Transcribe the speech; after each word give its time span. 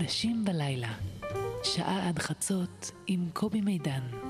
אנשים 0.00 0.44
בלילה, 0.44 0.92
שעה 1.62 2.08
עד 2.08 2.18
חצות 2.18 2.90
עם 3.06 3.28
קובי 3.32 3.60
מידן. 3.60 4.29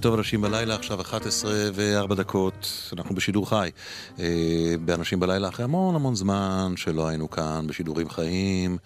טוב 0.00 0.14
אנשים 0.14 0.40
בלילה, 0.40 0.74
עכשיו 0.74 1.00
11 1.00 1.52
ו-4 1.74 2.14
דקות, 2.14 2.90
אנחנו 2.92 3.14
בשידור 3.14 3.48
חי. 3.48 3.70
אה, 4.18 4.74
באנשים 4.84 5.20
בלילה 5.20 5.48
אחרי 5.48 5.64
המון 5.64 5.94
המון 5.94 6.14
זמן 6.14 6.72
שלא 6.76 7.08
היינו 7.08 7.30
כאן 7.30 7.66
בשידורים 7.66 8.10
חיים, 8.10 8.78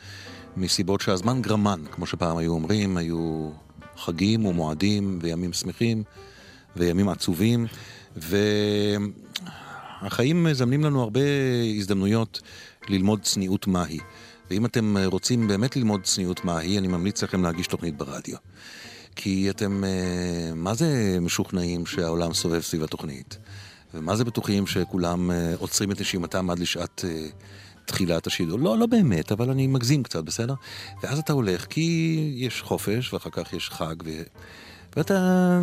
מסיבות 0.57 1.01
שהזמן 1.01 1.43
גרמן, 1.43 1.83
כמו 1.91 2.07
שפעם 2.07 2.37
היו 2.37 2.53
אומרים, 2.53 2.97
היו 2.97 3.51
חגים 3.97 4.47
ומועדים 4.47 5.19
וימים 5.23 5.53
שמחים 5.53 6.03
וימים 6.77 7.09
עצובים, 7.09 7.67
והחיים 10.03 10.45
מזמנים 10.45 10.85
לנו 10.85 11.03
הרבה 11.03 11.21
הזדמנויות 11.79 12.41
ללמוד 12.89 13.23
צניעות 13.23 13.67
מהי. 13.67 13.99
ואם 14.51 14.67
אתם 14.67 14.97
רוצים 15.05 15.49
באמת 15.49 15.77
ללמוד 15.77 16.03
צניעות 16.03 16.45
מהי, 16.45 16.79
אני 16.79 16.89
ממליץ 16.89 17.23
לכם 17.23 17.43
להגיש 17.43 17.67
תוכנית 17.67 17.97
ברדיו. 17.97 18.37
כי 19.17 19.51
אתם, 19.51 19.85
אה, 19.85 20.55
מה 20.55 20.75
זה 20.75 21.19
משוכנעים 21.21 21.87
שהעולם 21.87 22.35
סובב 22.35 22.61
סביב 22.61 22.83
התוכנית? 22.83 23.39
ומה 23.95 24.17
זה 24.17 24.25
בטוחים 24.25 24.67
שכולם 24.67 25.31
אה, 25.31 25.55
עוצרים 25.59 25.91
את 25.91 26.01
נשימתם 26.01 26.51
עד 26.51 26.59
לשעת 26.59 27.05
אה, 27.09 27.27
תחילת 27.85 28.27
השידור? 28.27 28.59
לא, 28.59 28.79
לא 28.79 28.87
באמת, 28.87 29.33
אבל 29.33 29.51
אני 29.51 29.67
מגזים 29.67 30.03
קצת, 30.03 30.25
בסדר? 30.25 30.55
ואז 31.03 31.19
אתה 31.19 31.33
הולך, 31.33 31.67
כי 31.67 32.33
יש 32.37 32.63
חופש, 32.63 33.13
ואחר 33.13 33.31
כך 33.31 33.53
יש 33.53 33.71
חג, 33.71 33.95
ו... 34.05 34.23
ואתה 34.97 35.59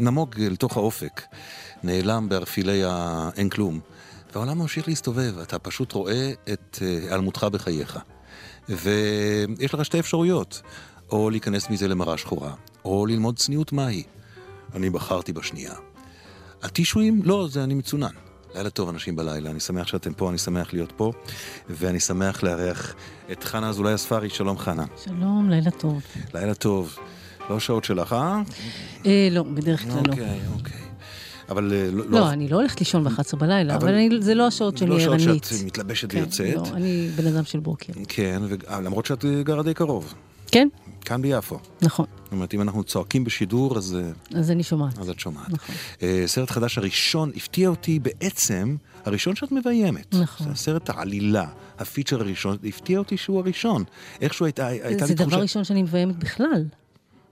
נמוג 0.00 0.34
לתוך 0.38 0.76
האופק, 0.76 1.22
נעלם 1.82 2.28
בערפילי 2.28 2.82
האין 2.84 3.48
כלום, 3.48 3.80
והעולם 4.32 4.58
ממשיך 4.58 4.88
להסתובב, 4.88 5.38
אתה 5.38 5.58
פשוט 5.58 5.92
רואה 5.92 6.32
את 6.52 6.78
היעלמותך 6.80 7.46
בחייך. 7.52 7.98
ויש 8.68 9.74
לך 9.74 9.84
שתי 9.84 10.00
אפשרויות. 10.00 10.62
או 11.14 11.30
להיכנס 11.30 11.70
מזה 11.70 11.88
למראה 11.88 12.18
שחורה, 12.18 12.54
או 12.84 13.06
ללמוד 13.06 13.36
צניעות 13.36 13.72
מהי. 13.72 14.02
אני 14.74 14.90
בחרתי 14.90 15.32
בשנייה. 15.32 15.74
הטישואים? 16.62 17.22
לא, 17.24 17.48
זה 17.50 17.64
אני 17.64 17.74
מצונן. 17.74 18.08
לילה 18.54 18.70
טוב, 18.70 18.88
אנשים 18.88 19.16
בלילה. 19.16 19.50
אני 19.50 19.60
שמח 19.60 19.86
שאתם 19.86 20.12
פה, 20.12 20.30
אני 20.30 20.38
שמח 20.38 20.72
להיות 20.72 20.92
פה, 20.96 21.12
ואני 21.70 22.00
שמח 22.00 22.42
לארח 22.42 22.94
את 23.32 23.44
חנה 23.44 23.68
אזולאי 23.68 23.92
הספרי. 23.92 24.30
שלום, 24.30 24.58
חנה. 24.58 24.84
שלום, 25.04 25.50
לילה 25.50 25.70
טוב. 25.70 26.02
לילה 26.34 26.54
טוב. 26.54 26.98
לא 27.50 27.60
שעות 27.60 27.84
שלך, 27.84 28.12
אה? 28.12 28.42
אה, 29.06 29.28
לא, 29.30 29.42
בדרך 29.42 29.82
כלל 29.82 29.92
לא. 29.92 30.12
אוקיי, 30.12 30.40
אוקיי. 30.54 30.80
אבל 31.48 31.72
אה, 31.72 31.88
לא... 31.92 32.04
לא, 32.08 32.30
אני 32.30 32.48
לא 32.48 32.56
הולכת 32.56 32.80
לישון 32.80 33.04
ב-11 33.04 33.36
בלילה, 33.36 33.76
אבל, 33.76 34.20
זה 34.20 34.34
לא 34.34 34.46
השעות 34.46 34.78
שלי 34.78 35.04
ערנית. 35.04 35.08
לא 35.08 35.14
השעות 35.14 35.44
שאת 35.44 35.66
מתלבשת 35.66 36.10
כן, 36.10 36.18
ויוצאת. 36.18 36.54
לא, 36.54 36.76
אני 36.76 37.10
בן 37.16 37.26
אדם 37.26 37.44
של 37.44 37.60
בוקר. 37.60 37.92
כן, 38.08 38.42
למרות 38.84 39.06
שאת 39.06 39.24
גרה 39.44 39.62
די 39.62 39.74
קרוב. 39.74 40.14
כן. 40.54 40.68
כאן 41.04 41.22
ביפו. 41.22 41.58
נכון. 41.82 42.06
זאת 42.24 42.32
אומרת, 42.32 42.54
אם 42.54 42.60
אנחנו 42.60 42.84
צועקים 42.84 43.24
בשידור, 43.24 43.78
אז... 43.78 43.96
אה, 43.96 44.40
אז 44.40 44.50
אני 44.50 44.62
שומעת. 44.62 44.98
אז 44.98 45.08
את 45.10 45.20
שומעת. 45.20 45.50
נכון. 45.50 45.74
Uh, 45.98 46.02
סרט 46.26 46.50
חדש 46.50 46.78
הראשון, 46.78 47.30
הפתיע 47.36 47.68
אותי 47.68 47.98
בעצם, 47.98 48.76
הראשון 49.04 49.36
שאת 49.36 49.52
מביימת. 49.52 50.14
נכון. 50.14 50.46
זה 50.46 50.52
הסרט 50.52 50.90
העלילה, 50.90 51.46
הפיצ'ר 51.78 52.20
הראשון, 52.20 52.56
הפתיע 52.64 52.98
אותי 52.98 53.16
שהוא 53.16 53.38
הראשון. 53.38 53.84
איכשהו 54.20 54.46
הייתה, 54.46 54.66
הייתה 54.66 54.88
לי 54.88 54.96
תחושה... 54.96 55.06
זה 55.06 55.14
דבר 55.14 55.40
ראשון 55.40 55.64
שאני 55.64 55.82
מביימת 55.82 56.16
בכלל. 56.16 56.64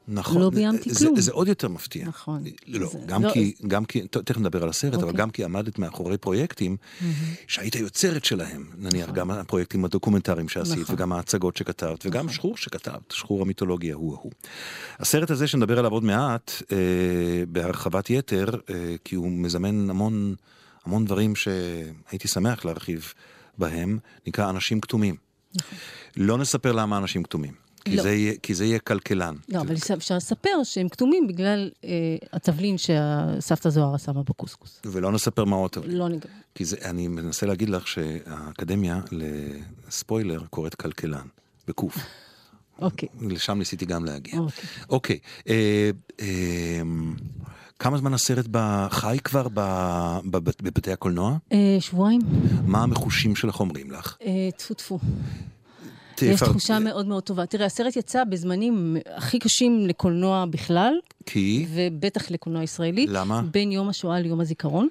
נכון. 0.09 0.43
לא 0.43 0.51
ביימתי 0.51 0.95
כלום. 0.95 1.17
זה, 1.17 1.23
זה 1.23 1.33
עוד 1.33 1.49
יותר 1.49 1.69
מפתיע. 1.69 2.09
נכון. 2.09 2.45
לא, 2.67 2.89
זה, 2.89 2.99
גם, 3.07 3.23
לא, 3.23 3.33
כי, 3.33 3.55
גם 3.67 3.85
כי, 3.85 4.07
תכף 4.09 4.39
נדבר 4.39 4.63
על 4.63 4.69
הסרט, 4.69 4.95
אוקיי. 4.95 5.09
אבל 5.09 5.19
גם 5.19 5.31
כי 5.31 5.45
עמדת 5.45 5.79
מאחורי 5.79 6.19
פרויקטים 6.19 6.77
mm-hmm. 6.77 7.05
שהיית 7.47 7.75
יוצרת 7.75 8.25
שלהם. 8.25 8.67
נניח, 8.79 9.03
נכון. 9.03 9.15
גם 9.15 9.31
הפרויקטים 9.31 9.85
הדוקומנטריים 9.85 10.49
שעשית, 10.49 10.79
נכון. 10.79 10.95
וגם 10.95 11.13
ההצגות 11.13 11.57
שכתבת, 11.57 11.99
נכון. 12.07 12.11
וגם 12.11 12.29
שחור 12.29 12.57
שכתבת, 12.57 13.11
שחור 13.11 13.43
המיתולוגיה 13.43 13.95
הוא 13.95 14.15
ההוא. 14.15 14.33
הסרט 14.99 15.31
הזה 15.31 15.47
שנדבר 15.47 15.79
עליו 15.79 15.93
עוד 15.93 16.05
מעט, 16.05 16.53
אה, 16.73 16.77
בהרחבת 17.49 18.11
יתר, 18.11 18.49
אה, 18.71 18.95
כי 19.05 19.15
הוא 19.15 19.31
מזמן 19.31 19.91
המון, 19.91 20.35
המון 20.85 21.05
דברים 21.05 21.37
שהייתי 21.37 22.29
שמח 22.29 22.65
להרחיב 22.65 23.13
בהם, 23.59 23.99
נקרא 24.27 24.51
אנשים 24.51 24.81
כתומים. 24.81 25.17
נכון. 25.55 25.79
לא 26.17 26.39
נספר 26.39 26.73
למה 26.73 26.99
אנשים 26.99 27.23
כתומים. 27.23 27.62
כי, 27.85 27.97
לא. 27.97 28.03
זה 28.03 28.13
יהיה, 28.13 28.33
כי 28.43 28.55
זה 28.55 28.65
יהיה 28.65 28.79
כלכלן. 28.79 29.35
לא, 29.49 29.61
אבל 29.61 29.75
אפשר 29.97 30.17
לספר 30.17 30.63
שהם 30.65 30.89
כתומים 30.89 31.27
בגלל 31.27 31.71
אה, 31.85 31.91
התבלין 32.33 32.79
שהסבתא 32.79 33.69
זוהרה 33.69 33.99
שמה 33.99 34.23
בקוסקוס. 34.23 34.81
ולא 34.85 35.13
נספר 35.13 35.45
מהו 35.45 35.67
התבלין. 35.67 35.97
לא 35.97 36.09
ניגע. 36.09 36.29
כי 36.55 36.65
זה, 36.65 36.77
אני 36.85 37.09
מנסה 37.09 37.47
להגיד 37.47 37.69
לך 37.69 37.89
שהאקדמיה 37.89 39.01
לספוילר 39.89 40.43
קוראת 40.51 40.75
כלכלן, 40.75 41.27
בקוף. 41.69 41.99
אוקיי. 42.79 43.09
לשם 43.21 43.59
ניסיתי 43.59 43.87
גם 43.87 44.05
להגיע. 44.05 44.39
אוקיי. 44.39 44.65
אוקיי. 44.89 45.19
אה, 45.49 45.91
אה, 46.21 46.81
כמה 47.79 47.99
זמן 47.99 48.15
הסרט 48.15 48.47
חי 48.91 49.19
כבר 49.25 49.47
בבתי 50.25 50.93
הקולנוע? 50.93 51.37
שבועיים. 51.81 52.21
מה 52.67 52.83
המחושים 52.83 53.37
שלך 53.37 53.61
אומרים 53.61 53.91
לך? 53.91 54.17
טפו 54.57 54.75
טפו. 54.75 54.99
יש 56.25 56.43
תחושה 56.43 56.79
מאוד 56.79 57.07
מאוד 57.07 57.23
טובה. 57.23 57.47
תראה, 57.47 57.67
הסרט 57.67 57.97
יצא 57.97 58.25
בזמנים 58.25 58.97
הכי 59.17 59.39
קשים 59.39 59.87
לקולנוע 59.87 60.45
בכלל. 60.51 60.95
כי? 61.27 61.67
ובטח 61.75 62.31
לקולנוע 62.31 62.63
ישראלי. 62.63 63.07
למה? 63.09 63.43
בין 63.43 63.73
יום 63.73 63.89
השואה 63.89 64.21
ליום 64.21 64.41
הזיכרון. 64.41 64.89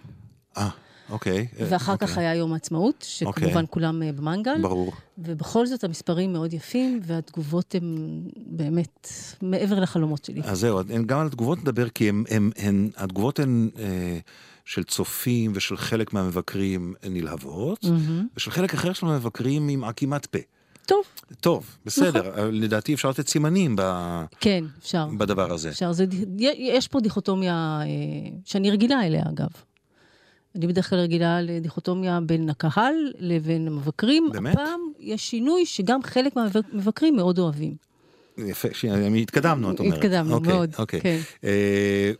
אה, 0.57 0.69
אוקיי. 1.09 1.47
ואחר 1.69 1.93
אוקיי. 1.93 2.07
כך 2.07 2.17
היה 2.17 2.35
יום 2.35 2.53
העצמאות, 2.53 3.05
שכמובן 3.07 3.47
אוקיי. 3.47 3.67
כולם 3.69 4.03
אה, 4.03 4.11
במנגל. 4.11 4.61
ברור. 4.61 4.93
ובכל 5.17 5.65
זאת 5.65 5.83
המספרים 5.83 6.33
מאוד 6.33 6.53
יפים, 6.53 6.99
והתגובות 7.03 7.75
הן 7.75 8.21
באמת 8.35 9.07
מעבר 9.41 9.79
לחלומות 9.79 10.25
שלי. 10.25 10.41
אז 10.43 10.59
זהו, 10.59 10.79
גם 11.05 11.19
על 11.19 11.27
התגובות 11.27 11.61
נדבר, 11.61 11.89
כי 11.89 12.09
הם, 12.09 12.23
הם, 12.29 12.51
הם, 12.57 12.89
התגובות 12.97 13.39
הן... 13.39 13.69
אה, 13.79 14.19
של 14.65 14.83
צופים 14.83 15.51
ושל 15.55 15.77
חלק 15.77 16.13
מהמבקרים 16.13 16.93
נלהבות, 17.09 17.83
mm-hmm. 17.83 18.37
ושל 18.37 18.51
חלק 18.51 18.73
אחר 18.73 18.93
של 18.93 19.05
המבקרים 19.05 19.69
עם 19.69 19.83
עקימת 19.83 20.25
פה. 20.25 20.39
טוב. 20.91 21.05
טוב, 21.39 21.77
בסדר. 21.85 22.29
נכון. 22.29 22.53
לדעתי 22.53 22.93
אפשר 22.93 23.09
לתת 23.09 23.27
סימנים 23.27 23.75
ב... 23.75 23.81
כן, 24.39 24.63
אפשר. 24.79 25.07
בדבר 25.17 25.53
הזה. 25.53 25.69
אפשר. 25.69 25.91
זה, 25.91 26.05
יש 26.57 26.87
פה 26.87 26.99
דיכוטומיה 26.99 27.79
אה, 27.81 27.85
שאני 28.45 28.71
רגילה 28.71 29.05
אליה, 29.05 29.23
אגב. 29.29 29.49
אני 30.55 30.67
בדרך 30.67 30.89
כלל 30.89 30.99
רגילה 30.99 31.41
לדיכוטומיה 31.41 32.19
בין 32.25 32.49
הקהל 32.49 32.93
לבין 33.19 33.67
המבקרים. 33.67 34.29
באמת? 34.33 34.55
הפעם 34.55 34.79
יש 34.99 35.29
שינוי 35.29 35.65
שגם 35.65 36.03
חלק 36.03 36.35
מהמבקרים 36.35 37.15
מאוד 37.15 37.39
אוהבים. 37.39 37.75
יפה, 38.37 38.67
התקדמנו, 39.21 39.71
את 39.71 39.79
אומרת. 39.79 39.93
התקדמנו 39.93 40.33
אוקיי, 40.33 40.53
מאוד, 40.53 40.75
אוקיי. 40.79 41.01
כן. 41.01 41.19
אה, 41.43 42.11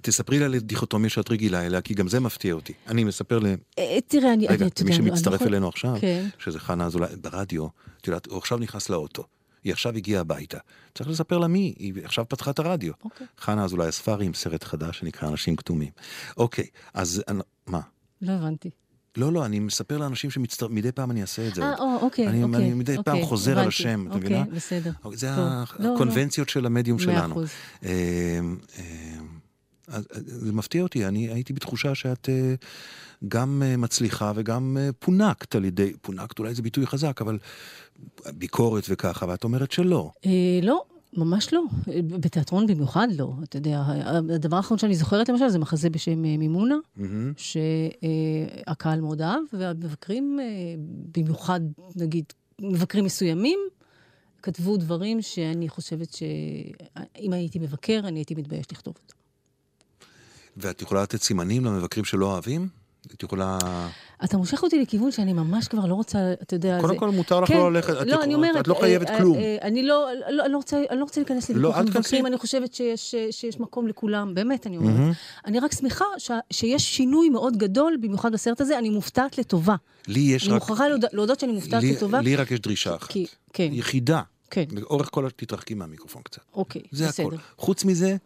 תספרי 0.00 0.38
לי 0.38 0.44
על 0.44 0.58
דיכוטומיה 0.58 1.10
שאת 1.10 1.30
רגילה 1.30 1.66
אליה, 1.66 1.80
כי 1.80 1.94
גם 1.94 2.08
זה 2.08 2.20
מפתיע 2.20 2.54
אותי. 2.54 2.72
אני 2.88 3.04
מספר 3.04 3.38
ל... 3.38 3.46
אה, 3.78 3.98
תראה, 4.06 4.32
אני... 4.32 4.46
רגע, 4.46 4.66
מי 4.84 4.92
שמצטרף 4.92 5.42
אלינו 5.42 5.68
עכשיו, 5.68 5.96
כן. 6.00 6.28
שזה 6.38 6.60
חנה 6.60 6.86
אזולאי, 6.86 7.16
ברדיו, 7.20 7.66
את 8.00 8.06
יודעת, 8.06 8.26
הוא 8.26 8.38
עכשיו 8.38 8.58
נכנס 8.58 8.90
לאוטו. 8.90 9.24
היא 9.64 9.72
עכשיו 9.72 9.96
הגיעה 9.96 10.20
הביתה. 10.20 10.58
צריך 10.94 11.10
לספר 11.10 11.38
לה 11.38 11.46
מי, 11.46 11.74
היא 11.78 11.94
עכשיו 12.04 12.24
פתחה 12.28 12.50
את 12.50 12.58
הרדיו. 12.58 12.92
אוקיי. 13.04 13.26
חנה 13.38 13.64
אזולאי 13.64 13.88
הספרי 13.88 14.26
עם 14.26 14.34
סרט 14.34 14.64
חדש 14.64 14.98
שנקרא 14.98 15.28
אנשים 15.28 15.56
כתומים. 15.56 15.90
אוקיי, 16.36 16.66
אז 16.94 17.22
מה? 17.66 17.80
לא 18.22 18.32
הבנתי. 18.32 18.70
לא, 19.16 19.32
לא, 19.32 19.46
אני 19.46 19.58
מספר 19.58 19.98
לאנשים 19.98 20.30
שמצטר... 20.30 20.68
מדי 20.68 20.92
פעם 20.92 21.10
אני 21.10 21.22
אעשה 21.22 21.48
את 21.48 21.54
זה. 21.54 21.62
אה, 21.62 21.74
אוקיי, 22.00 22.28
אני, 22.28 22.42
אוקיי. 22.42 22.58
אני 22.58 22.74
מדי 22.74 22.96
אוקיי, 22.96 23.12
פעם 23.12 23.24
חוזר 23.24 23.50
הבנתי, 23.50 23.62
על 23.62 23.68
השם, 23.68 24.06
את 24.06 24.14
אוקיי, 24.14 24.20
מבינה? 24.20 24.44
בסדר. 24.44 24.90
זה 25.12 25.28
טוב. 25.76 25.86
הקונבנציות 25.86 26.48
של 26.48 26.66
המדיום 26.66 26.98
מאה 26.98 27.04
שלנו. 27.04 27.34
אחוז. 27.34 27.50
זה 30.26 30.52
מפתיע 30.52 30.82
אותי, 30.82 31.06
אני 31.06 31.28
הייתי 31.28 31.52
בתחושה 31.52 31.94
שאת 31.94 32.28
אה, 32.28 32.54
גם 33.28 33.62
אה, 33.64 33.76
מצליחה 33.76 34.32
וגם 34.34 34.76
אה, 34.80 34.90
פונקת 34.98 35.54
על 35.54 35.64
ידי, 35.64 35.92
פונקת 36.02 36.38
אולי 36.38 36.54
זה 36.54 36.62
ביטוי 36.62 36.86
חזק, 36.86 37.20
אבל 37.20 37.38
ביקורת 38.26 38.84
וככה, 38.88 39.26
ואת 39.28 39.44
אומרת 39.44 39.72
שלא. 39.72 40.10
לא, 40.62 40.84
ממש 41.16 41.52
לא. 41.52 41.62
בתיאטרון 42.06 42.66
במיוחד 42.66 43.08
לא. 43.16 43.32
אתה 43.42 43.56
יודע, 43.56 43.82
הדבר 44.34 44.56
האחרון 44.56 44.78
שאני 44.78 44.94
זוכרת 44.94 45.28
למשל 45.28 45.48
זה 45.48 45.58
מחזה 45.58 45.90
בשם 45.90 46.22
מימונה, 46.22 46.76
מהמם. 46.96 47.32
שהקהל 47.36 49.00
מאוד 49.00 49.22
אהב, 49.22 49.42
והמבקרים, 49.52 50.40
במיוחד, 51.16 51.60
נגיד, 51.96 52.24
מבקרים 52.60 53.04
מסוימים, 53.04 53.58
כתבו 54.42 54.76
דברים 54.76 55.22
שאני 55.22 55.68
חושבת 55.68 56.14
שאם 56.14 57.32
הייתי 57.32 57.58
מבקר, 57.58 58.00
אני 58.04 58.18
הייתי 58.18 58.34
מתבייש 58.34 58.66
לכתוב 58.72 58.94
אותם. 59.02 59.23
ואת 60.56 60.82
יכולה 60.82 61.02
לתת 61.02 61.22
סימנים 61.22 61.64
למבקרים 61.64 62.04
שלא 62.04 62.26
אוהבים? 62.26 62.68
את 63.14 63.22
יכולה... 63.22 63.58
אתה 64.24 64.36
מושך 64.36 64.62
אותי 64.62 64.82
לכיוון 64.82 65.10
שאני 65.10 65.32
ממש 65.32 65.68
כבר 65.68 65.86
לא 65.86 65.94
רוצה, 65.94 66.32
אתה 66.42 66.54
יודע... 66.54 66.78
קודם 66.80 66.94
זה... 66.94 66.98
כל, 67.00 67.10
מותר 67.10 67.40
לך 67.40 67.48
כן, 67.48 67.56
לא 67.56 67.72
ללכת, 67.72 68.02
את 68.02 68.06
לא, 68.06 68.22
אני 68.22 68.34
אומרת... 68.34 68.60
את 68.60 68.68
לא 68.68 68.74
חייבת 68.74 69.10
אה, 69.10 69.18
כלום. 69.18 69.38
אה, 69.38 69.56
אני 69.62 69.82
לא, 69.82 70.06
לא, 70.30 70.44
אני 70.44 70.52
לא 70.52 70.56
רוצה, 70.56 70.82
אני 70.90 70.98
לא 70.98 71.04
רוצה 71.04 71.20
להיכנס 71.20 71.50
לא, 71.50 71.56
לוויכוח 71.56 71.82
תיכנסי. 71.84 71.98
מבקרים, 71.98 72.26
אני 72.26 72.38
חושבת 72.38 72.74
שיש, 72.74 73.14
שיש, 73.30 73.60
מקום 73.60 73.88
לכולם, 73.88 74.34
באמת, 74.34 74.66
אני 74.66 74.76
אומרת. 74.76 75.16
אני 75.46 75.60
רק 75.60 75.72
שמחה 75.72 76.04
ש, 76.18 76.30
שיש 76.50 76.96
שינוי 76.96 77.28
מאוד 77.28 77.56
גדול, 77.56 77.96
במיוחד 78.00 78.32
בסרט 78.32 78.60
הזה, 78.60 78.78
אני 78.78 78.90
מופתעת 78.90 79.38
לטובה. 79.38 79.76
לי 80.08 80.20
יש 80.20 80.44
אני 80.46 80.52
רק... 80.52 80.60
מוכרחה 80.60 80.84
להודות, 81.12 81.40
שאני 81.40 81.52
מופתעת 81.52 81.82
לי- 81.82 81.92
לטובה. 81.92 82.20
לי 82.20 82.36
רק 82.36 82.50
יש 82.50 82.60
דרישה 82.60 82.96
אחת. 82.96 83.08
כי, 83.08 83.26
כן, 83.52 83.68
יחידה. 83.72 84.22
כן, 84.50 84.64
לאורך 84.72 85.08
כל 85.12 85.26
ה... 85.26 85.30
תתרחקי 85.30 85.74
מהמיקרופון 85.74 86.22
קצת. 86.22 86.42
אוקיי, 86.54 86.82
זה 86.92 87.08
בסדר. 87.08 87.26
הכל. 87.26 87.36
חוץ 87.58 87.84
מזה, 87.84 88.16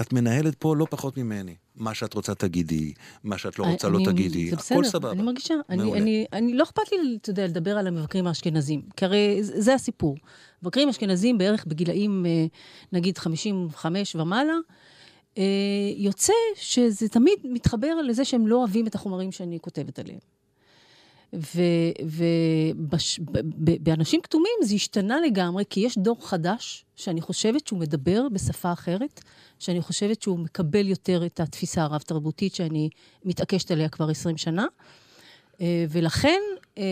את 0.00 0.12
מנהלת 0.12 0.54
פה 0.54 0.76
לא 0.76 0.86
פחות 0.90 1.16
ממני. 1.16 1.54
מה 1.76 1.94
שאת 1.94 2.14
רוצה 2.14 2.34
תגידי, 2.34 2.92
מה 3.24 3.38
שאת 3.38 3.58
לא 3.58 3.64
רוצה 3.64 3.88
לא 3.88 3.96
אני- 3.98 4.06
תגידי, 4.06 4.50
זה 4.50 4.56
הכל 4.56 4.62
בסדר, 4.64 4.84
סבבה. 4.90 5.12
אני 5.12 5.22
מרגישה. 5.22 5.54
אני, 5.70 5.82
מעולה. 5.82 6.00
אני, 6.00 6.26
אני, 6.32 6.54
לא 6.54 6.62
אכפת 6.64 6.92
לי, 6.92 7.16
אתה 7.22 7.30
יודע, 7.30 7.44
לדבר 7.46 7.78
על 7.78 7.86
המבקרים 7.86 8.26
האשכנזים, 8.26 8.82
כי 8.96 9.04
הרי 9.04 9.38
זה 9.42 9.60
זה 9.60 9.74
הסיפור. 9.74 10.16
מבקרים 10.62 10.88
אשכנזים 10.88 11.38
בערך 11.38 11.64
בגילאים, 11.66 12.26
אה, 12.26 12.46
נגיד, 12.92 13.18
55 13.18 14.16
ומעלה, 14.16 14.54
אה, 15.38 15.42
יוצא 15.96 16.32
שזה 16.54 17.08
תמיד 17.08 17.38
מתחבר 17.44 17.94
לזה 18.02 18.24
שהם 18.24 18.46
לא 18.46 18.56
אוהבים 18.56 18.86
את 18.86 18.94
החומרים 18.94 19.32
שאני 19.32 19.58
כותבת 19.60 19.98
עליהם. 19.98 20.18
ובאנשים 22.82 24.20
כתומים 24.20 24.52
זה 24.62 24.74
השתנה 24.74 25.20
לגמרי, 25.20 25.64
כי 25.70 25.80
יש 25.80 25.98
דור 25.98 26.28
חדש, 26.28 26.84
שאני 26.96 27.20
חושבת 27.20 27.66
שהוא 27.66 27.78
מדבר 27.78 28.26
בשפה 28.32 28.72
אחרת, 28.72 29.20
שאני 29.58 29.80
חושבת 29.80 30.22
שהוא 30.22 30.38
מקבל 30.38 30.88
יותר 30.88 31.26
את 31.26 31.40
התפיסה 31.40 31.82
הרב-תרבותית 31.82 32.54
שאני 32.54 32.88
מתעקשת 33.24 33.70
עליה 33.70 33.88
כבר 33.88 34.10
20 34.10 34.36
שנה, 34.36 34.66
אה, 35.60 35.84
ולכן 35.90 36.40
אה, 36.78 36.82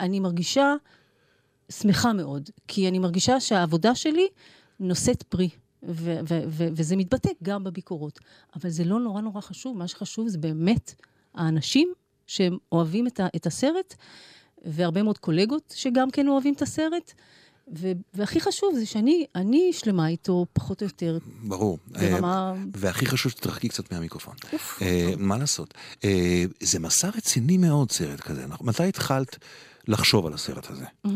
אני 0.00 0.20
מרגישה 0.20 0.74
שמחה 1.68 2.12
מאוד, 2.12 2.50
כי 2.68 2.88
אני 2.88 2.98
מרגישה 2.98 3.40
שהעבודה 3.40 3.94
שלי 3.94 4.28
נושאת 4.80 5.22
פרי. 5.22 5.48
ו- 5.88 6.18
ו- 6.28 6.44
ו- 6.48 6.68
וזה 6.72 6.96
מתבטא 6.96 7.28
גם 7.42 7.64
בביקורות. 7.64 8.20
אבל 8.56 8.70
זה 8.70 8.84
לא 8.84 9.00
נורא 9.00 9.20
נורא 9.20 9.40
חשוב, 9.40 9.76
מה 9.76 9.88
שחשוב 9.88 10.28
זה 10.28 10.38
באמת 10.38 10.94
האנשים 11.34 11.92
שהם 12.26 12.56
אוהבים 12.72 13.06
את, 13.06 13.20
ה- 13.20 13.26
את 13.36 13.46
הסרט, 13.46 13.94
והרבה 14.64 15.02
מאוד 15.02 15.18
קולגות 15.18 15.72
שגם 15.76 16.10
כן 16.10 16.28
אוהבים 16.28 16.54
את 16.54 16.62
הסרט, 16.62 17.12
ו- 17.78 17.92
והכי 18.14 18.40
חשוב 18.40 18.74
זה 18.74 18.86
שאני 18.86 19.26
אני 19.34 19.70
שלמה 19.72 20.08
איתו 20.08 20.46
פחות 20.52 20.82
או 20.82 20.86
יותר 20.86 21.18
ברור. 21.42 21.78
ברמה... 21.86 22.54
והכי 22.76 23.06
חשוב 23.06 23.32
שתתרחקי 23.32 23.68
קצת 23.68 23.92
מהמיקרופון. 23.92 24.34
אוף. 24.52 24.82
אה, 24.82 25.12
מה 25.18 25.38
לעשות? 25.38 25.74
אה, 26.04 26.44
זה 26.60 26.78
מסע 26.80 27.08
רציני 27.16 27.56
מאוד, 27.58 27.92
סרט 27.92 28.20
כזה. 28.20 28.46
מתי 28.60 28.82
התחלת 28.88 29.36
לחשוב 29.88 30.26
על 30.26 30.32
הסרט 30.34 30.70
הזה? 30.70 30.84
Mm. 31.06 31.10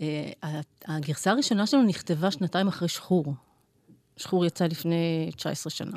אה, 0.00 0.30
ה- 0.42 0.60
הגרסה 0.96 1.30
הראשונה 1.30 1.66
שלנו 1.66 1.82
נכתבה 1.82 2.30
שנתיים 2.30 2.68
אחרי 2.68 2.88
שחור. 2.88 3.34
שחור 4.16 4.46
יצא 4.46 4.64
לפני 4.64 5.30
19 5.36 5.70
שנה. 5.70 5.96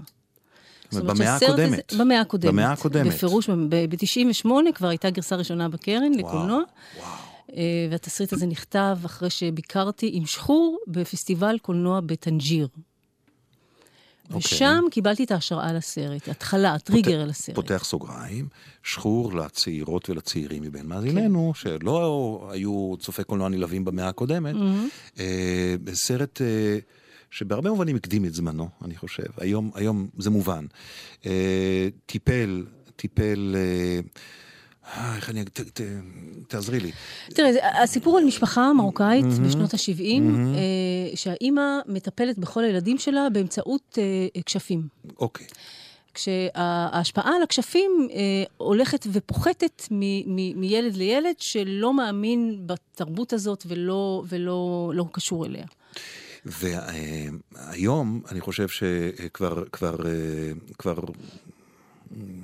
במאה 0.91 1.15
שהסרט 1.15 1.49
הזה- 1.49 1.63
הקודמת. 1.65 1.93
במאה 1.99 2.21
הקודמת. 2.21 2.53
במאה 2.53 2.71
הקודמת. 2.71 3.13
בפירוש, 3.13 3.49
ב-98 3.49 4.47
כבר 4.75 4.87
הייתה 4.87 5.09
גרסה 5.09 5.35
ראשונה 5.35 5.69
בקרן 5.69 6.11
לקולנוע. 6.13 6.61
וואו. 6.97 7.07
אה, 7.55 7.63
והתסריט 7.91 8.33
הזה 8.33 8.45
נכתב 8.45 8.97
אחרי 9.05 9.29
שביקרתי 9.29 10.09
עם 10.13 10.25
שחור 10.25 10.79
בפסטיבל 10.87 11.57
קולנוע 11.61 11.99
בטנג'יר. 12.05 12.67
אוקיי. 14.33 14.37
ושם 14.39 14.83
קיבלתי 14.91 15.23
את 15.23 15.31
ההשראה 15.31 15.73
לסרט, 15.73 16.27
התחלה, 16.27 16.73
הטריגר 16.73 17.25
לסרט. 17.25 17.55
פותח 17.55 17.81
סוגריים, 17.85 18.47
שחור 18.83 19.33
לצעירות 19.33 20.09
ולצעירים 20.09 20.63
מבין 20.63 20.85
מאזיננו, 20.85 21.53
כן. 21.55 21.69
שלא 21.79 22.49
היו 22.51 22.93
צופי 22.99 23.23
קולנוע 23.23 23.49
נלהבים 23.49 23.85
במאה 23.85 24.07
הקודמת, 24.07 24.55
Mm-hmm. 24.55 25.19
אה, 25.19 25.75
סרט 25.93 26.41
אה, 26.41 26.77
שבהרבה 27.33 27.69
מובנים 27.69 27.95
הקדים 27.95 28.25
את 28.25 28.33
זמנו, 28.33 28.69
אני 28.85 28.95
חושב. 28.95 29.23
היום, 29.37 29.71
היום 29.75 30.07
זה 30.17 30.29
מובן. 30.29 30.65
אה, 31.25 31.87
טיפל, 32.05 32.65
טיפל... 32.95 33.55
אה, 33.55 33.99
אה, 34.97 35.15
איך 35.15 35.29
אני 35.29 35.41
אגיד, 35.41 35.51
תעזרי 36.47 36.79
לי. 36.79 36.91
תראה, 37.29 37.83
הסיפור 37.83 38.17
על 38.17 38.23
משפחה 38.25 38.73
מרוקאית 38.73 39.25
בשנות 39.25 39.73
ה-70, 39.73 40.21
שהאימא 41.15 41.61
מטפלת 41.87 42.37
בכל 42.37 42.63
הילדים 42.63 42.97
שלה 42.97 43.29
באמצעות 43.29 43.97
אה, 44.01 44.41
כשפים. 44.45 44.87
אוקיי. 45.19 45.47
כשההשפעה 46.13 47.35
על 47.35 47.43
הכשפים 47.43 48.07
אה, 48.11 48.43
הולכת 48.57 49.07
ופוחתת 49.11 49.87
מ- 49.91 50.35
מ- 50.35 50.59
מילד 50.61 50.95
לילד 50.95 51.35
שלא 51.39 51.93
מאמין 51.93 52.59
בתרבות 52.65 53.33
הזאת 53.33 53.63
ולא, 53.67 54.23
ולא 54.29 54.91
לא 54.95 55.05
קשור 55.11 55.45
אליה. 55.45 55.65
והיום 56.45 58.21
אני 58.31 58.41
חושב 58.41 58.67
שכבר, 58.67 59.63
כבר, 59.71 59.95
כבר, 60.77 60.95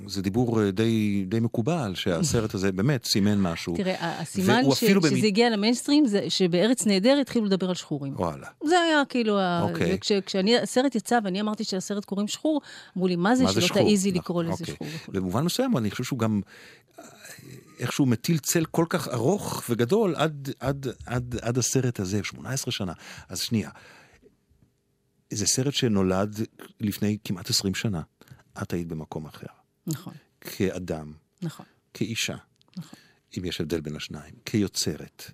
זה 0.06 0.22
דיבור 0.22 0.70
די, 0.70 1.24
די 1.28 1.40
מקובל, 1.40 1.92
שהסרט 1.94 2.54
הזה 2.54 2.72
באמת 2.72 3.04
סימן 3.04 3.40
משהו. 3.40 3.76
תראה, 3.76 3.94
ה- 4.04 4.20
הסימן 4.20 4.62
ש- 4.74 4.80
שזה 4.80 4.94
במי- 5.00 5.26
הגיע 5.26 5.50
למיינסטרים 5.50 6.06
זה 6.06 6.24
שבארץ 6.28 6.86
נהדרת 6.86 7.18
התחילו 7.20 7.44
לדבר 7.44 7.68
על 7.68 7.74
שחורים. 7.74 8.14
וואלה. 8.16 8.46
זה 8.64 8.80
היה 8.80 9.02
כאילו, 9.08 9.38
ה- 9.38 9.62
אוקיי. 9.62 9.94
וכש- 9.94 10.12
כשאני, 10.26 10.58
הסרט 10.58 10.94
יצא 10.94 11.18
ואני 11.24 11.40
אמרתי 11.40 11.64
שלסרט 11.64 12.04
קוראים 12.04 12.28
שחור, 12.28 12.60
אמרו 12.96 13.08
לי, 13.08 13.16
מה 13.16 13.36
זה 13.36 13.44
מה 13.44 13.52
שלא? 13.52 13.74
תעיזי 13.74 14.08
נכון, 14.10 14.20
לקרוא 14.20 14.42
לזה 14.42 14.52
אוקיי. 14.52 14.74
שחור. 14.74 14.88
במובן 15.08 15.44
מסוים 15.44 15.76
אני 15.76 15.90
חושב 15.90 16.04
שהוא 16.04 16.18
גם 16.18 16.40
איכשהו 17.80 18.06
מטיל 18.06 18.38
צל 18.38 18.64
כל 18.64 18.86
כך 18.88 19.08
ארוך 19.08 19.62
וגדול 19.68 20.14
עד, 20.16 20.50
עד, 20.60 20.86
עד, 21.06 21.36
עד 21.42 21.58
הסרט 21.58 22.00
הזה, 22.00 22.24
18 22.24 22.72
שנה. 22.72 22.92
אז 23.28 23.40
שנייה, 23.40 23.70
זה 25.30 25.46
סרט 25.46 25.74
שנולד 25.74 26.40
לפני 26.80 27.18
כמעט 27.24 27.50
20 27.50 27.74
שנה. 27.74 28.02
את 28.62 28.72
היית 28.72 28.88
במקום 28.88 29.26
אחר. 29.26 29.46
נכון, 29.86 30.14
כאדם, 30.40 31.12
נכון. 31.42 31.66
כאישה, 31.94 32.36
נכון. 32.76 32.98
אם 33.38 33.44
יש 33.44 33.60
הבדל 33.60 33.80
בין 33.80 33.96
השניים, 33.96 34.34
כיוצרת. 34.44 35.30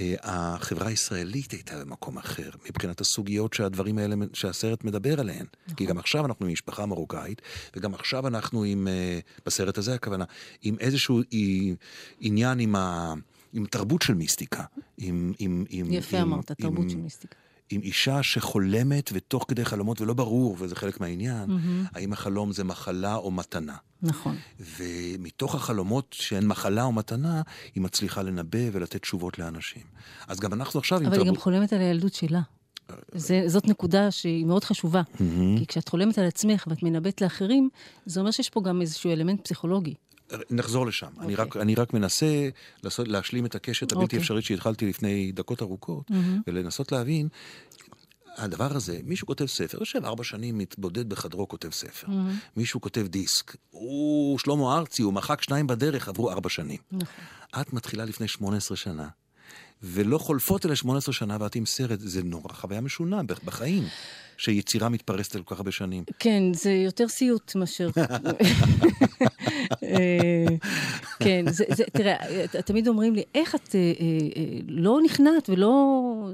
אה, 0.00 0.14
החברה 0.22 0.88
הישראלית 0.88 1.50
הייתה 1.52 1.84
במקום 1.84 2.18
אחר, 2.18 2.50
מבחינת 2.68 3.00
הסוגיות 3.00 3.54
שהדברים 3.54 3.98
האלה, 3.98 4.16
שהסרט 4.32 4.84
מדבר 4.84 5.20
עליהן. 5.20 5.46
כי 5.76 5.86
גם 5.86 5.98
עכשיו 5.98 6.26
אנחנו 6.26 6.46
עם 6.46 6.52
משפחה 6.52 6.86
מרוקאית, 6.86 7.42
וגם 7.76 7.94
עכשיו 7.94 8.26
אנחנו 8.26 8.64
עם, 8.64 8.88
אה, 8.88 9.18
בסרט 9.46 9.78
הזה 9.78 9.94
הכוונה, 9.94 10.24
עם 10.62 10.76
איזשהו 10.80 11.20
אי- 11.32 11.74
עניין 12.20 12.58
עם, 12.60 12.76
ה, 12.76 13.12
עם 13.52 13.66
תרבות 13.66 14.02
של 14.02 14.14
מיסטיקה. 14.14 14.64
עם, 14.98 15.32
עם, 15.38 15.64
עם, 15.68 15.92
יפה 15.92 16.16
עם, 16.18 16.32
אמרת, 16.32 16.52
תרבות 16.52 16.84
עם, 16.84 16.90
של 16.90 16.96
מיסטיקה. 16.96 17.36
עם 17.70 17.80
אישה 17.82 18.22
שחולמת 18.22 19.10
ותוך 19.14 19.44
כדי 19.48 19.64
חלומות, 19.64 20.00
ולא 20.00 20.14
ברור, 20.14 20.56
וזה 20.58 20.76
חלק 20.76 21.00
מהעניין, 21.00 21.50
האם 21.92 22.12
החלום 22.12 22.52
זה 22.52 22.64
מחלה 22.64 23.14
או 23.14 23.30
מתנה. 23.30 23.76
נכון. 24.02 24.36
ומתוך 24.78 25.54
החלומות 25.54 26.16
שהן 26.18 26.46
מחלה 26.46 26.84
או 26.84 26.92
מתנה, 26.92 27.42
היא 27.74 27.82
מצליחה 27.82 28.22
לנבא 28.22 28.58
ולתת 28.72 29.02
תשובות 29.02 29.38
לאנשים. 29.38 29.82
אז 30.28 30.40
גם 30.40 30.52
אנחנו 30.52 30.80
עכשיו 30.80 30.98
אבל 30.98 31.12
היא 31.12 31.18
גם 31.18 31.24
תרבות... 31.24 31.38
חולמת 31.38 31.72
על 31.72 31.80
הילדות 31.80 32.14
שלה. 32.14 32.40
זה, 33.12 33.42
זאת 33.46 33.68
נקודה 33.68 34.10
שהיא 34.10 34.46
מאוד 34.46 34.64
חשובה. 34.64 35.02
כי 35.58 35.66
כשאת 35.68 35.88
חולמת 35.88 36.18
על 36.18 36.26
עצמך 36.26 36.66
ואת 36.70 36.82
מנבאת 36.82 37.20
לאחרים, 37.20 37.68
זה 38.06 38.20
אומר 38.20 38.30
שיש 38.30 38.50
פה 38.50 38.60
גם 38.62 38.80
איזשהו 38.80 39.12
אלמנט 39.12 39.44
פסיכולוגי. 39.44 39.94
נחזור 40.50 40.86
לשם. 40.86 41.06
אני, 41.20 41.32
אוקיי. 41.32 41.44
רק, 41.44 41.56
אני 41.56 41.74
רק 41.74 41.94
מנסה 41.94 42.48
לעשות, 42.84 43.08
להשלים 43.08 43.46
את 43.46 43.54
הקשת 43.54 43.92
הבלתי 43.92 44.04
אוקיי. 44.04 44.18
אפשרית 44.18 44.44
שהתחלתי 44.44 44.86
לפני 44.86 45.32
דקות 45.32 45.62
ארוכות, 45.62 46.10
ולנסות 46.46 46.92
להבין, 46.92 47.28
הדבר 48.36 48.76
הזה, 48.76 49.00
מישהו 49.04 49.26
כותב 49.26 49.46
ספר, 49.46 49.78
יושב 49.80 50.04
ארבע 50.04 50.24
שנים, 50.24 50.58
מתבודד 50.58 51.08
בחדרו, 51.08 51.48
כותב 51.48 51.70
ספר. 51.70 52.06
מישהו 52.56 52.80
כותב 52.80 53.06
דיסק. 53.06 53.56
הוא, 53.70 54.38
שלמה 54.38 54.78
ארצי, 54.78 55.02
הוא 55.02 55.12
מחק 55.12 55.42
שניים 55.42 55.66
בדרך, 55.66 56.08
עברו 56.08 56.30
ארבע 56.30 56.48
שנים. 56.48 56.78
נכון. 56.92 57.24
את 57.60 57.72
מתחילה 57.72 58.04
לפני 58.04 58.28
18 58.28 58.76
שנה, 58.76 59.08
ולא 59.82 60.18
חולפות 60.18 60.66
אלה 60.66 60.76
18 60.76 61.12
שנה 61.12 61.36
ואת 61.40 61.54
עם 61.54 61.66
סרט, 61.66 61.98
זה 62.00 62.22
נורא 62.22 62.52
חוויה 62.52 62.80
משונה 62.80 63.22
בחיים, 63.44 63.84
שיצירה 64.36 64.88
מתפרסת 64.88 65.36
על 65.36 65.42
כל 65.42 65.54
כך 65.54 65.60
הרבה 65.60 65.70
שנים. 65.70 66.04
כן, 66.18 66.42
זה 66.54 66.70
יותר 66.70 67.08
סיוט 67.08 67.54
מאשר... 67.54 67.90
אה, 69.82 70.46
כן, 71.20 71.44
זה, 71.50 71.64
זה, 71.74 71.84
תראה, 71.92 72.16
תמיד 72.64 72.88
אומרים 72.88 73.14
לי, 73.14 73.22
איך 73.34 73.54
את 73.54 73.74
אה, 73.74 73.80
אה, 73.80 74.06
אה, 74.36 74.58
לא 74.68 74.98
נכנעת 75.04 75.48
ולא 75.48 76.28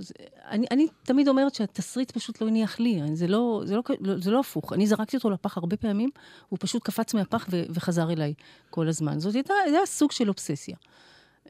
אני, 0.50 0.66
אני 0.70 0.86
תמיד 1.02 1.28
אומרת 1.28 1.54
שהתסריט 1.54 2.10
פשוט 2.10 2.40
לא 2.40 2.48
הניח 2.48 2.80
לי, 2.80 3.00
זה 3.14 3.26
לא, 3.26 3.62
זה, 3.64 3.74
לא, 3.76 3.82
זה 4.18 4.30
לא 4.30 4.40
הפוך. 4.40 4.72
אני 4.72 4.86
זרקתי 4.86 5.16
אותו 5.16 5.30
לפח 5.30 5.56
הרבה 5.56 5.76
פעמים, 5.76 6.10
הוא 6.48 6.58
פשוט 6.60 6.82
קפץ 6.82 7.14
מהפח 7.14 7.46
ו, 7.50 7.62
וחזר 7.70 8.12
אליי 8.12 8.34
כל 8.70 8.88
הזמן. 8.88 9.20
זאת 9.20 9.34
הייתה, 9.34 9.54
זה 9.70 9.76
היה 9.76 9.86
סוג 9.86 10.12
של 10.12 10.28
אובססיה. 10.28 10.76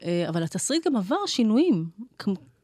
אה, 0.03 0.29
אבל 0.29 0.43
התסריט 0.43 0.87
גם 0.87 0.95
עבר 0.95 1.25
שינויים, 1.25 1.89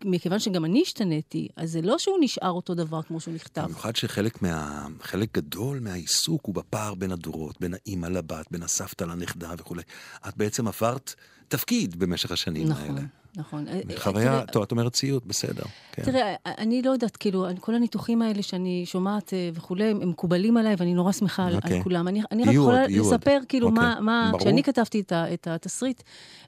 מכיוון 0.05 0.39
שגם 0.39 0.65
אני 0.65 0.81
השתניתי, 0.81 1.47
אז 1.55 1.71
זה 1.71 1.81
לא 1.81 1.97
שהוא 1.97 2.17
נשאר 2.21 2.51
אותו 2.51 2.73
דבר 2.73 3.01
כמו 3.01 3.19
שהוא 3.19 3.33
נכתב. 3.33 3.61
במיוחד 3.61 3.95
שחלק 3.95 4.41
מה... 4.41 4.87
חלק 5.01 5.29
גדול 5.33 5.79
מהעיסוק 5.79 6.45
הוא 6.45 6.55
בפער 6.55 6.95
בין 6.95 7.11
הדורות, 7.11 7.61
בין 7.61 7.73
האימא 7.73 8.07
לבת, 8.07 8.45
בין 8.51 8.63
הסבתא 8.63 9.03
לנכדה 9.03 9.53
וכולי. 9.57 9.81
את 10.27 10.37
בעצם 10.37 10.67
עברת 10.67 11.13
תפקיד 11.47 11.99
במשך 11.99 12.31
השנים 12.31 12.67
נכון, 12.67 12.83
האלה. 12.83 12.93
נכון, 12.93 13.07
נכון. 13.35 13.65
חוויה, 13.97 14.45
טוב, 14.51 14.63
את 14.63 14.71
אומרת 14.71 14.93
ציוד, 14.93 15.23
בסדר. 15.25 15.63
כן. 15.91 16.03
תראה, 16.03 16.35
אני 16.45 16.81
לא 16.81 16.91
יודעת, 16.91 17.17
כאילו, 17.17 17.47
כל 17.59 17.75
הניתוחים 17.75 18.21
האלה 18.21 18.41
שאני 18.41 18.83
שומעת 18.85 19.33
אה, 19.33 19.49
וכולי, 19.53 19.83
הם 19.83 20.09
מקובלים 20.09 20.57
עליי, 20.57 20.75
ואני 20.77 20.93
נורא 20.93 21.11
שמחה 21.11 21.45
על, 21.45 21.59
על 21.61 21.83
כולם. 21.83 22.07
אני, 22.07 22.21
אני 22.31 22.43
רק 22.43 22.53
יכולה 22.53 22.87
לספר, 22.87 23.39
כאילו, 23.49 23.67
אוקיי. 23.67 23.83
מה, 23.83 23.99
מה 23.99 24.31
כשאני 24.39 24.63
כתבתי 24.63 24.99
את, 24.99 25.13
את 25.33 25.47
התסריט, 25.47 26.03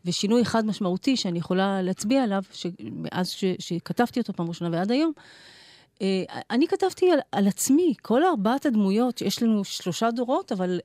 ושינוי 0.05 0.41
אחד 0.41 0.65
משמעותי 0.65 1.17
שאני 1.17 1.39
יכולה 1.39 1.81
להצביע 1.81 2.23
עליו, 2.23 2.43
מאז 2.79 3.29
שכתבתי 3.59 4.19
אותו 4.19 4.33
פעם 4.33 4.47
ראשונה 4.47 4.77
ועד 4.77 4.91
היום, 4.91 5.11
אני 6.51 6.67
כתבתי 6.67 7.11
על, 7.11 7.19
על 7.31 7.47
עצמי, 7.47 7.93
כל 8.01 8.23
ארבעת 8.23 8.65
הדמויות, 8.65 9.21
יש 9.21 9.43
לנו 9.43 9.63
שלושה 9.63 10.11
דורות, 10.11 10.51
אבל 10.51 10.79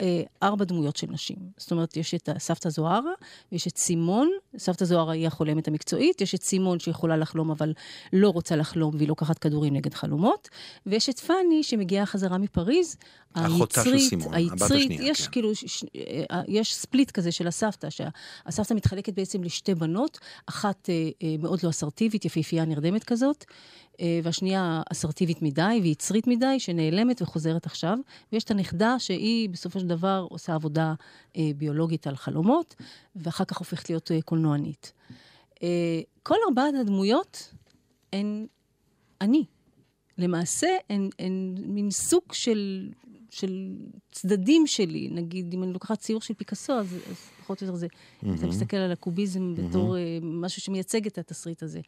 אה, 0.00 0.22
ארבע 0.42 0.64
דמויות 0.64 0.96
של 0.96 1.06
נשים. 1.10 1.36
זאת 1.56 1.70
אומרת, 1.70 1.96
יש 1.96 2.14
את 2.14 2.28
סבתא 2.38 2.68
זוהרה, 2.68 3.12
יש 3.52 3.66
את 3.66 3.76
סימון, 3.76 4.30
סבתא 4.58 4.84
זוהרה 4.84 5.12
היא 5.12 5.26
החולמת 5.26 5.68
המקצועית, 5.68 6.20
יש 6.20 6.34
את 6.34 6.42
סימון 6.42 6.80
שיכולה 6.80 7.16
לחלום 7.16 7.50
אבל 7.50 7.72
לא 8.12 8.28
רוצה 8.28 8.56
לחלום 8.56 8.94
והיא 8.96 9.08
לוקחת 9.08 9.38
כדורים 9.38 9.74
נגד 9.74 9.94
חלומות, 9.94 10.48
ויש 10.86 11.08
את 11.08 11.18
פאני 11.18 11.62
שמגיעה 11.62 12.06
חזרה 12.06 12.38
מפריז, 12.38 12.96
היצרית, 13.34 14.12
היצרית, 14.32 14.90
יש 15.00 15.26
כן. 15.26 15.32
כאילו, 15.32 15.54
ש, 15.54 15.84
אה, 16.30 16.42
יש 16.48 16.74
ספליט 16.74 17.10
כזה 17.10 17.32
של 17.32 17.46
הסבתא, 17.46 17.88
שהסבתא 17.90 18.74
מתחלקת 18.74 19.14
בעצם 19.14 19.42
לשתי 19.42 19.74
בנות, 19.74 20.18
אחת 20.46 20.90
אה, 20.90 21.10
אה, 21.22 21.34
מאוד 21.38 21.60
לא 21.62 21.70
אסרטיבית, 21.70 22.24
יפהפייה 22.24 22.64
נרדמת 22.64 23.04
כזאת, 23.04 23.44
אה, 24.00 24.20
והשנייה 24.22 24.82
אסרטיבית 24.92 25.42
מדי 25.42 25.80
ויצרית 25.82 26.26
מדי, 26.26 26.60
שנעלמת 26.60 27.22
וחוזרת 27.22 27.66
עכשיו. 27.66 27.98
ויש 28.32 28.44
את 28.44 28.50
הנכדה 28.50 28.98
שהיא 28.98 29.48
בסופו 29.48 29.80
של 29.80 29.86
דבר 29.86 30.26
עושה 30.30 30.54
עבודה 30.54 30.94
אה, 31.36 31.50
ביולוגית 31.56 32.06
על 32.06 32.16
חלומות, 32.16 32.74
ואחר 33.16 33.44
כך 33.44 33.58
הופכת 33.58 33.90
להיות 33.90 34.10
אה, 34.10 34.22
קולנוענית. 34.22 34.92
אה, 35.62 36.00
כל 36.22 36.36
ארבעת 36.48 36.74
הדמויות 36.80 37.52
הן 38.12 38.46
אני. 39.20 39.44
למעשה 40.18 40.68
הן, 40.90 41.08
הן 41.18 41.54
מין 41.66 41.90
סוג 41.90 42.22
של, 42.32 42.90
של 43.34 43.72
צדדים 44.12 44.66
שלי. 44.66 45.08
נגיד, 45.12 45.54
אם 45.54 45.62
אני 45.62 45.72
לוקחת 45.72 45.98
ציור 45.98 46.20
של 46.20 46.34
פיקאסו, 46.34 46.72
אז, 46.72 46.94
אז 47.10 47.16
פחות 47.40 47.62
או 47.62 47.66
יותר 47.66 47.76
זה, 47.76 47.86
mm-hmm. 47.86 48.26
אתה 48.38 48.46
מסתכל 48.46 48.76
על 48.76 48.92
הקוביזם 48.92 49.54
mm-hmm. 49.56 49.60
בתור 49.60 49.96
אה, 49.96 50.18
משהו 50.22 50.62
שמייצג 50.62 51.06
את 51.06 51.18
התסריט 51.18 51.62
הזה. 51.62 51.80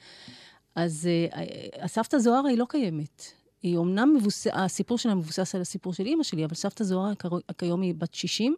אז 0.75 1.09
uh, 1.33 1.37
הסבתא 1.81 2.19
זוהרה 2.19 2.49
היא 2.49 2.59
לא 2.59 2.65
קיימת. 2.69 3.23
היא 3.62 3.76
אומנם 3.76 4.15
מבוסס... 4.17 4.47
הסיפור 4.53 4.99
שלה 4.99 5.15
מבוסס 5.15 5.55
על 5.55 5.61
הסיפור 5.61 5.93
של 5.93 6.07
אימא 6.07 6.23
שלי, 6.23 6.45
אבל 6.45 6.55
סבתא 6.55 6.85
זוהרה 6.85 7.12
כיום 7.59 7.81
היא 7.83 7.95
בת 7.95 8.15
60. 8.15 8.57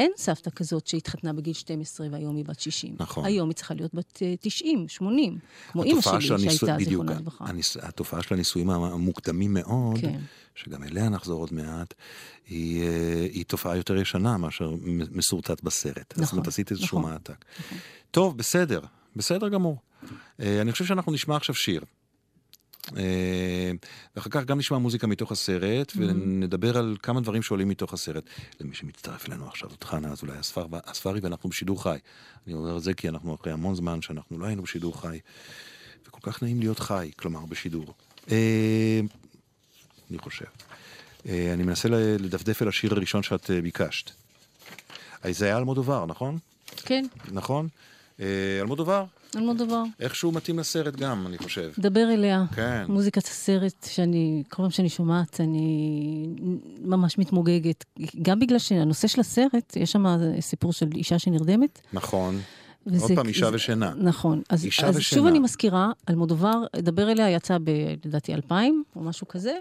אין 0.00 0.12
סבתא 0.16 0.50
כזאת 0.50 0.86
שהתחתנה 0.86 1.32
בגיל 1.32 1.52
12 1.52 2.06
והיום 2.10 2.36
היא 2.36 2.44
בת 2.44 2.60
60. 2.60 2.94
נכון. 2.98 3.24
היום 3.24 3.48
היא 3.48 3.56
צריכה 3.56 3.74
להיות 3.74 3.94
בת 3.94 4.22
90, 4.40 4.82
אה, 4.82 4.88
80, 4.88 5.38
כמו 5.72 5.84
אימא 5.84 6.00
שלי, 6.00 6.20
של 6.20 6.34
הניסו... 6.34 6.66
שהייתה 6.66 6.84
זיכרונה 6.84 7.12
לברכה. 7.12 7.44
הניס... 7.44 7.76
התופעה 7.76 8.22
של 8.22 8.34
הנישואים 8.34 8.70
המוקדמים 8.70 9.54
מאוד, 9.54 9.98
כן. 10.00 10.20
שגם 10.54 10.82
אליה 10.84 11.08
נחזור 11.08 11.40
עוד 11.40 11.52
מעט, 11.52 11.94
היא, 12.48 12.82
אה, 12.82 13.26
היא 13.32 13.44
תופעה 13.44 13.76
יותר 13.76 13.96
ישנה 13.96 14.36
מאשר 14.36 14.70
מסורטט 15.10 15.62
בסרט. 15.62 16.12
נכון. 16.12 16.24
זאת 16.24 16.32
אומרת, 16.32 16.48
עשית 16.48 16.70
איזשהו 16.70 16.98
נכון, 16.98 17.12
מעתק. 17.12 17.44
נכון. 17.60 17.78
טוב, 18.10 18.38
בסדר, 18.38 18.80
בסדר 19.16 19.48
גמור. 19.48 19.78
אה, 20.40 20.60
אני 20.60 20.72
חושב 20.72 20.84
שאנחנו 20.84 21.12
נשמע 21.12 21.36
עכשיו 21.36 21.54
שיר. 21.54 21.84
אה, 22.96 23.70
ואחר 24.16 24.30
כך 24.30 24.44
גם 24.44 24.58
נשמע 24.58 24.78
מוזיקה 24.78 25.06
מתוך 25.06 25.32
הסרט, 25.32 25.90
mm-hmm. 25.90 25.98
ונדבר 25.98 26.78
על 26.78 26.96
כמה 27.02 27.20
דברים 27.20 27.42
שעולים 27.42 27.68
מתוך 27.68 27.92
הסרט. 27.92 28.24
למי 28.60 28.74
שמצטרף 28.74 29.28
אלינו 29.28 29.48
עכשיו, 29.48 29.70
זאת 29.70 29.84
חנה 29.84 30.12
אזולאי 30.12 30.36
הספרי, 30.72 31.20
ואנחנו 31.22 31.48
בשידור 31.48 31.82
חי. 31.82 31.98
אני 32.46 32.54
אומר 32.54 32.76
את 32.76 32.82
זה 32.82 32.94
כי 32.94 33.08
אנחנו 33.08 33.34
אחרי 33.34 33.52
המון 33.52 33.74
זמן 33.74 34.02
שאנחנו 34.02 34.38
לא 34.38 34.46
היינו 34.46 34.62
בשידור 34.62 35.00
חי, 35.00 35.18
וכל 36.08 36.20
כך 36.22 36.42
נעים 36.42 36.60
להיות 36.60 36.78
חי, 36.78 37.10
כלומר 37.16 37.46
בשידור. 37.46 37.94
אה, 38.30 39.00
אני 40.10 40.18
חושב. 40.18 40.46
אני 41.26 41.62
מנסה 41.62 41.88
לדפדף 42.18 42.62
אל 42.62 42.68
השיר 42.68 42.94
הראשון 42.94 43.22
שאת 43.22 43.50
ביקשת. 43.62 44.10
זה 45.30 45.46
היה 45.46 45.58
אלמודובר, 45.58 46.06
נכון? 46.06 46.38
כן. 46.76 47.06
נכון? 47.32 47.68
אלמודובר, 48.60 49.04
אלמודובר. 49.36 49.82
איכשהו 50.00 50.32
מתאים 50.32 50.58
לסרט 50.58 50.96
גם, 50.96 51.26
אני 51.26 51.38
חושב. 51.38 51.70
דבר 51.78 52.08
אליה. 52.12 52.44
כן. 52.54 52.84
מוזיקת 52.88 53.24
הסרט, 53.24 53.86
שאני, 53.90 54.42
כל 54.48 54.56
פעם 54.56 54.70
שאני 54.70 54.88
שומעת, 54.88 55.40
אני 55.40 56.26
ממש 56.84 57.18
מתמוגגת. 57.18 57.84
גם 58.22 58.38
בגלל 58.38 58.58
שהנושא 58.58 59.08
של 59.08 59.20
הסרט, 59.20 59.76
יש 59.76 59.92
שם 59.92 60.04
סיפור 60.40 60.72
של 60.72 60.86
אישה 60.94 61.18
שנרדמת. 61.18 61.80
נכון. 61.92 62.40
וזה, 62.86 63.04
עוד 63.04 63.12
פעם, 63.14 63.28
אישה 63.28 63.50
זה, 63.50 63.56
ושינה. 63.56 63.92
נכון. 63.96 64.42
אז, 64.48 64.64
אישה 64.64 64.88
אז 64.88 64.96
ושינה. 64.96 65.18
שוב 65.18 65.26
אני 65.26 65.38
מזכירה, 65.38 65.90
אלמודובר, 66.08 66.62
דבר 66.76 67.10
אליה 67.10 67.30
יצא 67.30 67.58
ב, 67.64 67.70
לדעתי, 68.04 68.34
2000, 68.34 68.82
או 68.96 69.00
משהו 69.00 69.28
כזה. 69.28 69.52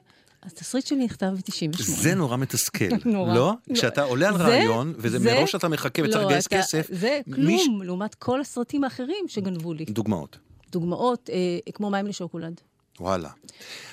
התסריט 0.44 0.86
שלי 0.86 1.06
נכתב 1.06 1.26
ב-98. 1.26 1.82
זה 1.82 2.16
נורא 2.16 2.38
מתסכל, 2.38 2.86
נורא. 3.06 3.34
לא? 3.34 3.54
לא? 3.68 3.74
כשאתה 3.74 4.04
עולה 4.04 4.28
על 4.28 4.36
רעיון, 4.36 4.94
וזה 4.98 5.20
זה, 5.20 5.36
מראש 5.36 5.56
אתה 5.56 5.68
מחכה 5.68 6.02
וצריך 6.02 6.16
לא, 6.16 6.26
לגייס 6.26 6.48
כסף. 6.48 6.88
זה 6.92 7.20
כלום, 7.34 7.46
מיש... 7.48 7.70
לעומת 7.84 8.16
כל 8.16 8.42
הסרטים 8.42 8.84
האחרים 8.84 9.26
שגנבו 9.28 9.74
לי. 9.74 9.86
דוגמאות. 9.86 10.38
דוגמאות, 10.72 11.30
אה, 11.34 11.72
כמו 11.74 11.90
מים 11.90 12.08
לשוקולד. 12.08 12.62
וואלה. 13.00 13.30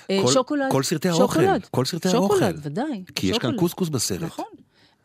אה, 0.09 0.19
כל, 0.25 0.31
שוקולד. 0.31 0.71
כל 0.71 0.83
סרטי 0.83 1.09
האוכל. 1.09 1.33
שוקולד. 1.33 1.65
כל 1.71 1.85
סרטי 1.85 2.09
שוקולד, 2.09 2.43
האוכל. 2.43 2.45
שוקולד, 2.45 2.59
ודאי. 2.63 3.03
כי 3.15 3.27
שוקולד. 3.27 3.35
יש 3.35 3.37
כאן 3.37 3.57
קוסקוס 3.57 3.89
בסרט. 3.89 4.21
נכון. 4.21 4.45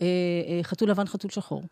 אה, 0.00 0.06
אה, 0.48 0.60
חתול 0.62 0.90
לבן, 0.90 1.06
חתול 1.06 1.30
שחור. 1.30 1.62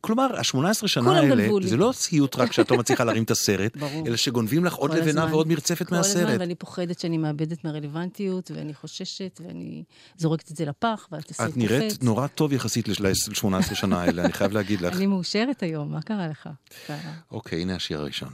כלומר, 0.00 0.36
ה-18 0.36 0.86
שנה 0.86 1.18
האלה, 1.18 1.48
זה 1.62 1.76
לא 1.76 1.90
סיוט 1.94 2.36
רק 2.36 2.52
שאת 2.52 2.70
לא 2.70 2.76
מצליחה 2.76 3.04
להרים 3.04 3.22
את 3.22 3.30
הסרט, 3.30 3.76
אלא 4.06 4.16
שגונבים 4.16 4.64
לך 4.64 4.74
עוד 4.74 4.94
לבנה 4.94 5.26
ועוד 5.30 5.48
מרצפת 5.48 5.92
מהסרט. 5.92 6.16
כל 6.16 6.28
הזמן, 6.28 6.40
ואני 6.40 6.54
פוחדת 6.54 6.98
שאני 6.98 7.18
מאבדת 7.18 7.64
מהרלוונטיות, 7.64 8.50
ואני 8.54 8.74
חוששת, 8.74 9.40
ואני 9.44 9.84
זורקת 10.16 10.50
את 10.50 10.56
זה 10.56 10.64
לפח, 10.64 11.08
והתסריט 11.12 11.54
קופץ. 11.54 11.64
את 11.64 11.70
נראית 11.70 12.02
נורא 12.02 12.26
טוב 12.26 12.52
יחסית 12.52 12.88
ל-18 12.88 13.74
שנה 13.74 14.02
האלה, 14.02 14.24
אני 14.24 14.32
חייב 14.32 14.52
להגיד 14.52 14.80
לך. 14.80 14.96
אני 14.96 15.06
מאושרת 15.06 15.62
היום, 15.62 15.92
מה 15.92 16.02
קרה 16.02 16.28
לך? 16.28 16.48
אוקיי, 17.30 17.62
הנה 17.62 17.76
השיר 17.76 18.00
הראשון. 18.00 18.30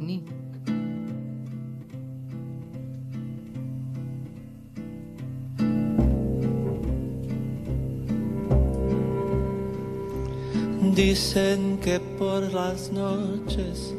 אני. 0.00 0.37
Dicen 10.98 11.78
que 11.80 12.00
por 12.00 12.52
las 12.52 12.90
noches 12.90 13.94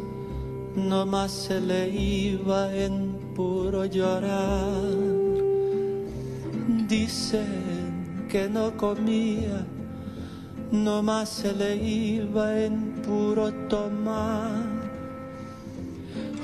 no 0.76 1.06
más 1.06 1.32
se 1.32 1.62
le 1.62 1.88
iba 1.90 2.76
en 2.76 3.14
puro 3.34 3.86
llorar. 3.86 4.84
Dicen 6.90 8.28
que 8.30 8.50
no 8.50 8.76
comía, 8.76 9.66
no 10.74 11.02
más 11.02 11.30
se 11.30 11.54
le 11.54 11.78
iba 11.78 12.66
en 12.66 13.02
puro 13.02 13.50
tomar. 13.70 14.66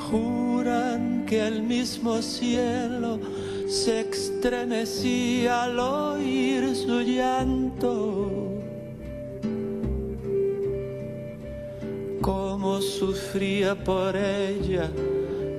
Juran 0.10 1.26
que 1.26 1.46
el 1.46 1.64
mismo 1.64 2.22
cielo 2.22 3.20
se 3.68 4.10
estremecía 4.10 5.64
al 5.64 5.80
oír 5.80 6.74
su 6.74 7.02
llanto 7.02 8.45
cómo 12.26 12.82
sufría 12.82 13.76
por 13.76 14.18
ella, 14.18 14.90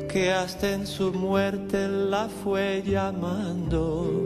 que 0.09 0.33
hasta 0.33 0.73
en 0.73 0.85
su 0.85 1.13
muerte 1.13 1.87
la 1.87 2.29
fue 2.29 2.83
llamando. 2.85 4.26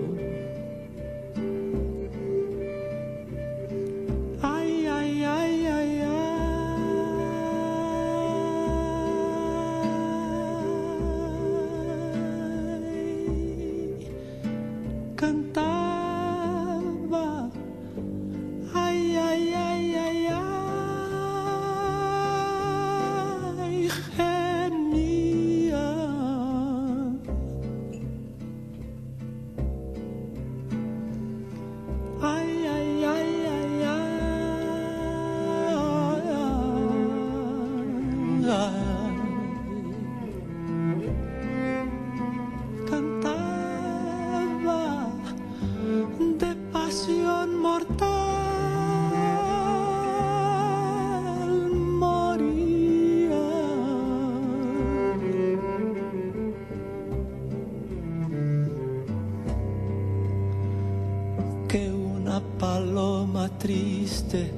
Que 61.70 61.88
una 61.88 62.42
paloma 62.58 63.48
triste 63.60 64.52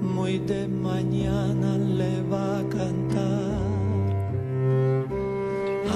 muy 0.00 0.40
de 0.40 0.66
mañana 0.66 1.78
le 1.78 2.22
va 2.22 2.58
a 2.58 2.68
cantar 2.68 3.54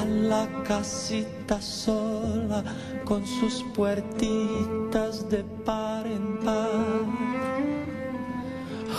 a 0.00 0.04
la 0.04 0.46
casita 0.62 1.60
sola 1.60 2.62
con 3.04 3.26
sus 3.26 3.64
puertitas 3.74 5.28
de 5.28 5.42
par 5.64 6.06
en 6.06 6.38
par. 6.44 6.70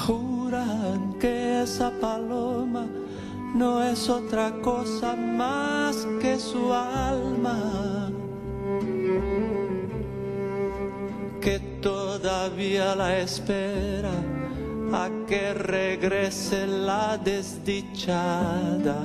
Juran 0.05 1.13
que 1.21 1.63
esa 1.63 1.89
paloma 2.01 2.85
no 3.55 3.81
es 3.81 4.09
otra 4.09 4.51
cosa 4.61 5.15
más 5.15 6.05
que 6.19 6.37
su 6.37 6.73
alma. 6.73 7.94
Todavía 11.85 12.95
la 12.95 13.19
espera 13.19 14.09
a 14.91 15.07
que 15.27 15.53
regrese 15.53 16.65
la 16.65 17.15
desdichada. 17.15 18.95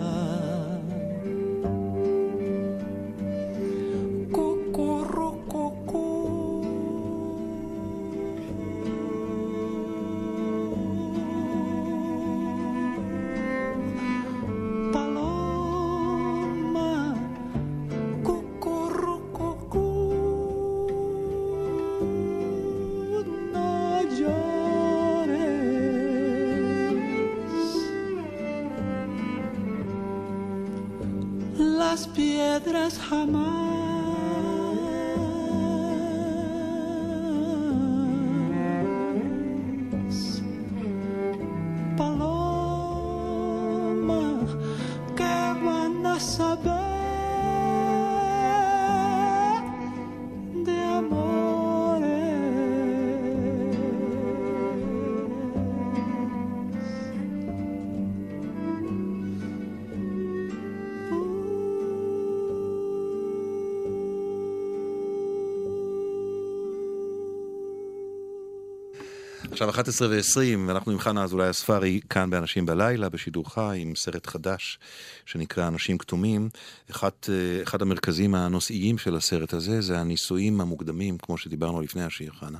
עכשיו 69.52 69.70
11 69.70 70.08
ו-20, 70.08 70.58
ואנחנו 70.68 70.92
עם 70.92 70.98
חנה 70.98 71.24
אזולאי 71.24 71.48
הספרי 71.48 72.00
כאן 72.10 72.30
באנשים 72.30 72.66
בלילה, 72.66 73.08
בשידור 73.08 73.50
חי, 73.54 73.78
עם 73.80 73.94
סרט 73.94 74.26
חדש 74.26 74.78
שנקרא 75.26 75.68
אנשים 75.68 75.98
כתומים. 75.98 76.48
אחד, 76.90 77.10
אה, 77.28 77.62
אחד 77.62 77.82
המרכזים 77.82 78.34
הנושאיים 78.34 78.98
של 78.98 79.16
הסרט 79.16 79.52
הזה 79.52 79.80
זה 79.80 79.98
הנישואים 79.98 80.60
המוקדמים, 80.60 81.18
כמו 81.18 81.38
שדיברנו 81.38 81.80
לפני 81.80 82.04
השיר, 82.04 82.32
חנה. 82.32 82.58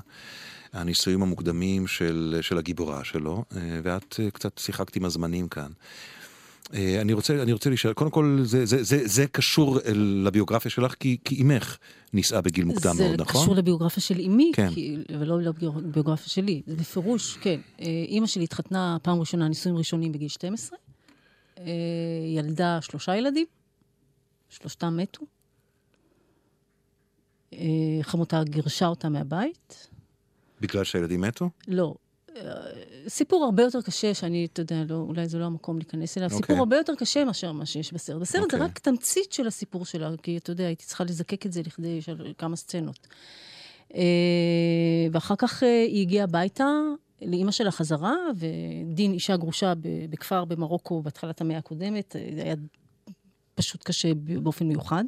הנישואים 0.72 1.22
המוקדמים 1.22 1.86
של, 1.86 2.38
של 2.42 2.58
הגיבורה 2.58 3.04
שלו, 3.04 3.44
אה, 3.56 3.80
ואת 3.82 4.20
אה, 4.20 4.30
קצת 4.30 4.58
שיחקת 4.58 4.96
עם 4.96 5.04
הזמנים 5.04 5.48
כאן. 5.48 5.70
אה, 6.74 7.00
אני 7.00 7.12
רוצה, 7.12 7.42
אני 7.42 7.52
רוצה 7.52 7.70
לשאול, 7.70 7.94
קודם 7.94 8.10
כל 8.10 8.40
זה, 8.42 8.66
זה, 8.66 8.82
זה, 8.82 9.08
זה 9.08 9.26
קשור 9.26 9.78
לביוגרפיה 9.94 10.70
שלך 10.70 10.94
כי, 10.94 11.16
כי 11.24 11.34
אימך 11.34 11.78
נישאה 12.12 12.40
בגיל 12.40 12.64
מוקדם 12.64 12.94
זה 12.96 13.08
מאוד, 13.08 13.20
נכון? 13.20 13.42
קשור 13.42 13.54
לביוגרפיה 13.54 14.02
של 14.02 14.20
אמי, 14.20 14.52
כן. 14.54 14.70
כי, 14.74 14.96
ולא 15.20 15.40
לביוגרפיה 15.40 16.28
שלי. 16.28 16.62
זה 16.66 16.76
בפירוש, 16.76 17.36
כן. 17.36 17.60
אה, 17.80 17.86
אימא 18.08 18.26
שלי 18.26 18.44
התחתנה 18.44 18.96
פעם 19.02 19.20
ראשונה, 19.20 19.48
נישואים 19.48 19.78
ראשונים 19.78 20.12
בגיל 20.12 20.28
12. 20.28 20.78
אה, 21.58 21.64
ילדה 22.36 22.78
שלושה 22.80 23.16
ילדים, 23.16 23.46
שלושתם 24.48 24.96
מתו. 24.96 25.26
חמותה 28.02 28.44
גירשה 28.44 28.86
אותה 28.86 29.08
מהבית. 29.08 29.88
בגלל 30.60 30.84
שהילדים 30.84 31.20
מתו? 31.20 31.50
לא. 31.68 31.94
סיפור 33.08 33.44
הרבה 33.44 33.62
יותר 33.62 33.82
קשה, 33.82 34.14
שאני, 34.14 34.48
אתה 34.52 34.62
יודע, 34.62 34.84
לא, 34.88 34.94
אולי 34.94 35.28
זה 35.28 35.38
לא 35.38 35.44
המקום 35.44 35.78
להיכנס 35.78 36.18
אליו, 36.18 36.28
אוקיי. 36.30 36.42
סיפור 36.42 36.58
הרבה 36.58 36.76
יותר 36.76 36.94
קשה 36.94 37.24
מאשר 37.24 37.52
מה 37.52 37.66
שיש 37.66 37.92
בסרט. 37.92 38.20
בסרט 38.20 38.42
אוקיי. 38.42 38.58
זה 38.58 38.64
רק 38.64 38.78
תמצית 38.78 39.32
של 39.32 39.46
הסיפור 39.46 39.84
שלה, 39.84 40.10
כי 40.22 40.36
אתה 40.36 40.50
יודע, 40.50 40.66
הייתי 40.66 40.84
צריכה 40.84 41.04
לזקק 41.04 41.46
את 41.46 41.52
זה 41.52 41.62
לכדי 41.66 42.02
של 42.02 42.32
כמה 42.38 42.56
סצנות. 42.56 43.08
אה, 43.94 44.00
ואחר 45.12 45.34
כך 45.38 45.62
אה, 45.62 45.82
היא 45.88 46.00
הגיעה 46.02 46.24
הביתה 46.24 46.68
לאימא 47.22 47.50
שלה 47.50 47.70
חזרה, 47.70 48.14
ודין, 48.36 49.12
אישה 49.12 49.36
גרושה 49.36 49.72
בכפר 50.10 50.44
במרוקו 50.44 51.02
בהתחלת 51.02 51.40
המאה 51.40 51.58
הקודמת, 51.58 52.16
זה 52.34 52.42
היה 52.42 52.54
פשוט 53.54 53.82
קשה 53.84 54.14
באופן 54.14 54.66
מיוחד. 54.66 55.04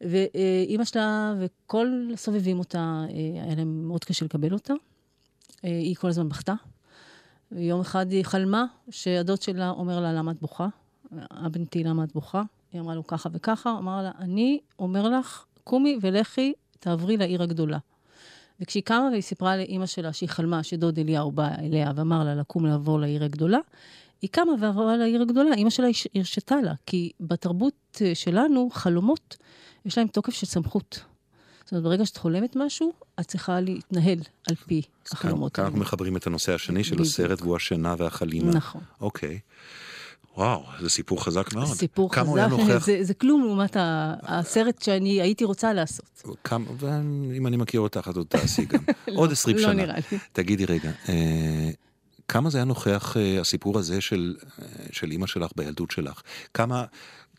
ואימא 0.00 0.84
שלה 0.84 1.34
וכל 1.40 2.10
הסובבים 2.14 2.58
אותה, 2.58 3.04
אה, 3.10 3.42
היה 3.44 3.54
להם 3.54 3.88
מאוד 3.88 4.04
קשה 4.04 4.24
לקבל 4.24 4.52
אותה. 4.52 4.74
אה, 5.64 5.68
היא 5.68 5.96
כל 5.96 6.08
הזמן 6.08 6.28
בכתה. 6.28 6.54
ויום 7.52 7.80
אחד 7.80 8.10
היא 8.10 8.24
חלמה 8.24 8.64
שהדוד 8.90 9.42
שלה 9.42 9.70
אומר 9.70 10.00
לה, 10.00 10.12
למה 10.12 10.30
את 10.30 10.40
בוכה? 10.40 10.68
הבנתי, 11.30 11.84
למה 11.84 12.04
את 12.04 12.12
בוכה? 12.12 12.42
היא 12.72 12.80
אמרה 12.80 12.94
לו 12.94 13.06
ככה 13.06 13.28
וככה, 13.32 13.70
אמר 13.78 14.02
לה, 14.02 14.10
אני 14.18 14.60
אומר 14.78 15.08
לך, 15.08 15.44
קומי 15.64 15.98
ולכי, 16.00 16.52
תעברי 16.80 17.16
לעיר 17.16 17.42
הגדולה. 17.42 17.78
וכשהיא 18.60 18.82
קמה 18.82 19.08
והיא 19.10 19.22
סיפרה 19.22 19.56
לאימא 19.56 19.86
שלה 19.86 20.12
שהיא 20.12 20.28
חלמה 20.28 20.62
שדוד 20.62 20.98
אליהו 20.98 21.32
בא 21.32 21.48
אליה 21.58 21.92
ואמר 21.96 22.24
לה 22.24 22.34
לקום 22.34 22.66
לעבור 22.66 23.00
לעיר 23.00 23.24
הגדולה, 23.24 23.58
היא 24.22 24.30
קמה 24.30 24.52
ועברה 24.60 24.96
לעיר 24.96 25.22
הגדולה, 25.22 25.54
אימא 25.54 25.70
שלה 25.70 25.86
הרשתה 26.14 26.56
לה, 26.60 26.74
כי 26.86 27.12
בתרבות 27.20 28.02
אה, 28.02 28.14
שלנו, 28.14 28.68
חלומות, 28.72 29.36
יש 29.84 29.98
להם 29.98 30.06
תוקף 30.06 30.32
של 30.32 30.46
סמכות. 30.46 31.04
זאת 31.64 31.72
אומרת, 31.72 31.84
ברגע 31.84 32.06
שאת 32.06 32.16
חולמת 32.16 32.56
משהו, 32.56 32.92
את 33.20 33.26
צריכה 33.26 33.60
להתנהל 33.60 34.18
על 34.48 34.54
פי 34.66 34.82
החלומות 35.12 35.52
כאן 35.54 35.64
אנחנו 35.64 35.76
האלה. 35.76 35.86
מחברים 35.86 36.16
את 36.16 36.26
הנושא 36.26 36.54
השני 36.54 36.84
של. 36.84 37.02
הסרט, 37.02 37.42
והוא 37.42 37.56
השינה 37.56 37.94
והחלימה. 37.98 38.50
נכון. 38.52 38.80
אוקיי. 39.00 39.38
וואו, 40.36 40.64
זה 40.80 40.88
סיפור 40.90 41.24
חזק 41.24 41.54
מאוד. 41.54 41.66
סיפור 41.66 42.10
כמה 42.12 42.28
הוא 42.28 42.38
היה 42.38 42.48
חזק, 42.48 42.58
נוכח, 42.58 42.86
זה, 42.86 42.98
זה 43.02 43.14
כלום 43.14 43.44
לעומת 43.44 43.76
ה- 43.76 44.14
הסרט 44.22 44.82
שאני 44.82 45.20
הייתי 45.22 45.44
רוצה 45.44 45.72
לעשות. 45.72 46.22
כמה, 46.44 46.64
ואם 46.78 47.46
אני 47.46 47.56
מכיר 47.56 47.80
אותך, 47.80 48.08
את 48.10 48.16
עוד 48.16 48.26
תעשי 48.26 48.64
גם. 48.64 48.78
עוד 49.16 49.32
20 49.32 49.56
לא 49.56 49.62
שנה. 49.62 49.72
נראה 49.72 49.94
לי. 50.12 50.18
תגידי 50.32 50.64
רגע, 50.64 50.90
אה, 51.08 51.70
כמה 52.28 52.50
זה 52.50 52.58
היה 52.58 52.64
נוכח, 52.64 53.16
אה, 53.16 53.40
הסיפור 53.40 53.78
הזה 53.78 54.00
של, 54.00 54.36
אה, 54.62 54.66
של 54.92 55.10
אימא 55.10 55.26
שלך 55.26 55.50
בילדות 55.56 55.90
שלך? 55.90 56.22
כמה, 56.54 56.84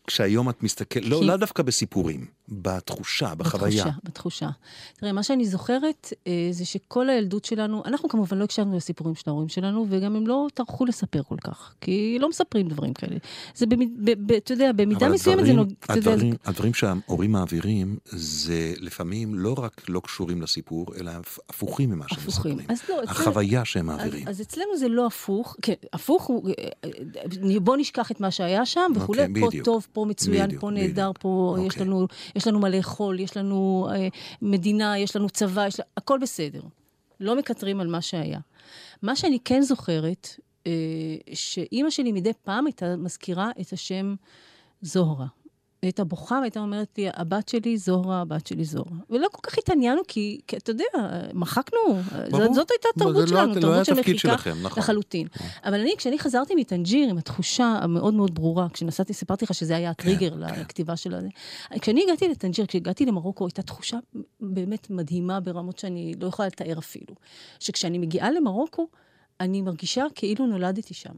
כשהיום 0.06 0.50
את 0.50 0.62
מסתכלת, 0.62 1.04
לא, 1.04 1.18
כי- 1.20 1.26
לא 1.26 1.36
דווקא 1.36 1.62
בסיפורים, 1.62 2.26
בתחושה, 2.48 3.34
בחוויה. 3.34 3.84
בתחושה, 3.84 3.98
בתחושה. 4.04 4.48
תראה, 4.96 5.12
מה 5.12 5.22
שאני 5.22 5.46
זוכרת 5.46 6.12
אה, 6.26 6.48
זה 6.50 6.64
שכל 6.64 7.08
הילדות 7.10 7.44
שלנו, 7.44 7.82
אנחנו 7.84 8.08
כמובן 8.08 8.38
לא 8.38 8.44
הקשבנו 8.44 8.76
לסיפורים 8.76 9.14
של 9.14 9.22
ההורים 9.26 9.48
שלנו, 9.48 9.86
וגם 9.88 10.16
הם 10.16 10.26
לא 10.26 10.46
טרחו 10.54 10.84
לספר 10.84 11.22
כל 11.28 11.36
כך, 11.44 11.74
כי 11.80 12.16
לא 12.20 12.28
מספרים 12.28 12.68
דברים 12.68 12.92
כאלה. 12.94 13.16
זה, 13.54 13.66
במ- 13.66 14.04
ב- 14.04 14.26
ב- 14.26 14.32
אתה 14.32 14.52
יודע, 14.52 14.72
במידה 14.72 15.08
מסוימת 15.08 15.44
זה 15.46 15.50
הדברים. 15.50 15.74
אתה 15.84 15.92
יודע, 15.92 16.02
זה- 16.04 16.10
הדברים, 16.12 16.34
הדברים 16.44 16.74
שההורים 16.74 17.32
מעבירים, 17.32 17.96
זה 18.06 18.74
לפעמים 18.80 19.34
לא 19.34 19.54
רק 19.58 19.82
לא 19.88 20.00
קשורים 20.00 20.42
לסיפור, 20.42 20.86
אלא 21.00 21.10
הפ- 21.10 21.38
הפוכים 21.48 21.90
ממה 21.90 22.04
שהם. 22.08 22.18
מספרים. 22.26 22.58
אז 22.68 22.78
לא, 22.88 23.02
החוויה 23.02 23.64
שהם 23.64 23.90
אז, 23.90 23.96
מעבירים. 23.96 24.28
אז 24.28 24.40
אצלנו 24.40 24.76
זה 24.78 24.88
לא 24.88 25.06
הפוך, 25.06 25.56
כן, 25.62 25.74
הפוך 25.92 26.24
הוא, 26.24 26.48
אה, 26.48 26.54
אה, 27.54 27.60
בוא 27.60 27.76
נשכח 27.76 28.10
את 28.10 28.20
מה 28.20 28.30
שהיה 28.30 28.66
שם 28.66 28.92
וכולי, 28.96 29.20
אוקיי, 29.22 29.40
פה 29.42 29.46
בדיוק. 29.48 29.64
טוב, 29.64 29.86
פה 29.92 30.04
מצוין, 30.08 30.46
בדיוק, 30.46 30.60
פה 30.60 30.70
נהדר. 30.70 31.10
פה 31.20 31.56
יש 31.60 31.72
אוקיי. 31.72 31.84
לנו, 31.86 32.06
יש 32.36 32.46
לנו 32.46 32.58
מה 32.58 32.68
לאכול, 32.68 33.20
יש 33.20 33.36
לנו 33.36 33.88
אה, 33.92 34.08
מדינה, 34.42 34.98
יש 34.98 35.16
לנו 35.16 35.30
צבא, 35.30 35.66
יש, 35.66 35.80
הכל 35.96 36.18
בסדר. 36.22 36.60
לא 37.20 37.36
מקטרים 37.36 37.80
על 37.80 37.86
מה 37.86 38.00
שהיה. 38.00 38.40
מה 39.02 39.16
שאני 39.16 39.38
כן 39.44 39.62
זוכרת, 39.62 40.28
אה, 40.66 40.72
שאימא 41.34 41.90
שלי 41.90 42.12
מדי 42.12 42.32
פעם 42.42 42.66
הייתה 42.66 42.96
מזכירה 42.96 43.50
את 43.60 43.72
השם 43.72 44.14
זוהרה. 44.82 45.26
אה, 45.86 45.88
היא 45.88 45.92
הייתה 45.92 46.04
בוכה 46.04 46.38
והייתה 46.40 46.60
אומרת 46.60 46.88
לי, 46.98 47.08
הבת 47.14 47.48
שלי 47.48 47.78
זוהרה, 47.78 48.20
הבת 48.20 48.46
שלי 48.46 48.64
זוהרה. 48.64 48.96
ולא 49.10 49.28
כל 49.32 49.50
כך 49.50 49.58
התעניינו, 49.58 50.02
כי, 50.08 50.40
כי 50.46 50.56
אתה 50.56 50.70
יודע, 50.70 50.84
מחקנו. 51.34 51.78
זאת, 52.30 52.54
זאת 52.54 52.70
הייתה 52.70 52.88
התרבות 52.96 53.22
לא- 53.22 53.26
שלנו, 53.26 53.54
לא 53.54 53.60
תרבות 53.60 53.74
היה 53.74 53.84
של 53.84 53.94
מחיקה 53.94 54.34
נכון. 54.62 54.82
לחלוטין. 54.82 55.26
אבל 55.64 55.80
אני, 55.80 55.94
כשאני 55.98 56.18
חזרתי 56.18 56.54
מטנג'יר 56.54 57.10
עם 57.10 57.18
התחושה 57.18 57.78
המאוד 57.82 58.14
מאוד 58.14 58.34
ברורה, 58.34 58.68
כשנסעתי, 58.68 59.14
סיפרתי 59.14 59.44
לך 59.44 59.54
שזה 59.54 59.76
היה 59.76 59.90
הטריגר 59.90 60.30
כן. 60.30 60.60
לכתיבה 60.60 60.96
של 60.96 61.14
הזה. 61.14 61.28
כשאני 61.80 62.02
הגעתי 62.04 62.28
לטנג'יר, 62.28 62.66
כשהגעתי 62.66 63.06
למרוקו, 63.06 63.46
הייתה 63.46 63.62
תחושה 63.62 63.98
באמת 64.40 64.90
מדהימה 64.90 65.40
ברמות 65.40 65.78
שאני 65.78 66.14
לא 66.20 66.26
יכולה 66.26 66.48
לתאר 66.48 66.78
אפילו. 66.78 67.14
שכשאני 67.60 67.98
מגיעה 67.98 68.30
למרוקו, 68.30 68.88
אני 69.40 69.62
מרגישה 69.62 70.04
כאילו 70.14 70.46
נולדתי 70.46 70.94
שם. 70.94 71.14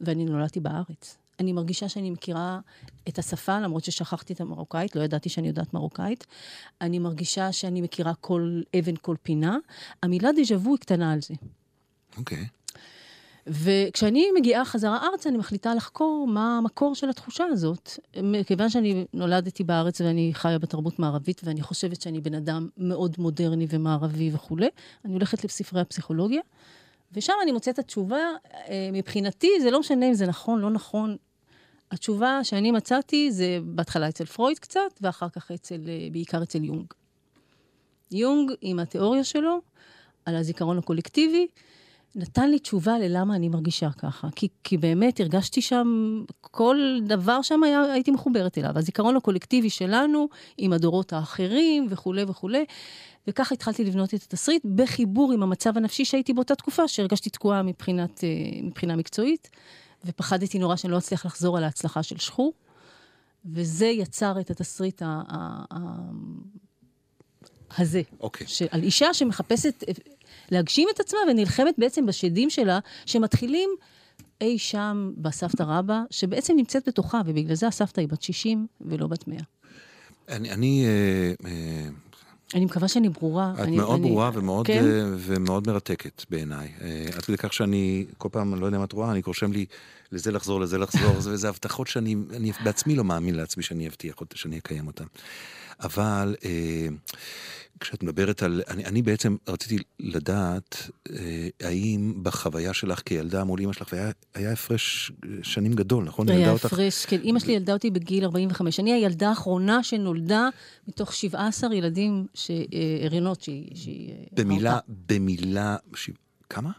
ואני 0.00 0.24
נולדתי 0.24 0.60
בארץ. 0.60 1.18
אני 1.42 1.52
מרגישה 1.52 1.88
שאני 1.88 2.10
מכירה 2.10 2.60
את 3.08 3.18
השפה, 3.18 3.60
למרות 3.60 3.84
ששכחתי 3.84 4.32
את 4.32 4.40
המרוקאית, 4.40 4.96
לא 4.96 5.02
ידעתי 5.02 5.28
שאני 5.28 5.48
יודעת 5.48 5.74
מרוקאית. 5.74 6.26
אני 6.80 6.98
מרגישה 6.98 7.52
שאני 7.52 7.80
מכירה 7.80 8.14
כל 8.14 8.62
אבן, 8.78 8.94
כל 8.96 9.16
פינה. 9.22 9.56
המילה 10.02 10.30
דז'ה 10.36 10.56
וו 10.56 10.70
היא 10.70 10.78
קטנה 10.78 11.12
על 11.12 11.20
זה. 11.20 11.34
אוקיי. 12.16 12.46
וכשאני 13.46 14.26
מגיעה 14.38 14.64
חזרה 14.64 15.06
ארצה, 15.12 15.28
אני 15.28 15.38
מחליטה 15.38 15.74
לחקור 15.74 16.26
מה 16.28 16.58
המקור 16.58 16.94
של 16.94 17.10
התחושה 17.10 17.44
הזאת. 17.44 17.90
מכיוון 18.22 18.70
שאני 18.70 19.04
נולדתי 19.12 19.64
בארץ 19.64 20.00
ואני 20.00 20.30
חיה 20.34 20.58
בתרבות 20.58 20.98
מערבית, 20.98 21.40
ואני 21.44 21.62
חושבת 21.62 22.02
שאני 22.02 22.20
בן 22.20 22.34
אדם 22.34 22.68
מאוד 22.76 23.16
מודרני 23.18 23.66
ומערבי 23.70 24.30
וכולי, 24.34 24.68
אני 25.04 25.12
הולכת 25.12 25.44
לספרי 25.44 25.80
הפסיכולוגיה, 25.80 26.40
ושם 27.12 27.32
אני 27.42 27.52
מוצאת 27.52 27.74
את 27.74 27.78
התשובה, 27.78 28.16
אה, 28.68 28.90
מבחינתי, 28.92 29.50
זה 29.62 29.70
לא 29.70 29.80
משנה 29.80 30.08
אם 30.08 30.14
זה 30.14 30.26
נכון, 30.26 30.60
לא 30.60 30.70
נכון. 30.70 31.16
התשובה 31.92 32.44
שאני 32.44 32.70
מצאתי 32.70 33.32
זה 33.32 33.58
בהתחלה 33.64 34.08
אצל 34.08 34.24
פרויד 34.24 34.58
קצת, 34.58 34.80
ואחר 35.00 35.28
כך 35.28 35.50
אצל, 35.50 35.80
אה, 35.88 36.08
בעיקר 36.12 36.42
אצל 36.42 36.64
יונג. 36.64 36.86
יונג, 38.10 38.52
עם 38.60 38.78
התיאוריה 38.78 39.24
שלו, 39.24 39.60
על 40.24 40.36
הזיכרון 40.36 40.78
הקולקטיבי, 40.78 41.46
נתן 42.14 42.50
לי 42.50 42.58
תשובה 42.58 42.98
ללמה 42.98 43.36
אני 43.36 43.48
מרגישה 43.48 43.88
ככה. 43.98 44.28
כי, 44.36 44.48
כי 44.64 44.76
באמת 44.76 45.20
הרגשתי 45.20 45.62
שם, 45.62 46.22
כל 46.40 46.98
דבר 47.02 47.42
שם 47.42 47.62
היה, 47.62 47.82
הייתי 47.82 48.10
מחוברת 48.10 48.58
אליו. 48.58 48.78
הזיכרון 48.78 49.16
הקולקטיבי 49.16 49.70
שלנו, 49.70 50.28
עם 50.58 50.72
הדורות 50.72 51.12
האחרים 51.12 51.86
וכולי 51.90 52.24
וכולי. 52.28 52.64
וככה 53.26 53.54
התחלתי 53.54 53.84
לבנות 53.84 54.14
את 54.14 54.22
התסריט, 54.22 54.64
בחיבור 54.64 55.32
עם 55.32 55.42
המצב 55.42 55.76
הנפשי 55.76 56.04
שהייתי 56.04 56.32
באותה 56.32 56.54
תקופה, 56.54 56.88
שהרגשתי 56.88 57.30
תקועה 57.30 57.62
מבחינת, 57.62 58.24
אה, 58.24 58.28
מבחינה 58.62 58.96
מקצועית, 58.96 59.50
ופחדתי 60.04 60.58
נורא 60.58 60.76
שאני 60.76 60.92
לא 60.92 60.98
אצליח 60.98 61.26
לחזור 61.26 61.56
על 61.58 61.64
ההצלחה 61.64 62.02
של 62.02 62.18
שחור. 62.18 62.52
וזה 63.44 63.86
יצר 63.86 64.40
את 64.40 64.50
התסריט 64.50 65.02
ה- 65.02 65.22
ה- 65.28 65.64
ה- 65.70 65.78
הזה. 67.78 68.02
אוקיי. 68.20 68.46
על 68.70 68.82
אישה 68.82 69.14
שמחפשת 69.14 69.84
אה, 69.88 69.92
להגשים 70.50 70.88
את 70.94 71.00
עצמה 71.00 71.18
ונלחמת 71.30 71.74
בעצם 71.78 72.06
בשדים 72.06 72.50
שלה, 72.50 72.78
שמתחילים 73.06 73.70
אי 74.40 74.58
שם 74.58 75.12
בסבתא 75.16 75.62
רבא, 75.62 76.02
שבעצם 76.10 76.54
נמצאת 76.56 76.88
בתוכה, 76.88 77.20
ובגלל 77.26 77.54
זה 77.54 77.66
הסבתא 77.66 78.00
היא 78.00 78.08
בת 78.08 78.22
60 78.22 78.66
ולא 78.80 79.06
בת 79.06 79.28
100. 79.28 79.38
אני, 80.28 80.52
אני 80.52 80.84
אה, 80.86 81.48
אה, 81.48 81.88
אני 82.54 82.64
מקווה 82.64 82.88
שאני 82.88 83.08
ברורה. 83.08 83.52
את 83.54 83.58
אני, 83.60 83.76
מאוד 83.76 84.00
אני, 84.00 84.08
ברורה 84.08 84.30
ומאוד, 84.34 84.66
כן? 84.66 84.84
אה, 84.84 85.04
ומאוד 85.18 85.66
מרתקת 85.68 86.24
בעיניי. 86.30 86.68
אה, 86.80 87.04
עד 87.16 87.22
כדי 87.24 87.36
כך 87.36 87.52
שאני, 87.52 88.06
כל 88.18 88.28
פעם, 88.32 88.60
לא 88.60 88.66
יודע 88.66 88.78
אם 88.78 88.84
את 88.84 88.92
רואה, 88.92 89.10
אני 89.10 89.20
רושם 89.26 89.52
לי 89.52 89.66
לזה 90.12 90.32
לחזור, 90.32 90.60
לזה 90.60 90.78
לחזור, 90.78 91.20
זה- 91.20 91.30
וזה 91.32 91.48
הבטחות 91.48 91.86
שאני 91.86 92.16
אני 92.36 92.52
בעצמי 92.64 92.94
לא 92.96 93.04
מאמין 93.04 93.34
לעצמי 93.34 93.62
שאני 93.62 93.88
אבטיח 93.88 94.14
שאני 94.34 94.58
אקיים 94.58 94.86
אותן. 94.86 95.04
אבל 95.80 96.36
אה, 96.44 96.86
כשאת 97.82 98.02
מדברת 98.02 98.42
על... 98.42 98.62
אני, 98.68 98.84
אני 98.84 99.02
בעצם 99.02 99.36
רציתי 99.48 99.76
לדעת 100.00 100.90
אה, 101.10 101.48
האם 101.62 102.14
בחוויה 102.22 102.74
שלך 102.74 103.02
כילדה 103.04 103.44
מול 103.44 103.60
אמא 103.60 103.72
שלך, 103.72 103.88
והיה 103.92 104.10
היה 104.34 104.52
הפרש 104.52 105.12
שנים 105.42 105.72
גדול, 105.72 106.04
נכון? 106.04 106.28
היה 106.28 106.38
ילדה 106.38 106.52
אותך- 106.52 106.64
הפרש, 106.64 107.06
כן, 107.06 107.20
אימא 107.20 107.38
שלי 107.38 107.52
ילדה 107.52 107.72
אותי 107.72 107.90
בגיל 107.90 108.24
45. 108.24 108.80
אני 108.80 108.92
הילדה 108.92 109.28
האחרונה 109.28 109.82
שנולדה 109.82 110.48
מתוך 110.88 111.12
17 111.14 111.74
ילדים, 111.74 112.26
ש- 112.34 112.50
אה, 112.50 112.56
הריונות 113.06 113.42
שהיא... 113.42 113.70
שהיא, 113.76 114.10
אה, 114.10 114.14
במילה. 114.32 114.78
במילה... 115.08 115.76
ש... 115.94 116.10
כמה? 116.50 116.70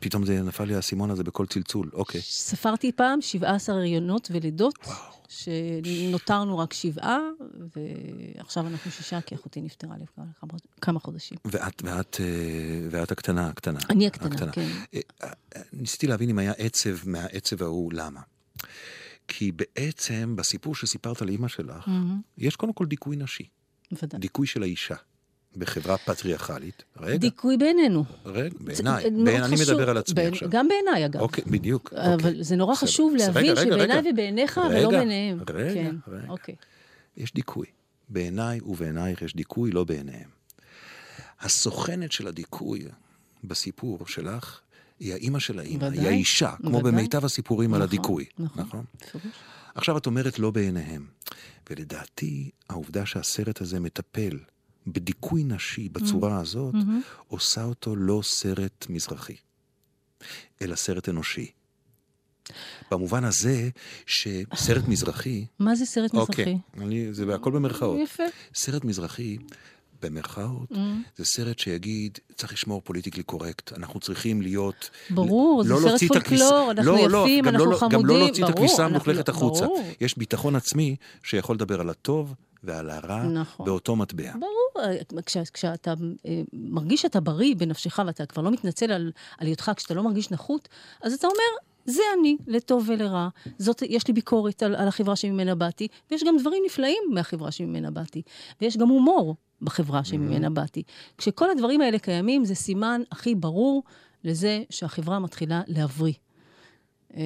פתאום 0.00 0.26
זה 0.26 0.42
נפל 0.42 0.64
לי 0.64 0.74
האסימון 0.74 1.10
הזה 1.10 1.24
בכל 1.24 1.46
צלצול, 1.46 1.90
אוקיי. 1.92 2.20
ספרתי 2.22 2.92
פעם 2.92 3.20
17 3.20 3.74
הריונות 3.76 4.28
ולידות, 4.32 4.74
שנותרנו 5.28 6.58
רק 6.58 6.72
שבעה, 6.72 7.18
ועכשיו 7.76 8.66
אנחנו 8.66 8.90
שישה, 8.90 9.20
כי 9.20 9.34
אחותי 9.34 9.60
נפטרה 9.60 9.94
לפני 10.02 10.24
כמה- 10.40 10.52
כמה 10.80 11.00
חודשים. 11.00 11.38
ואת, 11.44 11.82
ואת, 11.84 12.16
אה, 12.20 12.26
ואת 12.90 13.12
הקטנה, 13.12 13.48
הקטנה. 13.48 13.78
אני 13.90 14.06
הקטנה, 14.06 14.52
כן. 14.52 14.68
אה, 14.94 15.00
אה, 15.22 15.30
ניסיתי 15.72 16.06
להבין 16.06 16.30
אם 16.30 16.38
היה 16.38 16.52
עצב 16.58 17.08
מהעצב 17.08 17.62
ההוא, 17.62 17.92
למה? 17.92 18.20
כי 19.28 19.52
בעצם, 19.52 20.36
בסיפור 20.36 20.74
שסיפרת 20.74 21.22
לאימא 21.22 21.48
שלך, 21.48 21.88
יש 22.38 22.56
קודם 22.56 22.72
כל 22.72 22.86
דיכוי 22.86 23.16
נשי. 23.16 23.44
בוודאי. 23.92 24.20
דיכוי 24.20 24.46
של 24.46 24.62
האישה. 24.62 24.94
בחברה 25.56 25.96
פטריארכלית. 25.98 26.82
רגע, 27.00 27.16
דיכוי 27.16 27.56
בעינינו. 27.56 28.04
רגע, 28.26 28.54
בעיניי. 28.60 29.04
בעיני- 29.10 29.38
אני 29.44 29.56
חשוב. 29.56 29.70
מדבר 29.70 29.90
על 29.90 29.96
עצמי 29.96 30.14
בעין- 30.14 30.32
עכשיו. 30.32 30.48
גם 30.50 30.68
בעיניי, 30.68 31.06
אגב. 31.06 31.20
אוקיי, 31.20 31.44
בדיוק. 31.46 31.92
אבל 31.92 32.12
אוקיי. 32.12 32.44
זה 32.44 32.56
נורא 32.56 32.72
בסדר. 32.74 32.86
חשוב 32.88 33.14
להבין 33.18 33.56
שבעיניי 33.56 33.98
רגע. 33.98 34.10
ובעיניך 34.12 34.60
ולא 34.70 34.78
רגע, 34.78 34.88
בעיניהם. 34.88 35.38
רגע, 35.54 35.74
כן, 35.74 35.96
רגע. 36.08 36.28
אוקיי. 36.28 36.54
יש 37.16 37.34
דיכוי. 37.34 37.66
בעיניי 38.08 38.60
ובעינייך 38.66 39.22
יש 39.22 39.36
דיכוי, 39.36 39.70
לא 39.70 39.84
בעיניהם. 39.84 40.28
הסוכנת 41.40 42.12
של 42.12 42.26
הדיכוי 42.26 42.84
בסיפור 43.44 44.06
שלך 44.06 44.60
היא 45.00 45.12
האימא 45.14 45.38
של 45.38 45.58
האימא, 45.58 45.84
היא 45.84 46.08
האישה, 46.08 46.54
כמו 46.62 46.78
ודאי. 46.78 46.92
במיטב 46.92 47.24
הסיפורים 47.24 47.74
על 47.74 47.80
נכון, 47.80 47.88
הדיכוי. 47.88 48.24
נכון. 48.38 48.62
נכון? 48.62 48.84
עכשיו 49.74 49.98
את 49.98 50.06
אומרת 50.06 50.38
לא 50.38 50.50
בעיניהם. 50.50 51.06
ולדעתי, 51.70 52.50
העובדה 52.68 53.06
שהסרט 53.06 53.60
הזה 53.60 53.80
מטפל 53.80 54.38
בדיכוי 54.86 55.44
נשי 55.44 55.88
בצורה 55.88 56.38
Mm-hmm. 56.38 56.42
הזאת, 56.42 56.74
עושה 57.28 57.64
אותו 57.64 57.96
לא 57.96 58.20
סרט 58.24 58.86
מזרחי, 58.88 59.36
אלא 60.62 60.74
סרט 60.76 61.08
אנושי. 61.08 61.50
במובן 62.90 63.24
הזה 63.24 63.68
שסרט 64.06 64.88
מזרחי, 64.88 65.46
מה 65.58 65.74
זה 65.74 65.86
סרט 65.86 66.14
מזרחי? 66.14 66.30
אוקיי, 66.42 66.58
אני, 66.78 67.14
זה 67.14 67.34
הכל 67.34 67.50
במרכאות. 67.50 67.98
יפה. 68.04 68.22
סרט 68.54 68.84
מזרחי, 68.84 69.36
במרכאות, 70.02 70.72
Mm. 70.72 70.76
זה 71.16 71.24
סרט 71.24 71.58
שיגיד, 71.58 72.18
צריך 72.36 72.52
לשמור 72.52 72.80
פוליטיקלי 72.84 73.22
קורקט, 73.22 73.72
אנחנו 73.72 74.00
צריכים 74.00 74.42
להיות... 74.42 74.90
ברור, 75.10 75.62
זה 75.64 75.68
לא 75.74 75.78
סרט 75.98 76.04
פולקלור, 76.08 76.70
אנחנו 76.70 76.92
לא, 76.92 77.08
לא, 77.10 77.24
יפים, 77.26 77.44
גם 77.44 77.54
אנחנו 77.54 77.70
לא, 77.70 77.78
גם 77.80 77.90
לא 77.92 77.98
חמודים, 77.98 78.16
להוציא 78.26 78.44
את 78.44 78.50
ברור, 78.50 78.64
הכביסה 78.64 78.84
המלוכלכת 78.84 79.28
לא- 79.28 79.34
החוצה. 79.34 79.64
ברור. 79.64 79.84
יש 80.00 80.18
ביטחון 80.18 80.56
עצמי 80.56 80.96
שיכול 81.22 81.56
לדבר 81.56 81.80
על 81.80 81.90
הטוב 81.90 82.34
ועל 82.64 82.90
הרע 82.90 83.22
נכון. 83.22 83.66
באותו 83.66 83.96
מטבע. 83.96 84.32
ברור, 84.32 84.86
אה, 84.86 85.22
כש, 85.26 85.36
כשאתה 85.52 85.94
אה, 86.26 86.42
מרגיש 86.52 87.02
שאתה 87.02 87.20
בריא 87.20 87.54
בנפשך 87.56 88.00
ואתה 88.06 88.26
כבר 88.26 88.42
לא 88.42 88.50
מתנצל 88.50 88.92
על, 88.92 89.12
על 89.38 89.46
היותך, 89.46 89.70
כשאתה 89.76 89.94
לא 89.94 90.02
מרגיש 90.02 90.30
נחות, 90.30 90.68
אז 91.02 91.12
אתה 91.12 91.26
אומר, 91.26 91.70
זה 91.84 92.02
אני, 92.20 92.36
לטוב 92.46 92.84
ולרע. 92.88 93.28
זאת, 93.58 93.82
יש 93.88 94.08
לי 94.08 94.14
ביקורת 94.14 94.62
על, 94.62 94.74
על 94.74 94.88
החברה 94.88 95.16
שממנה 95.16 95.54
באתי, 95.54 95.88
ויש 96.10 96.24
גם 96.24 96.36
דברים 96.40 96.62
נפלאים 96.66 97.02
מהחברה 97.10 97.50
שממנה 97.50 97.90
באתי, 97.90 98.22
ויש 98.60 98.76
גם 98.76 98.88
הומור 98.88 99.36
בחברה 99.62 100.04
שממנה 100.04 100.50
באתי. 100.50 100.82
כשכל 101.18 101.50
הדברים 101.50 101.80
האלה 101.80 101.98
קיימים, 101.98 102.44
זה 102.44 102.54
סימן 102.54 103.02
הכי 103.12 103.34
ברור 103.34 103.82
לזה 104.24 104.62
שהחברה 104.70 105.18
מתחילה 105.18 105.62
להבריא. 105.66 106.12
אה, 107.16 107.20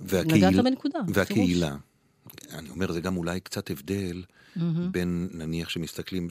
והקהיל- 0.00 0.34
נגעת 0.48 0.64
בנקודה. 0.64 0.98
והקהילה. 1.08 1.76
אני 2.52 2.70
אומר, 2.70 2.92
זה 2.92 3.00
גם 3.00 3.16
אולי 3.16 3.40
קצת 3.40 3.70
הבדל 3.70 4.22
בין, 4.90 5.28
נניח, 5.32 5.68
שמסתכלים 5.68 6.28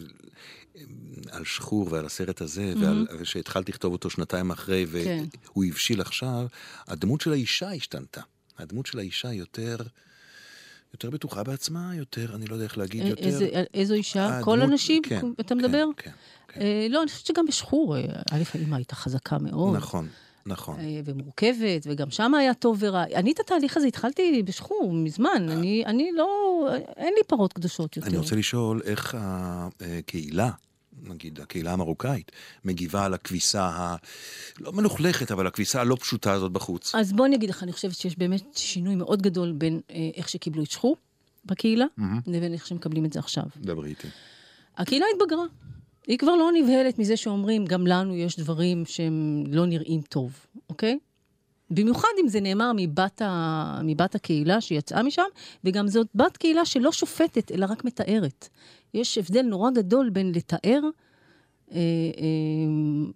על 1.32 1.46
שחור 1.46 1.88
ועל 1.92 2.06
הסרט 2.06 2.42
הזה, 2.42 2.74
ועל 2.82 3.08
שהתחלתי 3.24 3.72
לכתוב 3.72 3.94
אותו 3.94 4.10
שנתיים 4.10 4.52
אחרי, 4.52 4.86
כן. 4.92 5.24
והוא 5.46 5.66
הבשיל 5.66 6.02
עכשיו, 6.02 6.48
הדמות 6.88 7.22
של 7.22 7.32
האישה 7.32 7.72
השתנתה. 7.72 8.22
הדמות 8.58 8.86
של 8.86 9.00
האישה 9.00 9.34
יותר... 9.34 9.78
יותר 10.94 11.10
בטוחה 11.10 11.44
בעצמה, 11.44 11.96
יותר, 11.96 12.36
אני 12.36 12.46
לא 12.46 12.54
יודע 12.54 12.66
איך 12.66 12.78
להגיד, 12.78 13.02
אה, 13.02 13.08
יותר... 13.08 13.24
איזה, 13.24 13.64
איזו 13.74 13.94
אישה? 13.94 14.28
הדמות- 14.28 14.46
כל 14.46 14.62
הנשים? 14.62 15.04
כן, 15.04 15.22
אתה 15.40 15.44
כן, 15.44 15.58
מדבר? 15.58 15.86
כן, 15.98 16.12
כן. 16.48 16.62
אה, 16.62 16.88
לא, 16.90 17.02
אני 17.02 17.12
חושבת 17.12 17.26
שגם 17.26 17.46
בשחור, 17.46 17.98
אה, 17.98 18.02
א', 18.32 18.44
האמא 18.54 18.76
הייתה 18.76 18.96
חזקה 18.96 19.38
מאוד. 19.38 19.76
נכון, 19.76 20.08
נכון. 20.48 20.80
אה, 20.80 21.02
ומורכבת, 21.06 21.86
וגם 21.86 22.12
שם 22.12 22.34
היה 22.34 22.54
טוב 22.54 22.78
ורע. 22.80 23.04
אני 23.04 23.32
את 23.32 23.40
התהליך 23.40 23.78
הזה 23.78 23.88
התחלתי 23.88 24.44
בשחור, 24.44 24.94
מזמן. 24.94 25.50
אני, 25.50 25.84
אני 25.86 26.12
לא... 26.16 26.70
אין 26.98 27.14
לי 27.18 27.24
פרות 27.28 27.54
קדושות 27.54 27.98
יותר. 27.98 28.10
אני 28.10 28.18
רוצה 28.18 28.36
לשאול 28.36 28.82
איך 28.86 29.18
הקהילה, 29.20 30.52
נגיד 31.04 31.40
הקהילה 31.40 31.74
המרוקאית, 31.74 32.32
מגיבה 32.66 33.06
על 33.06 33.14
הכביסה 33.14 33.64
ה... 33.64 33.96
לא 34.60 34.72
מלוכלכת, 34.72 35.32
אבל 35.32 35.48
הכביסה 35.48 35.82
הלא 35.82 35.98
פשוטה 36.00 36.32
הזאת 36.32 36.52
בחוץ. 36.52 36.96
אז 36.96 37.14
בוא 37.14 37.26
אני 37.26 37.36
אגיד 37.36 37.50
לך, 37.50 37.64
אני 37.64 37.72
חושבת 37.72 37.96
שיש 37.96 38.18
באמת 38.18 38.44
שינוי 38.56 38.96
מאוד 38.96 39.22
גדול 39.22 39.52
בין 39.52 39.80
אה, 39.92 40.10
איך 40.16 40.30
שקיבלו 40.30 40.64
את 40.64 40.72
שחור, 40.72 40.98
בקהילה, 41.46 41.86
מהמם. 41.98 42.20
לבין 42.28 42.54
איך 42.54 42.68
שמקבלים 42.68 43.06
את 43.06 43.14
זה 43.14 43.20
עכשיו. 43.20 43.44
דברי 43.58 43.90
איתי. 43.90 44.08
הקהילה 44.78 45.06
התבגרה. 45.16 45.44
היא 46.08 46.18
כבר 46.18 46.36
לא 46.36 46.50
נבהלת 46.54 47.00
מזה 47.00 47.18
שאומרים, 47.18 47.66
גם 47.66 47.88
לנו 47.88 48.16
יש 48.16 48.40
דברים 48.40 48.86
שהם 48.86 49.44
לא 49.48 49.66
נראים 49.66 50.02
טוב, 50.02 50.46
אוקיי? 50.70 51.00
במיוחד 51.70 52.08
אם 52.24 52.28
זה 52.28 52.40
נאמר 52.42 52.72
מבת, 52.76 53.22
ה... 53.22 53.82
מבת 53.84 54.16
הקהילה 54.16 54.62
שיצאה 54.62 55.04
משם, 55.04 55.24
וגם 55.64 55.88
זאת 55.88 56.08
בת 56.16 56.38
קהילה 56.38 56.66
שלא 56.66 56.92
שופטת, 56.92 57.52
אלא 57.52 57.66
רק 57.70 57.86
מתארת. 57.86 58.50
יש 58.94 59.18
הבדל 59.18 59.42
נורא 59.42 59.72
גדול 59.72 60.10
בין 60.10 60.32
לתאר 60.36 60.80
אה, 61.72 61.78
אה, 61.78 61.78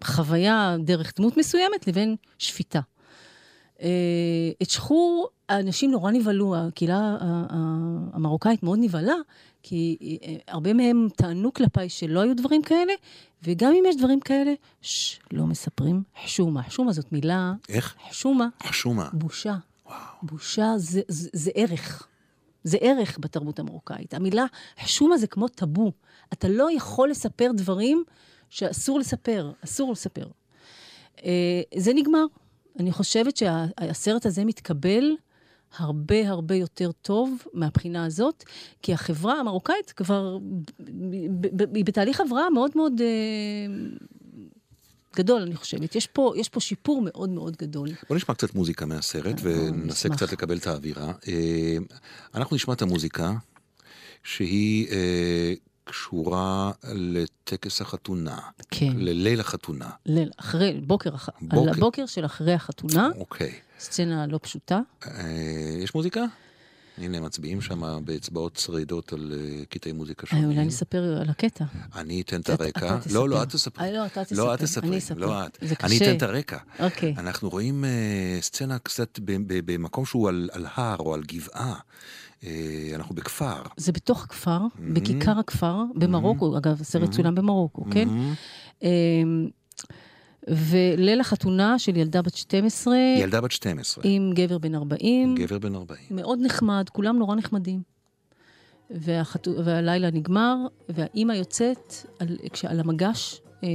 חוויה 0.04 0.76
דרך 0.80 1.14
דמות 1.18 1.38
מסוימת 1.38 1.88
לבין 1.88 2.16
שפיטה. 2.38 2.80
אה, 3.82 3.88
את 4.62 4.70
שחור, 4.70 5.30
האנשים 5.50 5.92
נורא 5.92 6.12
נבהלו, 6.12 6.56
הקהילה 6.56 7.18
המרוקאית 8.14 8.64
מאוד 8.64 8.80
נבהלה, 8.82 9.16
כי 9.64 9.98
אה, 10.24 10.36
הרבה 10.48 10.74
מהם 10.74 11.08
טענו 11.16 11.54
כלפיי 11.54 11.90
שלא 11.90 12.20
היו 12.20 12.36
דברים 12.36 12.62
כאלה, 12.62 12.94
וגם 13.44 13.74
אם 13.74 13.84
יש 13.88 13.96
דברים 13.96 14.20
כאלה, 14.20 14.54
ששש, 14.82 15.20
לא 15.32 15.46
מספרים. 15.46 16.04
חשומה, 16.24 16.64
חשומה 16.64 16.92
זאת 16.92 17.12
מילה, 17.12 17.54
איך? 17.70 17.96
חשומה, 18.10 18.48
חשומה. 18.64 19.10
בושה. 19.14 19.56
בושה 20.24 20.74
זה, 20.78 21.02
זה, 21.08 21.30
זה 21.34 21.52
ערך. 21.56 22.08
זה 22.64 22.78
ערך 22.82 23.18
בתרבות 23.22 23.60
המרוקאית. 23.60 24.14
המילה 24.14 24.46
חשומה 24.84 25.18
זה 25.18 25.28
כמו 25.28 25.48
טאבו. 25.48 25.92
אתה 26.34 26.48
לא 26.48 26.72
יכול 26.72 27.10
לספר 27.10 27.52
דברים 27.56 28.04
שאסור 28.50 29.00
לספר, 29.00 29.52
אסור 29.64 29.92
לספר. 29.92 30.28
אה, 31.26 31.62
זה 31.78 31.94
נגמר. 31.94 32.26
אני 32.80 32.92
חושבת 32.92 33.38
שהסרט 33.38 34.26
הזה 34.26 34.46
מתקבל 34.46 35.12
הרבה 35.78 36.30
הרבה 36.30 36.56
יותר 36.56 36.92
טוב 36.92 37.44
מהבחינה 37.54 38.06
הזאת, 38.06 38.44
כי 38.82 38.94
החברה 38.94 39.40
המרוקאית 39.40 39.92
כבר, 39.92 40.38
היא 41.74 41.86
בתהליך 41.86 42.22
הבראה 42.22 42.50
מאוד 42.50 42.72
מאוד 42.76 43.02
אה, 43.02 43.08
גדול, 45.16 45.42
אני 45.42 45.56
חושבת. 45.56 45.96
יש 45.96 46.08
פה, 46.08 46.34
יש 46.36 46.50
פה 46.50 46.60
שיפור 46.60 47.02
מאוד 47.06 47.30
מאוד 47.30 47.58
גדול. 47.58 47.90
בוא 48.10 48.16
נשמע 48.16 48.36
קצת 48.36 48.56
מוזיקה 48.56 48.86
מהסרט 48.86 49.26
אה, 49.26 49.44
וננסה. 49.44 50.10
קצת 50.10 50.32
לקבל 50.34 50.58
את 50.58 50.68
האווירה. 50.68 51.14
אה, 51.28 51.78
אנחנו 52.36 52.56
נשמע 52.56 52.74
את 52.74 52.82
המוזיקה 52.82 53.34
שהיא 54.24 54.88
קשורה 55.92 56.72
לטקס 56.94 57.82
החתונה, 57.82 58.40
כן. 58.72 58.92
לליל 58.96 59.40
החתונה. 59.40 59.90
ליל, 60.06 60.32
אחרי, 60.38 60.82
בוקר, 60.88 61.16
אח... 61.16 61.30
בוקר. 61.42 61.62
על 61.62 61.70
הבוקר 61.70 62.06
של 62.06 62.26
אחרי 62.26 62.54
החתונה, 62.54 63.10
אוקיי. 63.18 63.54
סצנה 63.80 64.28
לא 64.28 64.40
פשוטה. 64.44 64.80
אה, 65.08 65.12
יש 65.84 65.96
מוזיקה? 65.96 66.22
הנה, 66.98 67.18
הם 67.18 67.24
מצביעים 67.24 67.62
שם 67.62 68.06
באצבעות 68.06 68.58
שרידות 68.58 69.14
על 69.14 69.34
אה, 69.36 69.66
קטעי 69.66 69.92
מוזיקה 69.92 70.24
אה, 70.24 70.30
שונים. 70.30 70.46
אולי 70.46 70.66
נספר 70.66 71.18
על 71.22 71.30
הקטע. 71.30 71.66
אני 71.96 72.22
אתן 72.22 72.42
את 72.42 72.50
הרקע. 72.50 72.98
לא, 73.12 73.30
לא. 73.30 73.44
את 73.44 73.50
תספרי. 73.50 73.88
אה, 73.88 73.92
לא, 73.92 74.06
אתה 74.06 74.22
לא, 74.32 74.54
את 74.54 74.60
תספר. 74.60 74.80
תספרי. 74.82 74.90
אני 74.90 74.98
אספר. 74.98 75.16
לא 75.16 75.46
את. 75.46 75.58
זה 75.62 75.76
אני 75.84 75.96
קשה. 75.96 76.06
אתן 76.06 76.18
את 76.18 76.24
הרקע. 76.24 76.58
אוקיי. 76.80 77.16
אנחנו 77.18 77.50
רואים 77.50 77.86
סצנה 78.42 78.80
קצת 78.80 79.20
במקום 79.46 80.06
שהוא 80.06 80.30
על 80.30 80.66
הר 80.76 80.98
או 81.00 81.14
על 81.14 81.24
גבעה. 81.24 81.76
אה, 82.44 82.92
אנחנו 82.96 83.16
בכפר. 83.16 83.62
זה 83.78 83.92
בתוך 83.92 84.24
הכפר, 84.24 84.60
בכיכר 84.94 85.40
הכפר, 85.40 85.84
במרוקו, 85.96 86.58
אגב, 86.58 86.82
הסרט 86.82 87.12
צולם 87.12 87.36
במרוקו, 87.36 87.86
כן? 87.92 88.08
מהמם. 88.08 88.34
אמ, 88.84 89.50
וליל 90.48 91.20
החתונה 91.20 91.80
של 91.80 91.98
ילדה 91.98 92.22
בת 92.22 92.36
12, 92.36 92.96
ילדה 93.18 93.42
בת 93.42 93.52
12, 93.52 94.04
עם 94.08 94.32
גבר 94.34 94.58
בן 94.58 94.76
40, 94.76 95.36
גבר 95.36 95.60
בן 95.60 95.76
40. 95.76 96.00
מאוד 96.12 96.40
נחמד, 96.42 96.90
כולם 96.90 97.18
נורא 97.18 97.36
נחמדים. 97.36 97.82
והחתו... 98.90 99.52
והלילה 99.66 100.12
נגמר, 100.12 100.56
והאימא 100.90 101.34
יוצאת 101.34 101.94
על, 102.20 102.38
כשעל 102.54 102.80
המגש 102.80 103.42
אה, 103.64 103.70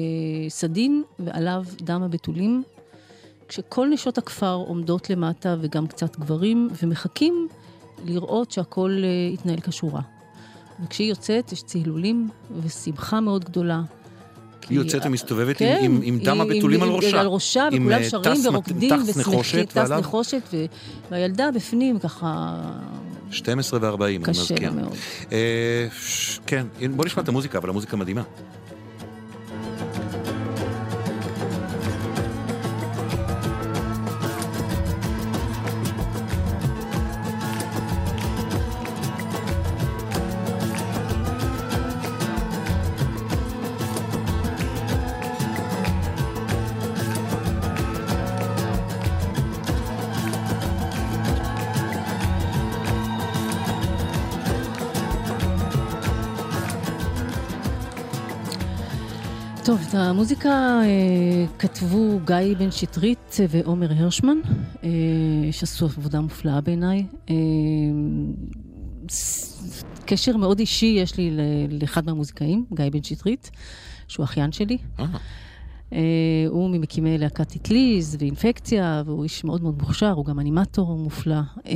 סדין, 0.49 1.03
ועליו 1.19 1.65
דם 1.83 2.03
הבתולים, 2.03 2.63
כשכל 3.49 3.89
נשות 3.91 4.19
הכפר 4.19 4.55
עומדות 4.55 5.11
למטה, 5.11 5.57
וגם 5.61 5.87
קצת 5.87 6.17
גברים, 6.17 6.69
ומחכים 6.83 7.49
לראות 8.05 8.51
שהכל 8.51 9.01
אה, 9.05 9.35
יתנהל 9.35 9.61
כשורה. 9.61 10.01
וכשהיא 10.85 11.09
יוצאת, 11.09 11.53
יש 11.53 11.63
צהלולים 11.63 12.29
ושמחה 12.63 13.21
מאוד 13.21 13.45
גדולה. 13.45 13.83
היא 14.69 14.79
יוצאת 14.79 15.03
ומסתובבת 15.07 15.57
כן, 15.57 15.79
עם, 15.83 15.95
עם, 15.95 16.01
עם 16.03 16.19
דם 16.19 16.41
הבתולים 16.41 16.83
על 16.83 16.89
ראשה. 16.89 17.21
על 17.21 17.27
ראשה, 17.27 17.69
וכולם 17.73 17.93
אה, 17.93 18.11
שרים 18.11 18.41
ורוקדים 18.45 18.95
ושמחים, 19.07 19.65
טס 19.65 19.91
נחושת, 19.91 20.55
והילדה 21.11 21.51
בפנים 21.51 21.99
ככה 21.99 22.63
12 23.31 23.81
ו-40, 23.83 24.05
אני 24.05 24.19
קשה 24.19 24.31
מזכיר. 24.41 24.71
לה 24.71 24.71
מאוד. 24.71 24.95
אה, 25.33 25.87
כן, 26.47 26.67
בוא 26.97 27.05
נשמע 27.05 27.23
את 27.23 27.29
המוזיקה, 27.29 27.59
אבל 27.59 27.69
המוזיקה 27.69 27.97
מדהימה. 27.97 28.23
טוב, 59.67 59.81
את 59.89 59.95
המוזיקה 59.95 60.81
אה, 60.85 61.45
כתבו 61.59 62.21
גיא 62.25 62.57
בן 62.59 62.71
שטרית 62.71 63.37
ועומר 63.49 63.93
הרשמן, 63.93 64.37
אה, 64.85 64.89
שעשו 65.51 65.85
עבודה 65.85 66.21
מופלאה 66.21 66.61
בעיניי. 66.61 67.07
אה, 67.31 67.35
קשר 70.05 70.37
מאוד 70.37 70.59
אישי 70.59 70.97
יש 70.99 71.17
לי 71.17 71.31
לאחד 71.81 72.07
מהמוזיקאים, 72.07 72.65
גיא 72.75 72.85
בן 72.93 73.03
שטרית, 73.03 73.51
שהוא 74.09 74.25
אחיין 74.25 74.53
שלי. 74.53 74.79
אה, 74.99 75.05
אה, 75.93 75.99
הוא 76.49 76.71
ממקימי 76.71 77.19
להקת 77.19 77.57
אטליז 77.57 78.17
ואינפקציה, 78.21 79.03
והוא 79.07 79.25
איש 79.25 79.45
מאוד 79.45 79.63
מאוד 79.63 79.79
מוכשר, 79.79 80.13
הוא 80.13 80.25
גם 80.25 80.41
אנימטור 80.41 80.99
מופלא. 80.99 81.41
אה, 81.67 81.73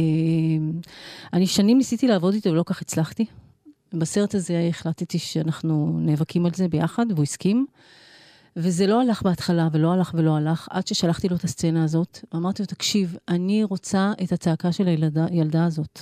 אני 1.33 1.47
שנים 1.47 1.79
ניסיתי 1.79 2.09
לעבוד 2.09 2.35
איתו 2.35 2.51
ולא 2.51 2.63
כך 2.67 2.83
הצלחתי. 2.83 3.25
בסרט 3.95 4.35
הזה 4.35 4.67
החלטתי 4.69 5.19
שאנחנו 5.19 5.99
נאבקים 6.01 6.47
על 6.47 6.53
זה 6.55 6.69
ביחד, 6.69 7.07
והוא 7.11 7.23
הסכים. 7.23 7.67
וזה 8.57 8.87
לא 8.87 9.01
הלך 9.01 9.23
בהתחלה, 9.23 9.69
ולא 9.73 9.93
הלך 9.93 10.13
ולא 10.15 10.37
הלך, 10.37 10.69
עד 10.71 10.87
ששלחתי 10.87 11.29
לו 11.29 11.37
את 11.37 11.45
הסצנה 11.45 11.85
הזאת. 11.85 12.19
אמרתי 12.35 12.63
לו, 12.63 12.67
תקשיב, 12.67 13.17
אני 13.29 13.65
רוצה 13.65 14.13
את 14.23 14.33
הצעקה 14.33 14.73
של 14.73 14.87
הילדה 14.87 15.65
הזאת. 15.65 16.01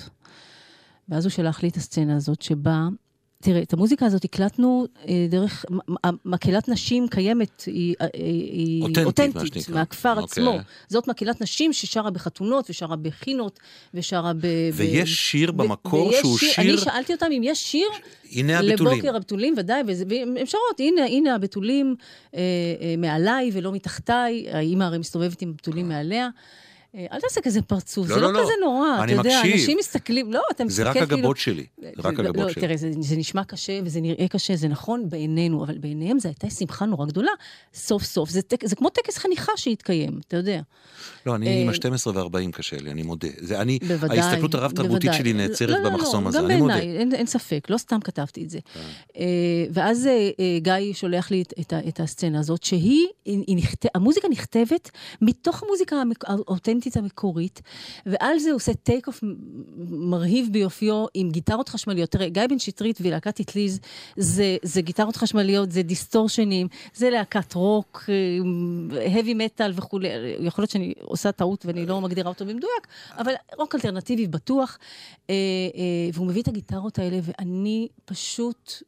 ואז 1.09 1.24
הוא 1.24 1.31
שלח 1.31 1.62
לי 1.62 1.68
את 1.68 1.77
הסצנה 1.77 2.16
הזאת, 2.16 2.42
שבה... 2.42 2.88
תראה, 3.42 3.62
את 3.62 3.72
המוזיקה 3.72 4.07
הזאת 4.07 4.24
הקלטנו 4.24 4.87
אה, 5.09 5.27
דרך, 5.29 5.64
מ- 5.70 6.14
מקהלת 6.24 6.68
נשים 6.68 7.09
קיימת, 7.09 7.62
היא, 7.66 7.94
אה, 8.01 8.07
היא 8.12 8.83
אותנטית, 8.83 9.37
אותנטית. 9.37 9.68
מהכפר 9.68 10.11
אוקיי. 10.20 10.24
עצמו. 10.24 10.59
זאת 10.88 11.09
מקהלת 11.09 11.40
נשים 11.40 11.72
ששרה 11.72 12.11
בחתונות, 12.11 12.70
ושרה 12.70 12.96
בחינות, 12.96 13.61
ושרה 13.94 14.33
ב... 14.33 14.38
ב- 14.40 14.70
ויש 14.72 15.14
שיר 15.16 15.51
ו- 15.51 15.57
במקור 15.57 16.12
שהוא 16.12 16.38
שיר... 16.38 16.51
אני 16.59 16.79
שאלתי 16.79 17.12
אותם 17.12 17.27
אם 17.33 17.42
יש 17.44 17.70
שיר 17.70 17.88
הנה 18.33 18.59
הבתולים. 18.59 18.92
לבוקר 18.92 19.16
הבתולים, 19.16 19.55
ודאי, 19.57 19.83
והן 19.87 20.46
שרות, 20.46 20.81
הנה, 20.81 21.05
הנה 21.05 21.35
הבתולים 21.35 21.96
אה, 22.35 22.40
אה, 22.81 22.94
מעליי 22.98 23.51
ולא 23.53 23.72
מתחתיי, 23.72 24.46
האימא 24.53 24.85
הרי 24.85 24.98
מסתובבת 24.98 25.42
עם 25.42 25.48
הבתולים 25.51 25.88
מעליה. 25.88 26.29
אה, 26.94 27.07
אל 27.12 27.20
תעשה 27.20 27.40
כזה 27.40 27.62
פרצוף, 27.62 28.09
לא, 28.09 28.14
זה 28.14 28.20
לא, 28.20 28.33
לא 28.33 28.38
לא. 28.40 28.44
כזה 28.44 28.53
נורא, 28.64 29.03
אני 29.03 29.12
אתה 29.12 29.20
יודע, 29.20 29.38
מקשיב. 29.38 29.53
אנשים 29.55 29.79
מסתכלים, 29.79 30.33
לא, 30.33 30.42
אתה 30.51 30.64
זה 30.68 30.83
מסתכל 30.85 30.98
רק 30.98 31.09
כאילו... 31.09 31.18
הגבות 31.20 31.37
שלי. 31.37 31.66
זה 31.79 31.90
רק 31.98 32.18
לא, 32.18 32.29
הגבות 32.29 32.46
לא, 32.46 32.53
שלי. 32.53 32.62
תראה, 32.62 32.77
זה, 32.77 32.90
זה 33.01 33.16
נשמע 33.16 33.44
קשה 33.44 33.81
וזה 33.85 34.01
נראה 34.01 34.29
קשה, 34.29 34.57
זה 34.57 34.68
נכון 34.68 35.09
בעינינו, 35.09 35.64
אבל 35.64 35.79
בעיניהם 35.79 36.18
זו 36.18 36.29
הייתה 36.29 36.51
שמחה 36.51 36.87
נורא 36.87 37.07
גדולה, 37.07 37.31
סוף 37.74 38.03
סוף. 38.03 38.31
זה, 38.31 38.40
זה 38.64 38.77
כמו 38.77 38.88
טקס 38.90 39.18
חניכה 39.18 39.53
שהתקיים, 39.57 40.20
אתה 40.29 40.37
יודע. 40.37 40.61
לא, 41.27 41.35
אני 41.35 41.62
עם 41.62 41.68
אה, 41.68 41.74
ה-12 41.74 42.09
ו-40 42.09 42.53
קשה 42.53 42.77
לי, 42.77 42.90
אני 42.90 43.03
מודה. 43.03 43.29
זה 43.38 43.61
אני, 43.61 43.79
בוודאי. 43.88 44.20
ההסתכלות 44.20 44.55
הרב-תרבותית. 44.55 45.11
שלי 45.18 45.33
נעצרת 45.33 45.68
לא, 45.68 45.79
לא, 45.79 45.90
במחסום 45.90 46.24
לא, 46.24 46.29
הזה, 46.29 46.38
גם 46.38 46.44
אני 46.44 46.57
מודה. 46.57 46.74
בעיניי, 46.74 46.98
אין, 46.98 47.14
אין 47.14 47.27
ספק, 47.27 47.66
לא 47.70 47.79
סתם 47.79 48.01
כתבתי 48.01 48.44
את 48.44 48.51
זה. 48.51 48.59
אה, 49.16 49.24
ואז 49.70 50.07
אה, 50.07 50.31
אה, 50.40 50.59
גיא 50.59 50.92
שולח 50.92 51.31
לי 51.31 51.42
את, 51.42 51.53
את, 51.61 51.72
ה- 51.72 51.88
את 51.88 52.01
הסצנה 52.01 52.40
הזאת, 52.40 52.62
שהיא. 52.62 53.07
המוזיקה 53.94 54.29
נכתבת 54.29 54.90
מתוך 55.22 55.62
המוזיקה 55.62 55.96
האותנטית 56.27 56.78
האותנטית 56.79 56.97
המקורית, 56.97 57.62
ועל 58.07 58.38
זה 58.38 58.51
הוא 58.51 58.57
עושה 58.57 58.75
טייק 58.75 59.07
אוף 59.07 59.21
מרהיב 59.88 60.49
ביופיו 60.53 61.07
עם 61.14 61.31
גיטרות 61.31 61.69
חשמליות. 61.69 62.11
תראה, 62.11 62.29
גיא 62.29 62.47
בן 62.47 62.59
שטרית 62.59 62.99
ולהקת 63.01 63.41
אטליז 63.41 63.81
זה, 64.17 64.57
זה 64.62 64.81
גיטרות 64.81 65.17
חשמליות, 65.17 65.73
זה 65.73 65.83
דיסטורשנים, 65.83 66.69
זה 66.95 67.11
להקת 67.11 67.55
רוק, 67.55 68.05
heavy 69.14 69.35
metal 69.35 69.71
וכולי. 69.75 70.09
יכול 70.41 70.62
להיות 70.62 70.71
שאני 70.71 70.95
עושה 71.01 71.33
טעות 71.33 71.67
ואני 71.67 71.87
לא 71.87 72.01
מגדירה 72.01 72.29
אותו 72.29 72.45
במדויק, 72.45 72.87
אבל 73.19 73.33
רוק 73.59 73.75
אלטרנטיבי 73.75 74.27
בטוח. 74.27 74.79
אה, 75.31 75.35
אה, 75.75 76.11
והוא 76.12 76.27
מביא 76.27 76.43
את 76.43 76.49
הגיטרות 76.49 76.99
האלה, 76.99 77.19
ואני 77.23 77.88
פשוט 78.05 78.83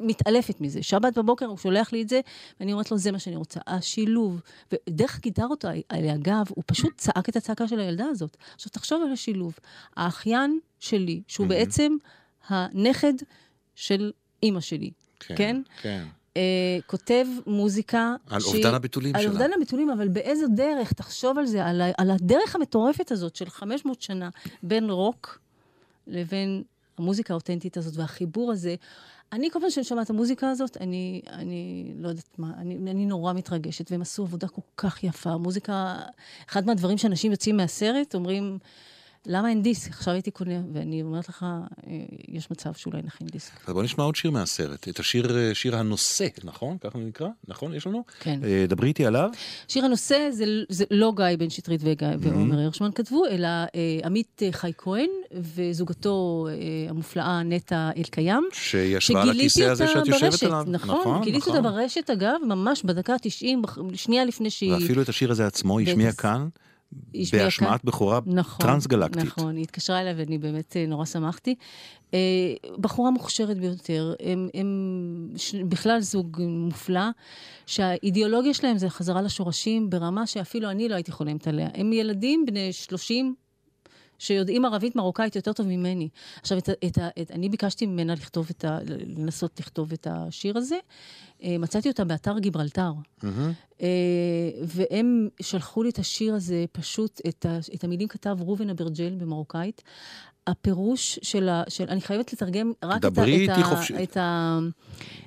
מתעלפת 0.00 0.60
מזה. 0.60 0.82
שבת 0.82 1.18
בבוקר 1.18 1.46
הוא 1.46 1.56
שולח 1.56 1.92
לי 1.92 2.02
את 2.02 2.08
זה, 2.08 2.20
ואני 2.60 2.72
אומרת 2.72 2.90
לו, 2.90 2.98
זה 2.98 3.12
מה 3.12 3.18
שאני 3.18 3.36
רוצה. 3.36 3.60
השילוב, 3.66 4.40
ודרך 4.72 5.16
הגיטרות 5.16 5.64
האלה, 5.64 6.14
אגב, 6.14 6.46
הוא 6.48 6.64
פשוט 6.66 6.92
צעק 6.96 7.28
את 7.28 7.36
הצעקה 7.36 7.68
של 7.68 7.80
הילדה 7.80 8.06
הזאת. 8.06 8.36
עכשיו, 8.54 8.72
תחשוב 8.72 9.02
על 9.06 9.12
השילוב. 9.12 9.58
האחיין 9.96 10.58
שלי, 10.80 11.22
שהוא 11.28 11.46
mm-hmm. 11.46 11.48
בעצם 11.48 11.96
הנכד 12.48 13.14
של 13.74 14.12
אימא 14.42 14.60
שלי, 14.60 14.90
כן? 15.20 15.36
כן. 15.36 15.62
כן. 15.82 16.04
Uh, 16.34 16.82
כותב 16.86 17.26
מוזיקה 17.46 18.14
על 18.30 18.40
שהיא... 18.40 18.54
אובדן 18.54 18.74
הביטולים 18.74 19.16
על 19.16 19.22
שלה. 19.22 19.30
על 19.30 19.36
אובדן 19.36 19.50
הביטולים, 19.56 19.90
אבל 19.90 20.08
באיזו 20.08 20.46
דרך, 20.54 20.92
תחשוב 20.92 21.38
על 21.38 21.46
זה, 21.46 21.66
על, 21.66 21.80
ה, 21.80 21.90
על 21.98 22.10
הדרך 22.10 22.56
המטורפת 22.56 23.10
הזאת 23.10 23.36
של 23.36 23.50
500 23.50 24.02
שנה 24.02 24.28
בין 24.62 24.90
רוק 24.90 25.38
לבין 26.06 26.62
המוזיקה 27.00 27.34
האותנטית 27.34 27.76
הזאת 27.76 27.96
והחיבור 27.96 28.52
הזה. 28.52 28.74
אני, 29.32 29.50
כל 29.50 29.60
פעם 29.60 29.70
שאני 29.70 29.84
שומעת 29.84 30.04
את 30.04 30.10
המוזיקה 30.10 30.50
הזאת, 30.50 30.76
אני, 30.80 31.22
אני 31.28 31.92
לא 31.96 32.08
יודעת 32.08 32.38
מה, 32.38 32.52
אני, 32.58 32.90
אני 32.90 33.06
נורא 33.06 33.32
מתרגשת, 33.32 33.90
והם 33.90 34.02
עשו 34.02 34.22
עבודה 34.22 34.48
כל 34.48 34.62
כך 34.76 35.04
יפה. 35.04 35.36
מוזיקה, 35.36 35.96
אחד 36.50 36.66
מהדברים 36.66 36.98
שאנשים 36.98 37.30
יוצאים 37.32 37.56
מהסרט, 37.56 38.14
אומרים, 38.14 38.58
למה 39.26 39.48
אין 39.48 39.62
דיסק? 39.62 39.90
עכשיו 39.90 40.14
הייתי 40.14 40.30
קונה, 40.30 40.60
ואני 40.72 41.02
אומרת 41.02 41.28
לך, 41.28 41.46
אה, 41.86 41.92
יש 42.28 42.50
מצב 42.50 42.72
שאולי 42.74 43.02
נכין 43.02 43.26
דיסק. 43.26 43.68
אז 43.68 43.74
בוא 43.74 43.82
נשמע 43.82 44.04
עוד 44.04 44.16
שיר 44.16 44.30
מהסרט, 44.30 44.88
את 44.88 45.00
השיר, 45.00 45.38
אה, 45.38 45.54
שיר 45.54 45.76
הנושא, 45.76 46.26
נכון? 46.44 46.76
ככה 46.80 46.98
נקרא? 46.98 47.28
נכון? 47.48 47.74
יש 47.74 47.86
לנו? 47.86 48.04
כן. 48.20 48.40
אה, 48.44 48.64
דברי 48.68 48.88
איתי 48.88 49.06
עליו. 49.06 49.30
שיר 49.68 49.84
הנושא 49.84 50.28
זה, 50.30 50.44
זה 50.68 50.84
לא 50.90 51.12
גיא 51.16 51.36
בן 51.38 51.50
שטרית 51.50 51.80
וגיא, 51.84 52.08
mm-hmm. 52.08 52.16
ועומר 52.18 52.58
הרשמן 52.58 52.90
כתבו, 52.94 53.26
אלא 53.26 53.48
עמית 54.04 54.42
חי 54.52 54.72
כהן 54.78 55.10
וזוגתו 55.32 56.46
אה, 56.50 56.90
המופלאה 56.90 57.42
נטע 57.42 57.90
אלקיים. 57.96 58.48
שישבה 58.52 59.22
על 59.22 59.30
הכיסא 59.30 59.62
הזה 59.62 59.86
שאת 59.86 60.06
יושבת 60.06 60.30
ברשת, 60.30 60.42
עליו. 60.42 60.64
נכון, 60.68 61.00
נכון 61.00 61.22
גיליתי 61.24 61.50
נכון. 61.50 61.56
אותה 61.56 61.70
ברשת, 61.70 62.10
אגב, 62.10 62.36
ממש 62.46 62.82
בדקה 62.82 63.12
ה-90, 63.12 63.70
שנייה 63.94 64.24
לפני 64.24 64.50
שהיא... 64.50 64.72
ואפילו 64.72 65.02
את 65.02 65.08
השיר 65.08 65.30
הזה 65.30 65.46
עצמו 65.46 65.80
השמיע 65.80 66.12
כאן. 66.12 66.48
בהשמעת 67.32 67.84
בכורה 67.84 68.20
נכון, 68.26 68.66
טרנס-גלקטית. 68.66 69.22
נכון, 69.22 69.56
היא 69.56 69.62
התקשרה 69.62 70.00
אליי 70.00 70.14
ואני 70.16 70.38
באמת 70.38 70.76
אה, 70.76 70.86
נורא 70.86 71.04
שמחתי. 71.04 71.54
אה, 72.14 72.18
בחורה 72.78 73.10
מוכשרת 73.10 73.58
ביותר, 73.58 74.14
הם, 74.20 74.48
הם 74.54 75.28
בכלל 75.68 76.00
זוג 76.00 76.40
מופלא, 76.48 77.08
שהאידיאולוגיה 77.66 78.54
שלהם 78.54 78.78
זה 78.78 78.90
חזרה 78.90 79.22
לשורשים 79.22 79.90
ברמה 79.90 80.26
שאפילו 80.26 80.70
אני 80.70 80.88
לא 80.88 80.94
הייתי 80.94 81.12
חולמת 81.12 81.48
עליה. 81.48 81.68
הם 81.74 81.92
ילדים 81.92 82.46
בני 82.46 82.72
30, 82.72 83.34
שיודעים 84.20 84.64
ערבית 84.64 84.96
מרוקאית 84.96 85.36
יותר 85.36 85.52
טוב 85.52 85.66
ממני. 85.66 86.08
עכשיו, 86.40 86.58
את, 86.58 86.68
את, 86.68 86.98
את, 87.22 87.30
אני 87.30 87.48
ביקשתי 87.48 87.86
ממנה 87.86 88.14
לכתוב 88.14 88.46
את 88.50 88.64
ה... 88.64 88.78
לנסות 89.16 89.60
לכתוב 89.60 89.92
את 89.92 90.06
השיר 90.10 90.58
הזה. 90.58 90.76
אה, 91.42 91.56
מצאתי 91.58 91.88
אותה 91.88 92.04
באתר 92.04 92.38
גיברלטר. 92.38 92.92
Mm-hmm. 93.20 93.82
והם 94.64 95.28
שלחו 95.42 95.82
לי 95.82 95.90
את 95.90 95.98
השיר 95.98 96.34
הזה, 96.34 96.64
פשוט, 96.72 97.20
את, 97.28 97.46
ה, 97.46 97.58
את 97.74 97.84
המילים 97.84 98.08
כתב 98.08 98.36
ראובן 98.40 98.70
אברג'ל 98.70 99.14
במרוקאית. 99.18 99.82
הפירוש 100.46 101.18
של 101.22 101.48
ה... 101.48 101.62
של, 101.68 101.84
אני 101.88 102.00
חייבת 102.00 102.32
לתרגם 102.32 102.72
רק 102.84 103.04
את, 103.04 103.18
ה, 103.18 103.24
את, 103.24 103.48
ה, 103.48 104.02
את, 104.02 104.16
ה, 104.16 104.58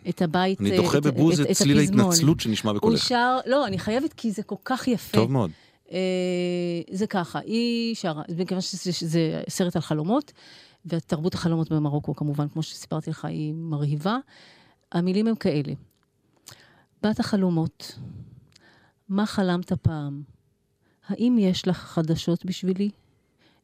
את 0.09 0.21
הבית, 0.21 0.61
אני 0.61 0.77
דוחה 0.77 0.99
בבוז 0.99 1.39
את 1.39 1.51
צליל 1.51 1.79
ההתנצלות 1.79 2.39
שנשמע 2.39 2.73
בקולך. 2.73 3.01
הוא 3.01 3.07
שר, 3.07 3.37
לא, 3.45 3.67
אני 3.67 3.79
חייבת 3.79 4.13
כי 4.13 4.31
זה 4.31 4.43
כל 4.43 4.55
כך 4.65 4.87
יפה. 4.87 5.17
טוב 5.17 5.31
מאוד. 5.31 5.51
אה, 5.93 5.99
זה 6.91 7.07
ככה, 7.07 7.39
היא 7.39 7.95
שרה, 7.95 8.23
מכיוון 8.37 8.61
שזה 8.61 9.43
סרט 9.49 9.75
על 9.75 9.81
חלומות, 9.81 10.31
ותרבות 10.85 11.33
החלומות 11.33 11.71
במרוקו, 11.71 12.15
כמובן, 12.15 12.49
כמו 12.49 12.63
שסיפרתי 12.63 13.09
לך, 13.09 13.25
היא 13.25 13.53
מרהיבה. 13.53 14.17
המילים 14.91 15.27
הם 15.27 15.35
כאלה: 15.35 15.73
בת 17.03 17.19
החלומות, 17.19 17.99
מה 19.09 19.25
חלמת 19.25 19.73
פעם? 19.73 20.23
האם 21.07 21.37
יש 21.39 21.67
לך 21.67 21.77
חדשות 21.77 22.45
בשבילי? 22.45 22.89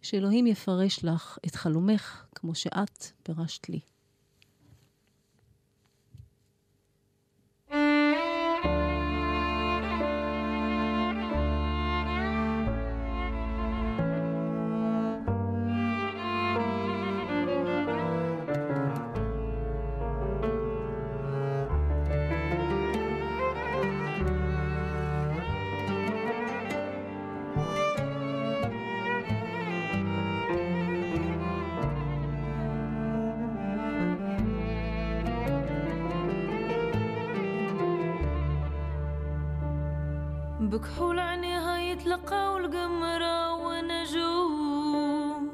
שאלוהים 0.02 0.48
יפרש 0.48 1.06
לך 1.06 1.38
את 1.46 1.56
חלומך 1.56 2.24
כמו 2.36 2.56
שאת 2.56 3.06
פירשת 3.24 3.70
לי. 3.70 3.80
بكحول 40.60 41.20
عينيها 41.20 41.78
يتلقاو 41.78 42.58
القمرة 42.58 43.54
ونجوم 43.54 45.50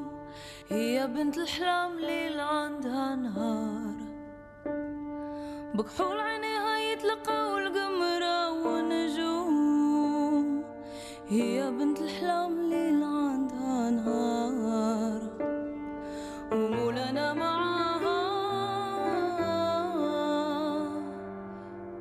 هي 0.69 1.07
بنت 1.07 1.37
الحلام 1.37 1.99
ليل 1.99 2.39
عندها 2.39 3.15
نهار. 3.15 3.95
بكحول 5.75 6.19
عينيها 6.19 6.77
يتلقاو 6.77 7.57
القمرة 7.57 8.51
ونجوم 8.51 8.93
هي 11.27 11.71
بنت 11.71 12.01
الحلام 12.01 12.61
ليل 12.61 13.03
عندها 13.03 13.89
نهار. 13.89 15.21
ومولانا 16.51 17.33
معاها. 17.33 18.21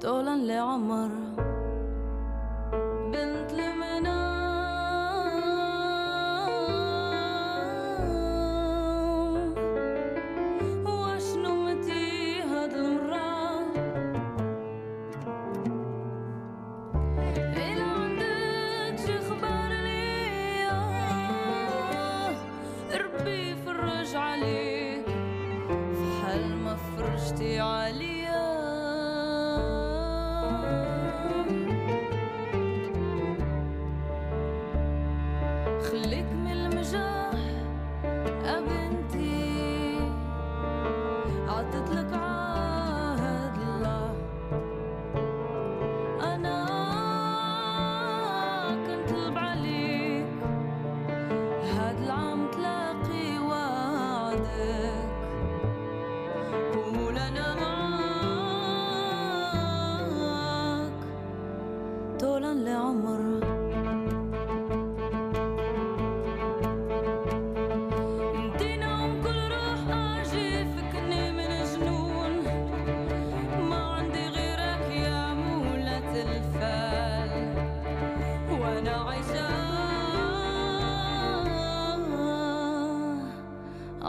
طولا 0.02 0.36
لعمر. 0.36 1.23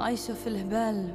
عايشة 0.06 0.34
في 0.34 0.48
الهبال. 0.48 1.10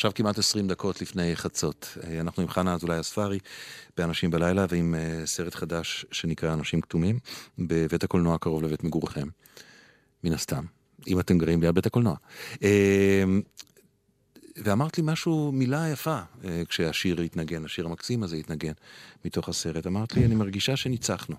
עכשיו 0.00 0.14
כמעט 0.14 0.38
20 0.38 0.68
דקות 0.68 1.00
לפני 1.00 1.36
חצות. 1.36 1.98
אה, 2.04 2.20
אנחנו 2.20 2.42
עם 2.42 2.48
חנה 2.48 2.74
אזולאי 2.74 3.00
אספרי 3.00 3.38
באנשים 3.96 4.30
בלילה 4.30 4.66
ועם 4.68 4.94
אה, 4.94 5.26
סרט 5.26 5.54
חדש 5.54 6.06
שנקרא 6.12 6.54
אנשים 6.54 6.80
כתומים 6.80 7.18
בבית 7.58 8.04
הקולנוע 8.04 8.38
קרוב 8.38 8.62
לבית 8.62 8.84
מגורכם. 8.84 9.28
מן 10.24 10.32
הסתם, 10.32 10.64
אם 11.06 11.20
אתם 11.20 11.38
גרים 11.38 11.62
ליד 11.62 11.74
בית 11.74 11.86
הקולנוע. 11.86 12.14
אה, 14.60 14.70
ואמרת 14.70 14.98
לי 14.98 15.04
משהו, 15.06 15.52
מילה 15.52 15.88
יפה, 15.88 16.18
אה, 16.44 16.62
כשהשיר 16.68 17.20
התנגן, 17.20 17.64
השיר 17.64 17.86
המקסים 17.86 18.22
הזה 18.22 18.36
התנגן 18.36 18.72
מתוך 19.24 19.48
הסרט. 19.48 19.86
אמרת 19.86 20.14
לי, 20.14 20.24
אני 20.24 20.34
מרגישה 20.34 20.76
שניצחנו. 20.76 21.36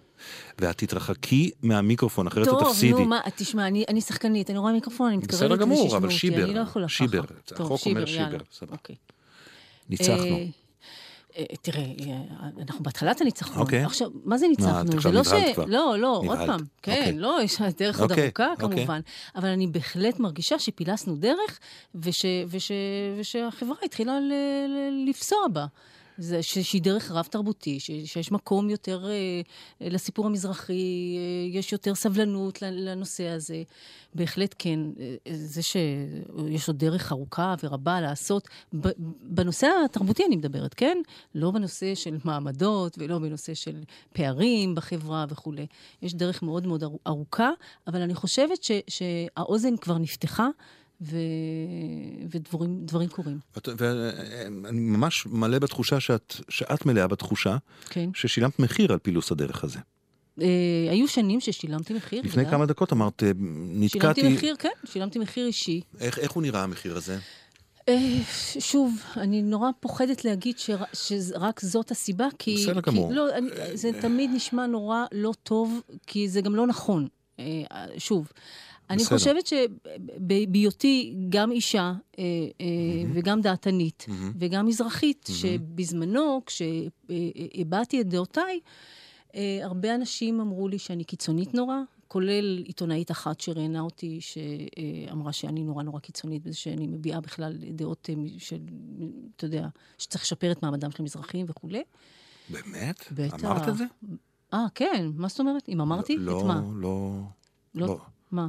ואת 0.60 0.78
תתרחקי 0.78 1.52
מהמיקרופון, 1.62 2.28
אחרת 2.28 2.48
את 2.48 2.50
טוב, 2.50 2.64
תפסידי. 2.64 2.92
נו, 2.92 3.06
מה, 3.06 3.20
תשמע, 3.36 3.68
אני, 3.68 3.86
אני 3.88 4.02
שחקנית, 4.02 4.50
אני 4.50 4.58
רואה 4.58 4.74
מיקרופון, 4.74 5.08
אני 5.08 5.18
מתקרבת 5.18 5.42
בסדר 5.42 5.56
גמור, 5.56 5.98
אבל 5.98 6.06
אותי, 6.06 6.18
שיבר, 6.18 6.44
אני 6.44 6.54
לא 6.54 6.60
יכולה 6.60 6.90
שיבר. 6.90 7.24
ככה. 7.24 7.64
החוק 7.64 7.84
טוב, 7.84 7.94
אומר. 7.94 8.06
שיבר, 8.06 8.38
סבבה. 8.52 8.74
אוקיי. 8.74 8.96
ניצחנו. 9.90 10.61
אה, 11.38 11.44
אה, 11.52 11.56
תראה, 11.62 11.82
אה, 11.84 12.22
אנחנו 12.62 12.84
בהתחלת 12.84 13.22
הניצחון. 13.22 13.58
אוקיי. 13.62 13.84
עכשיו, 13.84 14.10
מה 14.24 14.38
זה 14.38 14.48
ניצחנו? 14.48 14.92
עכשיו 14.96 15.24
זה 15.24 15.36
לא 15.42 15.54
כבר. 15.54 15.66
לא, 15.66 15.96
לא, 16.00 16.22
עוד. 16.28 16.38
פעם. 16.38 16.60
כן, 16.82 16.92
אוקיי. 16.98 17.14
לא, 17.18 17.38
יש 17.44 17.62
דרך 17.78 18.00
עוד 18.02 18.12
אוקיי, 18.12 18.26
ארוכה, 18.26 18.48
אוקיי. 18.64 18.78
כמובן. 18.78 19.00
אבל 19.36 19.48
אני 19.50 19.68
בהחלט 19.68 20.20
מרגישה 20.20 20.60
שפילסנו 20.60 21.16
דרך, 21.16 21.60
וש- 21.96 22.26
וש- 22.48 22.72
ושהחברה 23.20 23.76
התחילה 23.84 24.14
לפסוע 25.08 25.40
בה. 25.54 25.66
זה 26.18 26.44
ש- 26.44 26.60
שהיא 26.60 26.82
דרך 26.82 27.12
רב-תרבותי, 27.12 27.80
ש- 27.80 27.92
שיש 28.06 28.32
מקום 28.32 28.70
יותר 28.70 29.06
אה, 29.10 29.42
לסיפור 29.90 30.26
המזרחי, 30.26 30.74
אה, 31.18 31.58
יש 31.60 31.72
יותר 31.72 31.96
סבלנות 31.96 32.62
לנושא 32.62 33.28
הזה. 33.28 33.64
בהחלט 34.16 34.56
כן. 34.60 34.80
אה, 35.00 35.16
זה 35.36 35.62
שיש 35.64 36.68
עוד 36.68 36.78
דרך 36.78 37.12
ארוכה 37.12 37.56
ורבה 37.64 38.02
לעשות, 38.02 38.48
ב- 38.82 38.88
בנושא 39.22 39.68
התרבותי 39.86 40.24
אני 40.28 40.36
מדברת, 40.36 40.74
כן? 40.74 40.98
לא 41.36 41.52
בנושא 41.52 41.96
של 41.96 42.18
מעמדות 42.24 42.96
ולא 42.98 43.20
בנושא 43.20 43.54
של 43.54 43.84
פערים 44.14 44.76
בחברה 44.76 45.26
וכולי. 45.30 45.66
יש 46.02 46.14
דרך 46.14 46.44
מאוד 46.44 46.68
מאוד 46.68 46.84
ארו- 46.84 47.00
ארוכה, 47.08 47.50
אבל 47.88 48.02
אני 48.02 48.16
חושבת 48.16 48.64
ש- 48.64 48.72
שהאוזן 48.88 49.78
כבר 49.78 49.98
נפתחה. 49.98 50.48
ו... 51.02 51.18
ודברים 52.30 52.86
דברים 52.86 53.10
קורים, 53.10 53.40
ואני 53.78 54.80
ממש 54.80 55.26
מלא 55.26 55.60
בתחושה 55.60 56.00
שאת, 56.00 56.36
שאת 56.50 56.86
מלאה 56.86 57.08
בתחושה 57.08 57.58
כן. 57.90 58.10
ששילמת 58.14 58.60
מחיר 58.60 58.92
על 58.92 59.00
פילוס 59.00 59.32
הדרך 59.32 59.64
הזה. 59.64 59.80
אה, 60.42 60.48
היו 60.90 61.08
שנים 61.08 61.40
ששילמתי 61.40 61.94
מחיר. 61.94 62.22
לפני. 62.24 62.46
כמה 62.46 62.66
דקות 62.66 62.94
אמרת, 62.94 63.24
אה, 63.24 63.32
נתקעתי... 63.74 64.22
שילמתי 64.22 64.38
מחיר, 64.38 64.56
כן, 64.60 64.70
שילמתי 64.86 65.20
מחיר 65.20 65.46
אישי. 65.48 65.82
איך, 66.00 66.20
איך 66.20 66.32
הוא 66.32 66.44
נראה 66.44 66.64
המחיר 66.64 66.98
הזה? 66.98 67.18
אה, 67.90 68.20
שוב, 68.60 69.04
אני 69.18 69.42
נורא 69.42 69.70
פוחדת 69.80 70.26
להגיד 70.26 70.60
שר, 70.60 70.78
שרק 70.94 71.60
זאת 71.60 71.92
הסיבה, 71.92 72.28
כי... 72.40 72.56
בסדר 72.56 72.82
כי, 72.82 72.92
גמור. 72.92 73.14
לא, 73.14 73.36
אני, 73.36 73.50
זה 73.74 73.90
תמיד 74.02 74.30
נשמע 74.34 74.66
נורא 74.68 75.06
לא 75.12 75.32
טוב, 75.44 75.82
כי 76.08 76.30
זה 76.30 76.42
גם 76.42 76.56
לא 76.56 76.68
נכון. 76.68 77.08
אה, 77.40 77.46
שוב, 77.98 78.32
אני 78.92 79.04
בסדר. 79.04 79.18
חושבת 79.18 79.48
שבהיותי 79.48 81.16
גם 81.30 81.52
אישה 81.52 81.94
אה, 82.20 82.24
אה, 82.62 82.66
וגם 83.14 83.42
דעתנית 83.42 84.06
וגם 84.40 84.66
מזרחית, 84.66 85.30
שבזמנו, 85.34 86.42
כשהבעתי 86.46 88.02
את 88.02 88.08
דעותיי, 88.08 88.60
אה, 89.36 89.60
הרבה 89.64 89.96
אנשים 89.96 90.40
אמרו 90.42 90.68
לי 90.68 90.80
שאני 90.80 91.04
קיצונית 91.04 91.54
נורא, 91.54 91.76
כולל 92.08 92.64
עיתונאית 92.66 93.12
אחת 93.12 93.42
שראיינה 93.42 93.82
אותי, 93.82 94.20
שאמרה 94.22 95.34
שאני 95.34 95.64
נורא 95.64 95.84
נורא 95.84 96.00
קיצונית 96.00 96.44
בזה 96.44 96.58
שאני 96.58 96.88
מביעה 96.88 97.22
בכלל 97.22 97.58
דעות 97.74 98.10
אה, 98.10 98.16
של, 98.38 98.60
אתה 99.36 99.46
יודע, 99.46 99.68
שצריך 99.98 100.24
לשפר 100.24 100.52
את 100.52 100.64
מעמדם 100.64 100.92
של 100.92 100.98
המזרחים 101.00 101.46
וכולי. 101.50 101.84
באמת? 102.50 103.06
בטח. 103.12 103.46
אמרת 103.46 103.70
את 103.70 103.78
זה? 103.78 103.84
אה, 104.54 104.66
כן, 104.76 105.12
מה 105.16 105.28
זאת 105.28 105.40
אומרת? 105.40 105.70
אם 105.70 105.82
אמרתי? 105.82 106.18
לא, 106.18 106.40
את 106.40 106.46
מה? 106.46 106.62
לא, 106.74 107.22
לא, 107.76 107.88
לא. 107.88 108.00
מה? 108.32 108.48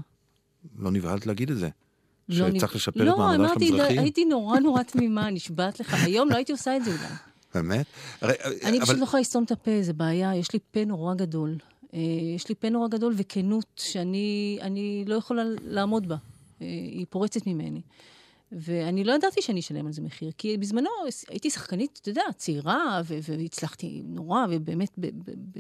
לא 0.79 0.91
נבהלת 0.91 1.27
להגיד 1.27 1.51
את 1.51 1.57
זה. 1.59 1.69
לא 2.29 2.51
שצריך 2.51 2.73
נ- 2.73 2.77
לשפר 2.77 3.13
את 3.13 3.19
מעמדם 3.19 3.43
לא, 3.43 3.49
של 3.49 3.53
אמרתי, 3.53 3.69
המזרחים? 3.69 3.99
הייתי 3.99 4.25
נורא 4.25 4.59
נורא 4.59 4.83
תמימה, 4.83 5.31
נשבעת 5.31 5.81
לך. 5.81 5.95
היום 6.05 6.29
לא 6.31 6.37
הייתי 6.37 6.53
עושה 6.53 6.77
את 6.77 6.85
זה 6.85 6.91
אולי. 6.91 7.09
באמת? 7.55 7.87
הרי, 8.21 8.35
אני 8.65 8.77
אבל- 8.77 8.87
פשוט 8.87 8.99
לא 8.99 9.05
יכולה 9.05 9.21
לסתום 9.21 9.45
את 9.45 9.51
הפה, 9.51 9.71
זה 9.83 9.93
בעיה, 9.93 10.37
יש 10.37 10.53
לי 10.53 10.59
פה 10.71 10.85
נורא 10.85 11.15
גדול. 11.15 11.57
אה, 11.95 11.99
יש 12.37 12.49
לי 12.49 12.55
פה 12.55 12.71
נורא 12.71 12.89
גדול 12.89 13.15
וכנות 13.17 13.67
שאני 13.77 14.59
אני 14.61 15.05
לא 15.07 15.15
יכולה 15.15 15.43
לעמוד 15.63 16.09
בה. 16.09 16.17
אה, 16.63 16.67
היא 16.67 17.07
פורצת 17.11 17.47
ממני. 17.47 17.81
ואני 18.53 19.05
לא 19.05 19.13
ידעתי 19.13 19.43
שאני 19.43 19.61
אשלם 19.61 19.87
על 19.87 19.93
זה 19.93 20.03
מחיר, 20.03 20.31
כי 20.39 20.59
בזמנו 20.59 20.89
הייתי 21.29 21.51
שחקנית, 21.51 21.99
אתה 22.03 22.11
יודע, 22.11 22.23
צעירה, 22.37 23.01
והצלחתי 23.07 24.03
נורא, 24.05 24.47
ובאמת 24.51 24.91
ב... 24.99 25.07
ב, 25.07 25.31
ב... 25.31 25.59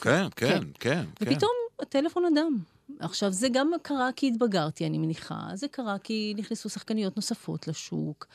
כן, 0.00 0.26
כן, 0.36 0.58
כן. 0.60 0.60
כן. 0.80 1.04
ופתאום 1.20 1.50
הטלפון 1.82 2.24
אדם. 2.32 2.58
עכשיו, 2.98 3.32
זה 3.32 3.48
גם 3.52 3.70
קרה 3.82 4.12
כי 4.16 4.28
התבגרתי, 4.28 4.86
אני 4.86 4.98
מניחה, 4.98 5.48
זה 5.54 5.68
קרה 5.68 5.98
כי 5.98 6.34
נכנסו 6.36 6.68
שחקניות 6.68 7.16
נוספות 7.16 7.68
לשוק, 7.68 8.26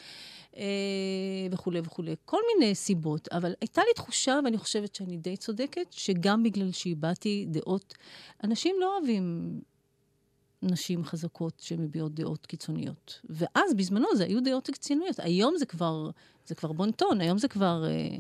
אה, 0.58 0.64
וכולי 1.52 1.80
וכולי. 1.80 2.16
כל 2.26 2.40
מיני 2.54 2.76
סיבות, 2.76 3.28
אבל 3.32 3.54
הייתה 3.62 3.82
לי 3.82 3.94
תחושה, 3.96 4.40
ואני 4.46 4.58
חושבת 4.58 4.96
שאני 4.96 5.18
די 5.18 5.38
צודקת, 5.38 5.92
שגם 5.92 6.44
בגלל 6.44 6.72
שהבעתי 6.72 7.46
דעות, 7.50 7.94
אנשים 8.44 8.76
לא 8.80 8.98
אוהבים 8.98 9.60
נשים 10.62 11.04
חזקות 11.04 11.60
שמביעות 11.60 12.16
דעות 12.16 12.46
קיצוניות. 12.46 13.20
ואז, 13.30 13.74
בזמנו, 13.78 14.08
זה 14.16 14.24
היו 14.24 14.44
דעות 14.44 14.66
קיצוניות. 14.66 15.20
היום 15.20 15.58
זה 15.58 15.66
כבר, 15.66 16.10
זה 16.46 16.56
כבר 16.56 16.72
בונטון, 16.72 17.22
היום 17.22 17.38
זה 17.38 17.48
כבר, 17.48 17.86
אה, 17.88 18.18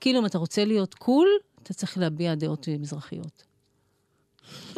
כאילו, 0.00 0.20
אם 0.20 0.26
אתה 0.26 0.38
רוצה 0.38 0.64
להיות 0.64 0.94
קול, 0.94 1.28
אתה 1.62 1.74
צריך 1.74 1.98
להביע 1.98 2.34
דעות 2.34 2.68
מזרחיות. 2.78 3.55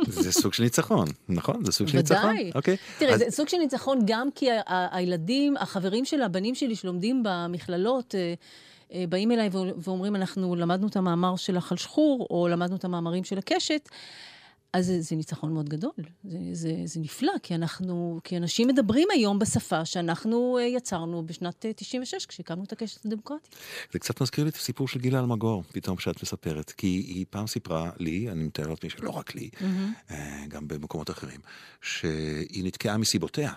זה 0.06 0.32
סוג 0.32 0.52
של 0.54 0.62
ניצחון, 0.62 1.06
נכון? 1.28 1.64
זה 1.64 1.72
סוג 1.72 1.88
של 1.88 1.96
ניצחון? 1.96 2.30
ודאי. 2.30 2.50
אוקיי. 2.54 2.76
תראה, 2.98 3.14
אז- 3.14 3.18
זה 3.18 3.30
סוג 3.30 3.48
של 3.48 3.56
ניצחון 3.56 3.98
גם 4.04 4.28
כי 4.34 4.46
הילדים, 4.66 5.56
החברים 5.56 6.04
של 6.04 6.22
הבנים 6.22 6.54
שלי 6.54 6.76
שלומדים 6.76 7.22
במכללות, 7.24 8.14
אה, 8.14 8.34
אה, 8.92 9.04
באים 9.08 9.32
אליי 9.32 9.48
ואומרים, 9.78 10.16
אנחנו 10.16 10.56
למדנו 10.56 10.86
את 10.88 10.96
המאמר 10.96 11.36
שלך 11.36 11.72
על 11.72 11.78
שחור, 11.78 12.26
או 12.30 12.48
למדנו 12.48 12.76
את 12.76 12.84
המאמרים 12.84 13.24
של 13.24 13.38
הקשת. 13.38 13.88
אז 14.72 14.86
זה, 14.86 15.00
זה 15.00 15.16
ניצחון 15.16 15.52
מאוד 15.52 15.68
גדול. 15.68 15.92
זה, 16.24 16.38
זה, 16.52 16.72
זה 16.84 17.00
נפלא, 17.00 17.32
כי 17.42 17.54
אנחנו, 17.54 18.20
כי 18.24 18.36
אנשים 18.36 18.68
מדברים 18.68 19.08
היום 19.12 19.38
בשפה 19.38 19.84
שאנחנו 19.84 20.58
אה, 20.58 20.64
יצרנו 20.64 21.26
בשנת 21.26 21.66
אה, 21.66 21.72
96, 21.72 22.26
כשהקמנו 22.26 22.64
את 22.64 22.72
הקשת 22.72 23.06
הדמוקרטית. 23.06 23.56
זה 23.92 23.98
קצת 23.98 24.22
מזכיר 24.22 24.44
לי 24.44 24.50
את 24.50 24.56
הסיפור 24.56 24.88
של 24.88 25.00
גילה 25.00 25.20
אלמגור, 25.20 25.62
פתאום 25.72 25.96
כשאת 25.96 26.22
מספרת. 26.22 26.70
כי 26.70 26.86
היא 26.86 27.26
פעם 27.30 27.46
סיפרה 27.46 27.90
לי, 27.98 28.30
אני 28.30 28.44
מתאר 28.44 28.66
לעצמי 28.66 28.90
שלא 28.90 29.10
רק 29.10 29.34
לי, 29.34 29.50
אה, 30.10 30.44
גם 30.48 30.68
במקומות 30.68 31.10
אחרים, 31.10 31.40
שהיא 31.82 32.64
נתקעה 32.64 32.96
מסיבותיה. 32.96 33.52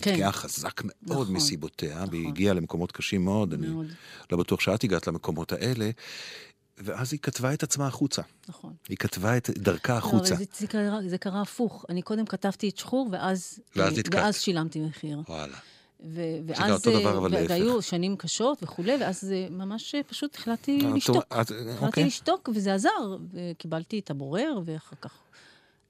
כן. 0.00 0.10
נתקעה 0.12 0.32
חזק 0.32 0.82
מאוד 0.84 1.20
נכון, 1.22 1.34
מסיבותיה, 1.34 2.04
והיא 2.10 2.20
נכון. 2.20 2.32
הגיעה 2.32 2.54
למקומות 2.54 2.92
קשים 2.92 3.24
מאוד. 3.24 3.52
אני 3.54 3.66
מאוד. 3.66 3.86
לא 4.32 4.38
בטוח 4.38 4.60
שאת 4.60 4.84
הגעת 4.84 5.06
למקומות 5.06 5.52
האלה. 5.52 5.90
ואז 6.84 7.12
היא 7.12 7.20
כתבה 7.22 7.54
את 7.54 7.62
עצמה 7.62 7.86
החוצה. 7.86 8.22
נכון. 8.48 8.72
היא 8.88 8.96
כתבה 8.96 9.36
את 9.36 9.50
דרכה 9.50 9.92
לא, 9.92 9.98
החוצה. 9.98 10.34
אבל 10.34 10.44
זה, 10.44 10.44
זה, 10.58 10.66
קרה, 10.66 10.98
זה 11.06 11.18
קרה 11.18 11.42
הפוך. 11.42 11.84
אני 11.88 12.02
קודם 12.02 12.26
כתבתי 12.26 12.68
את 12.68 12.78
שחור, 12.78 13.08
ואז, 13.12 13.58
ואז 13.76 13.92
אה, 13.92 13.98
נתקעת. 13.98 14.22
ואז 14.22 14.36
שילמתי 14.40 14.80
מחיר. 14.80 15.22
וואלה. 15.28 15.56
ו- 16.04 16.38
ואז, 16.46 16.72
אותו 16.72 17.00
דבר, 17.00 17.12
אה, 17.12 17.18
אבל 17.18 17.30
להפך. 17.30 17.50
והיו 17.50 17.82
שנים 17.82 18.16
קשות 18.16 18.58
וכולי, 18.62 18.96
ואז 19.00 19.32
אה, 19.32 19.46
ממש 19.50 19.94
אה, 19.94 20.02
פשוט 20.02 20.34
החלטתי 20.34 20.80
אה, 20.84 20.94
לשתוק. 20.94 21.24
החלטתי 21.30 21.54
אוקיי. 21.80 22.04
לשתוק, 22.04 22.48
וזה 22.54 22.74
עזר. 22.74 23.16
וקיבלתי 23.32 23.98
את 23.98 24.10
הבורר, 24.10 24.60
ואחר 24.64 24.96
כך... 25.00 25.12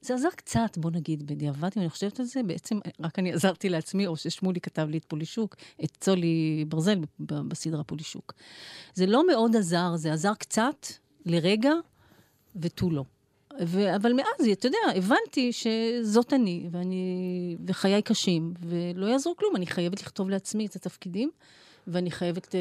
זה 0.03 0.15
עזר 0.15 0.29
קצת, 0.37 0.79
בוא 0.79 0.91
נגיד, 0.91 1.27
בדיעבד, 1.27 1.69
אם 1.77 1.83
אני 1.83 1.91
חושבת 1.91 2.21
על 2.21 2.27
זה, 2.27 2.43
בעצם 2.43 2.79
רק 3.01 3.19
אני 3.19 3.33
עזרתי 3.33 3.69
לעצמי, 3.69 4.07
או 4.07 4.17
ששמולי 4.17 4.61
כתב 4.61 4.87
לי 4.91 4.99
את 4.99 5.05
פולישוק, 5.05 5.57
את 5.85 5.91
צולי 6.01 6.65
ברזל 6.69 6.99
בסדרה 7.21 7.85
פולישוק. 7.85 8.33
זה 8.95 9.07
לא 9.07 9.27
מאוד 9.27 9.57
עזר, 9.57 9.97
זה 9.97 10.13
עזר 10.13 10.35
קצת, 10.35 10.87
לרגע, 11.27 11.73
ותו 12.57 12.91
לא. 12.91 13.05
ו- 13.67 13.97
אבל 13.97 14.13
מאז, 14.13 14.49
אתה 14.53 14.67
יודע, 14.67 14.79
הבנתי 14.97 15.53
שזאת 15.53 16.33
אני, 16.33 16.69
ואני, 16.71 17.57
וחיי 17.67 18.03
קשים, 18.03 18.55
ולא 18.61 19.07
יעזור 19.07 19.35
כלום, 19.37 19.57
אני 19.57 19.67
חייבת 19.67 20.03
לכתוב 20.03 20.31
לעצמי 20.31 20.67
את 20.67 20.77
התפקידים, 20.77 21.31
ואני 21.87 22.11
חייבת, 22.11 22.55
אה, 22.55 22.61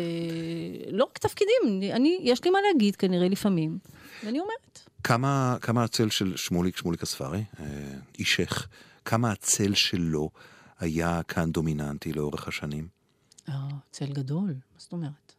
לא 0.91 1.03
רק 1.03 1.17
תפקידים, 1.17 1.91
אני, 1.91 2.19
יש 2.21 2.43
לי 2.43 2.49
מה 2.51 2.59
להגיד 2.61 2.95
כנראה 2.95 3.29
לפעמים, 3.29 3.77
ואני 4.25 4.39
אומרת. 4.39 4.89
כמה, 5.03 5.57
כמה 5.61 5.83
הצל 5.83 6.09
של 6.09 6.37
שמוליק, 6.37 6.77
שמוליק 6.77 7.03
אספרי, 7.03 7.43
אה, 7.59 7.65
אישך, 8.19 8.67
כמה 9.05 9.31
הצל 9.31 9.73
שלו 9.73 10.29
היה 10.79 11.21
כאן 11.23 11.51
דומיננטי 11.51 12.13
לאורך 12.13 12.47
השנים? 12.47 12.87
אה, 13.49 13.67
צל 13.91 14.13
גדול, 14.13 14.47
מה 14.47 14.77
זאת 14.77 14.91
אומרת? 14.91 15.33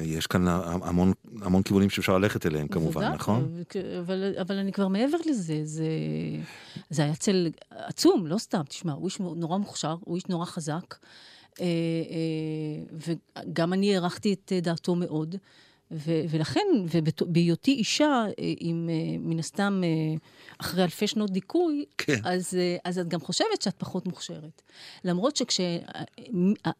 יש 0.00 0.26
כאן 0.26 0.48
המון, 0.48 1.12
המון 1.42 1.62
כיוונים 1.62 1.90
שאפשר 1.90 2.18
ללכת 2.18 2.46
אליהם 2.46 2.68
כמובן, 2.68 2.92
בוודאי, 2.92 3.14
נכון? 3.14 3.62
אבל, 4.00 4.34
אבל 4.40 4.56
אני 4.56 4.72
כבר 4.72 4.88
מעבר 4.88 5.16
לזה, 5.26 5.60
זה, 5.64 5.88
זה 6.90 7.02
היה 7.02 7.14
צל 7.14 7.50
עצום, 7.70 8.26
לא 8.26 8.38
סתם, 8.38 8.62
תשמע, 8.68 8.92
הוא 8.92 9.08
איש 9.08 9.20
נורא 9.20 9.58
מוכשר, 9.58 9.96
הוא 10.00 10.16
איש 10.16 10.26
נורא 10.26 10.46
חזק, 10.46 10.94
אה, 11.60 11.66
אה, 11.66 13.08
וגם 13.46 13.72
אני 13.72 13.94
הערכתי 13.94 14.32
את 14.32 14.52
דעתו 14.62 14.94
מאוד, 14.94 15.36
ו, 15.90 16.12
ולכן, 16.30 16.60
ובהיותי 16.94 17.70
אישה, 17.70 18.04
אה, 18.38 18.52
עם 18.58 18.88
אה, 18.90 18.94
מן 19.20 19.38
הסתם, 19.38 19.80
אה, 19.84 19.88
אחרי 20.58 20.82
אלפי 20.84 21.06
שנות 21.06 21.30
דיכוי, 21.30 21.84
כן. 21.98 22.20
אז, 22.24 22.56
אז 22.84 22.98
את 22.98 23.08
גם 23.08 23.20
חושבת 23.20 23.62
שאת 23.62 23.74
פחות 23.78 24.06
מוכשרת. 24.06 24.62
למרות 25.04 25.40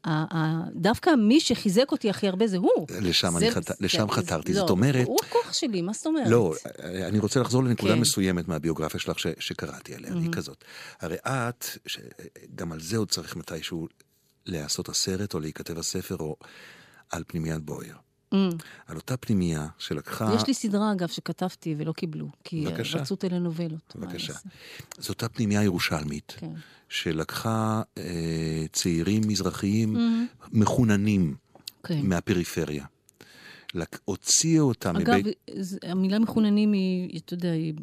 שדווקא 0.07 1.11
מי 1.11 1.41
שחיזק 1.41 1.93
אותי 1.93 2.11
הכי 2.11 2.29
הרבה 2.29 2.47
זה 2.47 2.57
הוא. 2.57 2.87
לשם 3.01 3.33
זה- 3.39 3.51
חת- 3.51 3.69
זה- 3.69 3.75
לשם 3.81 4.07
זה- 4.09 4.13
חתרתי, 4.15 4.53
לא, 4.53 4.59
זאת 4.61 4.71
אומרת... 4.71 5.07
הוא 5.07 5.19
הכוח 5.29 5.53
שלי, 5.53 5.83
מה 5.83 5.93
זאת 5.93 6.07
אומרת? 6.07 6.29
לא, 6.29 6.55
אני 6.85 7.19
רוצה 7.19 7.41
לחזור 7.41 7.65
לנקודה 7.65 7.95
כן. 7.95 8.01
מסוימת 8.01 8.49
מהביוגרפיה 8.49 9.01
שלך 9.01 9.19
ש, 9.19 9.27
שקראתי 9.39 9.95
עליה, 9.95 10.13
היא 10.15 10.33
כזאת. 10.33 10.65
הרי 11.01 11.17
את, 11.27 11.65
ש, 11.87 11.99
גם 12.55 12.73
על 12.73 12.81
זה 12.81 12.97
עוד 12.97 13.11
צריך 13.11 13.37
מתישהו 13.37 13.89
להיעשות 14.47 14.89
הסרט, 14.89 15.35
או 15.35 15.41
להיכתב 15.41 15.79
הספר, 15.79 16.17
או 16.21 16.37
על 17.11 17.25
פנימיית 17.27 17.61
בויאר. 17.63 17.97
Mm. 18.35 18.37
על 18.87 18.97
אותה 18.97 19.17
פנימייה 19.17 19.67
שלקחה... 19.79 20.35
יש 20.37 20.47
לי 20.47 20.55
סדרה, 20.55 20.93
אגב, 20.93 21.09
שכתבתי 21.09 21.75
ולא 21.79 21.93
קיבלו, 21.93 22.29
כי. 22.45 22.65
בבקשה. 22.65 22.99
רצו 22.99 23.17
טלנובלות. 23.17 23.97
בבקשה. 23.97 24.33
זו 24.99 25.09
אותה 25.09 25.29
פנימייה 25.29 25.63
ירושלמית, 25.63 26.35
כן. 26.39 26.53
שלקחה 26.89 27.83
אה, 27.99 28.65
צעירים 28.73 29.23
מזרחיים 29.27 29.97
מחוננים 30.53 31.35
כן. 31.83 32.07
מהפריפריה. 32.07 32.85
לק... 33.75 33.99
הוציאה 34.05 34.61
אותם 34.63 34.97
אגב, 34.97 35.15
מבית... 35.15 35.37
זה- 35.61 35.79
המילה 35.83 36.19
מחוננים 36.19 36.73
היא, 36.73 37.21
אתה 37.21 37.35
יודע, 37.35 37.51
היא 37.51 37.75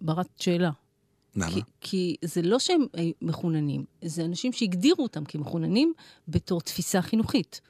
ברת 0.00 0.28
שאלה. 0.36 0.70
למה? 1.36 1.50
כי, 1.50 1.60
כי 1.80 2.16
זה 2.24 2.42
לא 2.42 2.58
שהם 2.58 2.80
אה, 2.98 3.10
מחוננים, 3.22 3.84
זה 4.04 4.24
אנשים 4.24 4.52
שהגדירו 4.52 5.02
אותם 5.02 5.24
כמחוננים 5.24 5.92
בתור 6.28 6.60
תפיסה 6.60 7.02
חינוכית. 7.02 7.60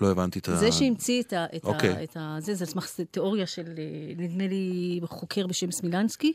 לא 0.00 0.10
הבנתי 0.10 0.38
את 0.38 0.48
ה... 0.48 0.56
זה 0.56 0.72
שהמציא 0.72 1.22
את 1.22 1.32
ה... 1.32 1.46
את 1.56 1.64
אוקיי. 1.64 1.90
ה, 1.90 2.02
את 2.02 2.16
ה 2.16 2.36
זה, 2.40 2.54
זה 2.54 2.64
על 2.64 2.70
סמך 2.70 3.00
תיאוריה 3.10 3.46
של, 3.46 3.74
אה, 3.78 4.12
נדמה 4.16 4.46
לי, 4.46 5.00
חוקר 5.04 5.46
בשם 5.46 5.70
סמילנסקי, 5.70 6.32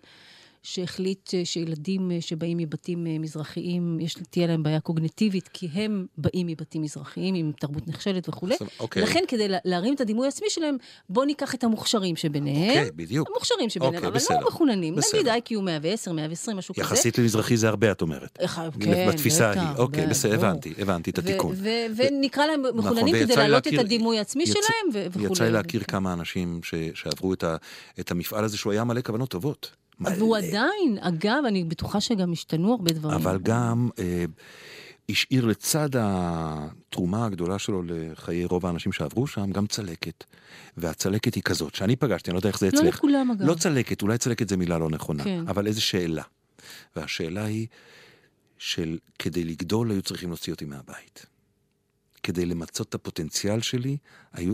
שהחליט 0.63 1.33
אה, 1.33 1.45
שילדים 1.45 2.11
אה, 2.11 2.21
שבאים 2.21 2.57
מבתים 2.57 3.07
אה, 3.07 3.19
מזרחיים, 3.19 3.99
יש, 3.99 4.15
תהיה 4.29 4.47
להם 4.47 4.63
בעיה 4.63 4.79
קוגניטיבית, 4.79 5.47
כי 5.47 5.67
הם 5.73 6.05
באים 6.17 6.47
מבתים 6.47 6.81
מזרחיים, 6.81 7.35
עם 7.35 7.51
תרבות 7.59 7.87
נחשלת 7.87 8.29
וכולי. 8.29 8.55
אוקיי. 8.79 9.03
לכן, 9.03 9.19
כדי 9.27 9.47
לה- 9.47 9.57
להרים 9.65 9.93
את 9.93 10.01
הדימוי 10.01 10.25
העצמי 10.25 10.47
שלהם, 10.49 10.77
בואו 11.09 11.25
ניקח 11.25 11.55
את 11.55 11.63
המוכשרים 11.63 12.15
שביניהם. 12.15 12.69
אוקיי, 12.69 12.91
בדיוק. 12.95 13.29
המוכשרים 13.29 13.69
שביניהם, 13.69 13.95
אוקיי, 13.95 14.07
אבל 14.09 14.15
בסדר. 14.15 14.39
לא 14.39 14.47
מחוננים. 14.47 14.95
בסדר. 14.95 15.19
נגיד 15.19 15.31
איי-קיו 15.31 15.61
110, 15.61 16.11
120, 16.11 16.57
משהו 16.57 16.73
כזה. 16.75 16.81
יחסית 16.83 17.17
למזרחי 17.17 17.57
זה 17.57 17.67
הרבה, 17.69 17.91
את 17.91 18.01
אומרת. 18.01 18.37
כן, 18.79 19.07
בתפיסה 19.09 19.49
ההיא. 19.49 19.77
אוקיי, 19.77 20.07
בסדר. 20.07 20.33
הבנתי, 20.33 20.73
הבנתי 20.77 21.09
את 21.09 21.17
התיקון. 21.19 21.55
ונקרא 21.95 22.45
להם 22.45 22.63
מחוננים 22.75 23.13
ויצא 23.15 23.25
כדי 23.25 23.35
להעלות 23.35 23.67
את 23.67 23.73
הדימוי 23.79 24.17
העצמי 24.17 24.45
שלהם 24.45 25.09
וכולי. 25.11 25.25
יצא 25.25 25.43
לי 25.43 25.51
להכיר 25.51 25.83
כמה 25.83 26.13
אנשים 26.13 26.59
שעברו 26.93 27.33
את 27.99 28.11
המפעל 28.11 28.43
הזה, 28.43 28.57
שהוא 28.57 28.73
היה 28.73 28.83
מלא 28.83 29.01
כוונות 29.01 29.29
טובות. 29.29 29.71
והוא. 30.01 30.37
עדיין, 30.37 30.97
אגב, 30.99 31.43
אני 31.47 31.63
בטוחה 31.63 32.01
שגם 32.01 32.31
השתנו 32.31 32.71
הרבה 32.71 32.93
דברים. 32.93 33.15
אבל 33.15 33.39
גם 33.43 33.89
אה, 33.99 34.25
השאיר 35.09 35.45
לצד 35.45 35.89
התרומה 35.93 37.25
הגדולה 37.25 37.59
שלו 37.59 37.83
לחיי 37.85 38.45
רוב 38.45 38.65
האנשים 38.65 38.91
שעברו 38.91 39.27
שם, 39.27 39.51
גם 39.51 39.67
צלקת. 39.67 40.23
והצלקת 40.77 41.35
היא 41.35 41.43
כזאת, 41.43 41.75
שאני 41.75 41.95
פגשתי, 41.95 42.31
אני 42.31 42.33
לא 42.33 42.39
יודע 42.39 42.49
איך 42.49 42.59
זה 42.59 42.69
לא 42.73 42.79
אצלך. 42.79 42.95
לכולם, 42.95 43.31
אגב. 43.31 43.45
לא 43.45 43.53
צלקת, 43.53 44.01
אולי 44.01 44.17
צלקת 44.17 44.49
זה 44.49 44.57
מילה 44.57 44.77
לא 44.77 44.89
נכונה, 44.89 45.23
כן. 45.23 45.43
אבל 45.47 45.67
איזו 45.67 45.81
שאלה. 45.81 46.23
והשאלה 46.95 47.43
היא 47.43 47.67
של 48.57 48.97
כדי 49.19 49.43
לגדול 49.43 49.91
היו 49.91 50.01
צריכים 50.01 50.29
להוציא 50.29 50.53
אותי 50.53 50.65
מהבית. 50.65 51.25
כדי 52.23 52.45
למצות 52.45 52.89
את 52.89 52.95
הפוטנציאל 52.95 53.61
שלי, 53.61 53.97
היו... 54.33 54.53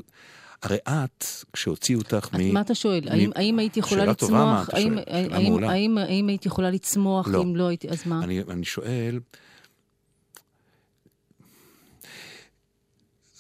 הרי 0.64 0.78
את, 0.90 1.26
כשהוציאו 1.54 2.00
אותך 2.00 2.30
מ... 2.34 2.54
מה 2.54 2.62
אתה 2.62 2.76
שואל? 2.76 3.02
מ- 3.06 3.12
האם- 3.12 3.32
האם 3.36 3.60
הייתי 3.60 3.80
יכולה 3.80 4.02
שאלה 4.02 4.14
טובה, 4.14 4.34
מה 4.34 4.62
לצמוח? 4.62 4.70
אתה 4.70 4.78
האם- 4.78 4.94
שואל? 4.94 5.04
שאלה 5.06 5.36
האם- 5.38 5.44
מעולה. 5.50 5.72
האם- 5.72 5.98
האם 5.98 6.28
הייתי 6.28 6.48
יכולה 6.48 6.72
לצמוח 6.72 7.28
לא. 7.28 7.44
אם 7.44 7.56
לא 7.56 7.68
הייתי... 7.68 7.90
אז 7.90 8.08
מה? 8.08 8.24
אני, 8.24 8.42
אני 8.42 8.66
שואל, 8.66 9.20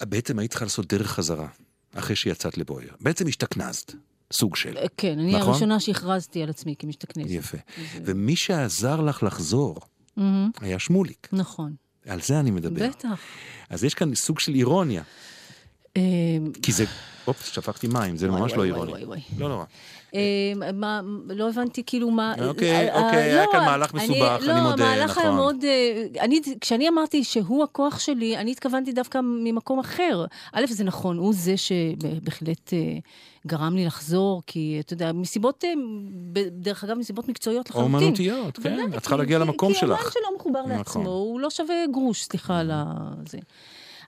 בעצם 0.01 0.39
היית 0.39 0.51
צריכה 0.51 0.65
לעשות 0.65 0.93
דרך 0.93 1.07
חזרה, 1.11 1.47
אחרי 1.95 2.15
שיצאת 2.15 2.57
לבויר. 2.57 2.93
בעצם 3.01 3.27
השתכנזת, 3.27 3.93
סוג 4.33 4.55
של. 4.55 4.77
אה, 4.77 4.85
כן, 4.97 5.19
אני 5.19 5.35
נכון? 5.35 5.49
הראשונה 5.49 5.79
שהכרזתי 5.79 6.43
על 6.43 6.49
עצמי 6.49 6.75
כמשתכנסת. 6.79 7.29
יפה. 7.29 7.57
ומי 8.05 8.35
שעזר 8.35 9.01
לך 9.01 9.23
לחזור 9.23 9.79
היה 10.61 10.79
שמוליק. 10.79 11.27
נכון. 11.31 11.75
על 12.07 12.21
זה 12.21 12.39
אני 12.39 12.51
מדבר. 12.51 12.87
בטח. 12.89 13.19
אז 13.69 13.83
יש 13.83 13.93
כאן 13.93 14.15
סוג 14.15 14.39
של 14.39 14.55
אירוניה, 14.55 15.03
כי 16.61 16.71
זה... 16.71 16.85
אופס, 17.27 17.51
שפכתי 17.51 17.87
מים, 17.87 18.17
זה 18.17 18.27
ממש 18.27 18.53
לא 18.53 18.63
אירוני. 18.63 18.91
לא 19.37 19.49
נורא. 19.49 19.63
אה, 20.15 20.19
מה, 20.73 21.01
לא 21.29 21.49
הבנתי 21.49 21.83
כאילו 21.85 22.11
מה... 22.11 22.33
אוקיי, 22.47 22.71
אה, 22.71 22.95
אה, 22.95 23.05
אוקיי, 23.05 23.19
היה 23.21 23.45
לא, 23.45 23.51
כאן 23.51 23.65
מהלך 23.65 23.93
מסובך, 23.93 24.39
אני 24.49 24.61
מודה, 24.61 24.75
לא, 24.75 24.83
המהלך 24.89 25.17
היה 25.17 25.25
נכון. 25.27 25.35
מאוד... 25.35 25.55
אה, 25.63 26.05
אני, 26.23 26.41
כשאני 26.61 26.89
אמרתי 26.89 27.23
שהוא 27.23 27.63
הכוח 27.63 27.99
שלי, 27.99 28.37
אני 28.37 28.51
התכוונתי 28.51 28.91
דווקא 28.91 29.19
ממקום 29.23 29.79
אחר. 29.79 30.25
א', 30.53 30.65
זה 30.69 30.83
נכון, 30.83 31.17
הוא 31.17 31.33
זה 31.33 31.53
שבהחלט 31.57 32.73
אה, 32.73 32.97
גרם 33.47 33.75
לי 33.75 33.85
לחזור, 33.85 34.41
כי 34.47 34.77
אתה 34.79 34.93
יודע, 34.93 35.11
מסיבות, 35.13 35.63
אה, 35.65 35.71
דרך 36.51 36.83
אגב, 36.83 36.97
מסיבות 36.97 37.27
מקצועיות 37.29 37.69
לחלוטין. 37.69 37.93
אומנותיות, 37.95 38.57
כן, 38.59 38.79
את 38.95 39.01
צריכה 39.01 39.15
כי- 39.15 39.19
להגיע 39.19 39.39
כי- 39.39 39.43
למקום 39.45 39.73
כי 39.73 39.79
שלך. 39.79 39.99
אומן 39.99 40.11
שלא 40.11 40.35
מחובר 40.39 40.59
נכון. 40.61 40.77
לעצמו, 40.77 41.09
הוא 41.09 41.39
לא 41.39 41.49
שווה 41.49 41.75
גרוש, 41.91 42.23
סליחה 42.23 42.59
על 42.59 42.71
זה. 43.29 43.37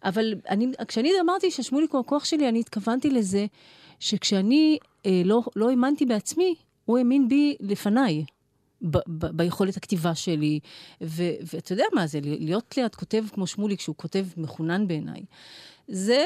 אבל 0.04 0.34
אני, 0.50 0.68
כשאני 0.88 1.12
אמרתי 1.22 1.52
ששמוליק 1.52 1.91
הוא 1.93 2.00
הכוח 2.02 2.26
שלי, 2.26 2.50
אני 2.50 2.60
התכוונתי 2.60 3.10
לזה 3.10 3.45
שכשאני 4.00 4.78
אה, 5.06 5.22
לא, 5.26 5.41
לא 5.56 5.70
האמנתי 5.70 6.06
בעצמי, 6.06 6.56
הוא 6.86 6.97
האמין 6.97 7.30
בי 7.30 7.56
לפניי. 7.60 8.26
ב- 8.82 8.97
ב- 9.08 9.26
ביכולת 9.26 9.78
הכתיבה 9.78 10.16
שלי, 10.16 10.60
ו- 11.02 11.34
ואתה 11.54 11.74
יודע 11.74 11.84
מה 11.93 12.08
זה, 12.08 12.20
להיות 12.24 12.78
ליד 12.78 12.95
כותב 12.95 13.24
כמו 13.34 13.47
שמוליק, 13.47 13.80
שהוא 13.80 13.95
כותב 13.95 14.26
מחונן 14.38 14.88
בעיניי, 14.88 15.22
זה, 15.88 16.26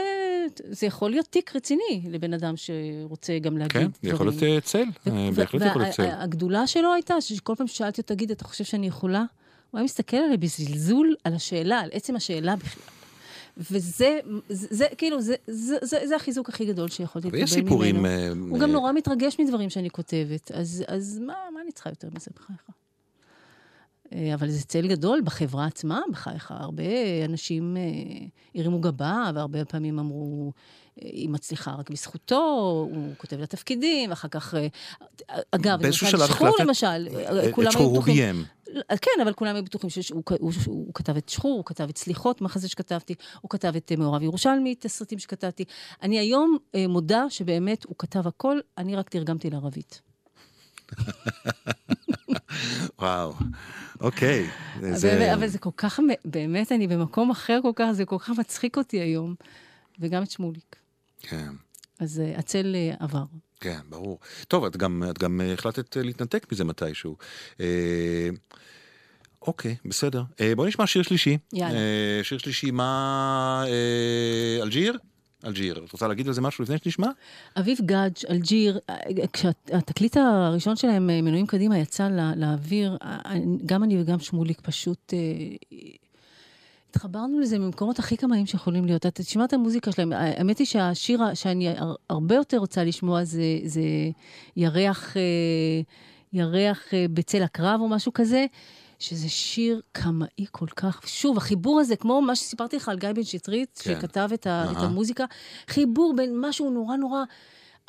זה 0.70 0.86
יכול 0.86 1.12
להיות 1.12 1.26
תיק 1.26 1.56
רציני 1.56 2.02
לבן 2.10 2.34
אדם 2.34 2.54
שרוצה 2.58 3.40
גם 3.40 3.58
להגיד 3.58 3.74
כן, 3.74 3.88
דברים. 3.88 4.16
יכול 4.16 4.48
להיות 4.48 4.64
צל, 4.64 4.84
בהחלט 5.36 5.62
יכול 5.62 5.82
להיות 5.82 5.96
צל. 5.96 6.04
והגדולה 6.04 6.68
שלו 6.68 6.94
הייתה 6.94 7.22
שכל 7.22 7.56
פעם 7.58 7.68
ששאלתי 7.68 8.02
אותו, 8.02 8.14
תגיד, 8.16 8.32
אתה 8.32 8.44
חושב 8.44 8.64
שאני 8.64 8.88
יכולה? 8.88 9.24
הוא 9.72 9.78
היה 9.80 9.86
מסתכל 9.86 10.18
עליי 10.18 10.38
בזלזול 10.38 11.16
על 11.24 11.34
השאלה, 11.34 11.80
על 11.80 11.90
עצם 11.94 12.16
השאלה 12.16 12.56
בכלל. 12.56 12.84
וזה, 13.58 14.20
זה, 14.50 14.86
כאילו, 14.98 15.22
זה, 15.22 15.36
זה, 15.48 15.76
זה, 15.82 15.98
זה 16.08 16.16
החיזוק 16.16 16.50
הכי 16.50 16.66
גדול 16.66 16.90
שיכולתי 16.90 17.28
לקבל 17.28 17.38
ממנו. 17.38 17.50
ויש 17.52 17.64
סיפורים... 17.64 18.06
אה, 18.06 18.30
הוא 18.50 18.60
גם 18.60 18.72
נורא 18.72 18.92
מתרגש 18.92 19.40
מדברים 19.40 19.70
שאני 19.70 19.90
כותבת, 19.90 20.52
אז, 20.52 20.84
אז 20.88 21.20
מה, 21.26 21.34
מה 21.54 21.62
אני 21.62 21.72
צריכה 21.72 21.90
יותר 21.90 22.08
מזה 22.16 22.32
בחייך? 22.36 22.60
אה, 24.14 24.34
אבל 24.34 24.50
זה 24.50 24.64
צל 24.64 24.88
גדול 24.88 25.22
בחברה 25.24 25.66
עצמה, 25.66 26.02
בחייך. 26.12 26.52
הרבה 26.52 26.84
אנשים 27.26 27.78
אה, 27.78 27.82
הרימו 28.56 28.80
גבה, 28.80 29.32
והרבה 29.36 29.66
פעמים 29.66 30.00
אמרו, 30.00 30.52
אה, 31.02 31.08
היא 31.10 31.30
מצליחה 31.30 31.72
רק 31.72 31.90
בזכותו, 31.90 32.36
הוא 32.92 33.14
כותב 33.18 33.40
לה 33.40 33.46
תפקידים, 33.46 34.10
ואחר 34.10 34.28
כך... 34.28 34.56
אה, 34.56 34.68
אגב, 35.52 35.86
למשל, 35.86 36.22
החלטת- 36.22 36.60
למשל, 36.60 37.08
אה, 37.16 37.52
כולם 37.52 37.70
את 37.72 37.76
היו 37.76 37.86
הוא. 37.86 38.02
ביים. 38.04 38.44
כן, 39.02 39.22
אבל 39.24 39.34
כולם 39.34 39.56
היו 39.56 39.64
בטוחים 39.64 39.90
שהוא 39.90 40.24
הוא, 40.30 40.38
הוא, 40.40 40.54
הוא 40.66 40.94
כתב 40.94 41.18
את 41.18 41.30
שחור, 41.30 41.58
הוא 41.58 41.66
כתב 41.66 41.90
את 41.90 41.98
סליחות, 41.98 42.42
מחזה 42.42 42.68
שכתבתי, 42.68 43.16
הוא 43.42 43.50
כתב 43.50 43.74
את 43.76 43.92
אה, 43.92 43.98
מעורב 43.98 44.22
ירושלמי, 44.22 44.74
את 44.80 44.86
הסרטים 44.86 45.20
שכתבתי. 45.20 45.64
אני 46.02 46.20
היום 46.20 46.58
אה, 46.76 46.88
מודה 46.88 47.26
שבאמת 47.30 47.84
הוא 47.86 47.96
כתב 48.00 48.28
הכל, 48.28 48.60
אני 48.78 48.96
רק 48.96 49.10
תרגמתי 49.10 49.50
לערבית. 49.50 50.02
וואו, 53.00 53.34
אוקיי. 54.02 54.50
אבל, 54.80 54.96
זה- 54.96 55.34
אבל 55.34 55.48
זה 55.48 55.58
כל 55.60 55.70
כך, 55.78 56.00
באמת, 56.26 56.72
אני 56.72 56.88
במקום 56.88 57.32
אחר 57.32 57.60
כל 57.62 57.72
כך, 57.76 57.92
זה 57.92 58.06
כל 58.06 58.18
כך 58.20 58.30
מצחיק 58.30 58.78
אותי 58.78 59.00
היום. 59.00 59.36
וגם 60.00 60.24
את 60.24 60.32
שמוליק. 60.32 60.76
כן. 61.22 61.48
אז 62.00 62.20
אה, 62.20 62.34
הצל 62.38 62.76
אה, 62.76 62.96
עבר. 63.00 63.24
כן, 63.64 63.80
ברור. 63.90 64.20
טוב, 64.48 64.66
את 64.66 64.78
גם, 64.78 65.04
את 65.10 65.20
גם 65.20 65.42
אה, 65.42 65.54
החלטת 65.54 65.98
אה, 65.98 66.04
להתנתק 66.04 66.48
מזה 66.52 66.64
מתישהו. 66.64 67.16
אה, 67.60 68.30
אוקיי, 69.42 69.76
בסדר. 69.86 70.24
אה, 70.42 70.56
בואי 70.56 70.68
נשמע 70.68 70.88
שיר 70.88 71.04
שלישי. 71.04 71.38
יאללה. 71.54 71.76
אה, 71.76 72.20
שיר 72.24 72.38
שלישי, 72.38 72.72
מה... 72.72 73.64
אה, 73.68 74.64
אלג'יר? 74.64 74.98
אלג'יר. 75.46 75.84
את 75.86 75.92
רוצה 75.92 76.08
להגיד 76.08 76.28
על 76.28 76.34
זה 76.34 76.42
משהו 76.42 76.64
לפני 76.64 76.76
שנשמע? 76.84 77.08
אביב 77.60 77.78
גאדג', 77.86 78.26
אלג'יר, 78.30 78.80
אה, 78.90 78.96
כשהתקליט 79.34 80.18
הראשון 80.18 80.76
שלהם, 80.76 81.08
מנויים 81.08 81.48
קדימה, 81.48 81.78
יצא 81.78 82.08
לא- 82.10 82.36
לאוויר, 82.36 82.98
גם 83.66 83.84
אני 83.84 84.02
וגם 84.02 84.20
שמוליק 84.20 84.62
פשוט... 84.62 85.14
אה, 85.14 85.78
התחברנו 86.96 87.40
לזה 87.40 87.60
ממקומות 87.60 88.00
הכי 88.00 88.18
קמאיים 88.18 88.46
שיכולים 88.46 88.86
להיות. 88.86 89.06
אתה 89.06 89.24
תשמע 89.24 89.46
את 89.46 89.54
המוזיקה 89.54 89.92
שלהם. 89.92 90.14
האמת 90.14 90.58
היא 90.58 90.68
שהשיר 90.68 91.22
שאני 91.34 91.70
הר- 91.70 91.96
הרבה 92.10 92.36
יותר 92.36 92.58
רוצה 92.58 92.84
לשמוע 92.84 93.24
זה, 93.24 93.44
זה 93.66 93.82
ירח, 94.58 95.18
אה, 95.18 95.22
ירח 96.34 96.94
אה, 96.94 97.06
בצל 97.14 97.44
הקרב 97.44 97.80
או 97.82 97.88
משהו 97.90 98.14
כזה, 98.14 98.46
שזה 99.00 99.30
שיר 99.30 99.82
קמאי 99.92 100.28
כל 100.52 100.68
כך. 100.76 101.02
שוב, 101.08 101.38
החיבור 101.38 101.80
הזה, 101.80 101.96
כמו 101.96 102.22
מה 102.22 102.36
שסיפרתי 102.36 102.76
לך 102.76 102.90
על 102.90 102.98
גיא 102.98 103.12
בן 103.12 103.24
שטרית, 103.24 103.82
כן. 103.84 103.94
שכתב 104.00 104.30
את, 104.34 104.48
ה, 104.48 104.66
את. 104.72 104.78
המוזיקה, 104.78 105.26
חיבור 105.68 106.14
בין 106.18 106.36
משהו 106.42 106.70
נורא 106.70 106.96
נורא... 106.96 107.24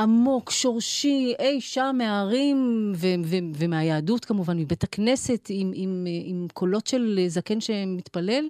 עמוק, 0.01 0.51
שורשי, 0.51 1.33
אי 1.39 1.61
שם 1.61 1.95
מהערים 1.99 2.93
ו- 2.97 3.07
ו- 3.25 3.37
ומהיהדות 3.59 4.25
כמובן, 4.25 4.59
מבית 4.59 4.85
הכנסת, 4.85 5.47
עם, 5.51 5.73
עם, 5.75 6.05
עם 6.25 6.47
קולות 6.55 6.87
של 6.87 7.25
זקן 7.29 7.61
שמתפלל, 7.61 8.45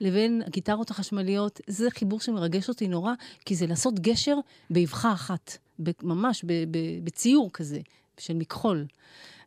לבין 0.00 0.42
הגיטרות 0.46 0.90
החשמליות. 0.90 1.60
זה 1.66 1.90
חיבור 1.90 2.20
שמרגש 2.20 2.68
אותי 2.68 2.88
נורא, 2.88 3.12
כי 3.44 3.54
זה 3.54 3.66
לעשות 3.66 4.00
גשר 4.00 4.36
באבחה 4.70 5.12
אחת, 5.12 5.58
ממש 6.02 6.44
בציור 7.04 7.50
כזה, 7.52 7.80
של 8.18 8.34
מכחול. 8.34 8.84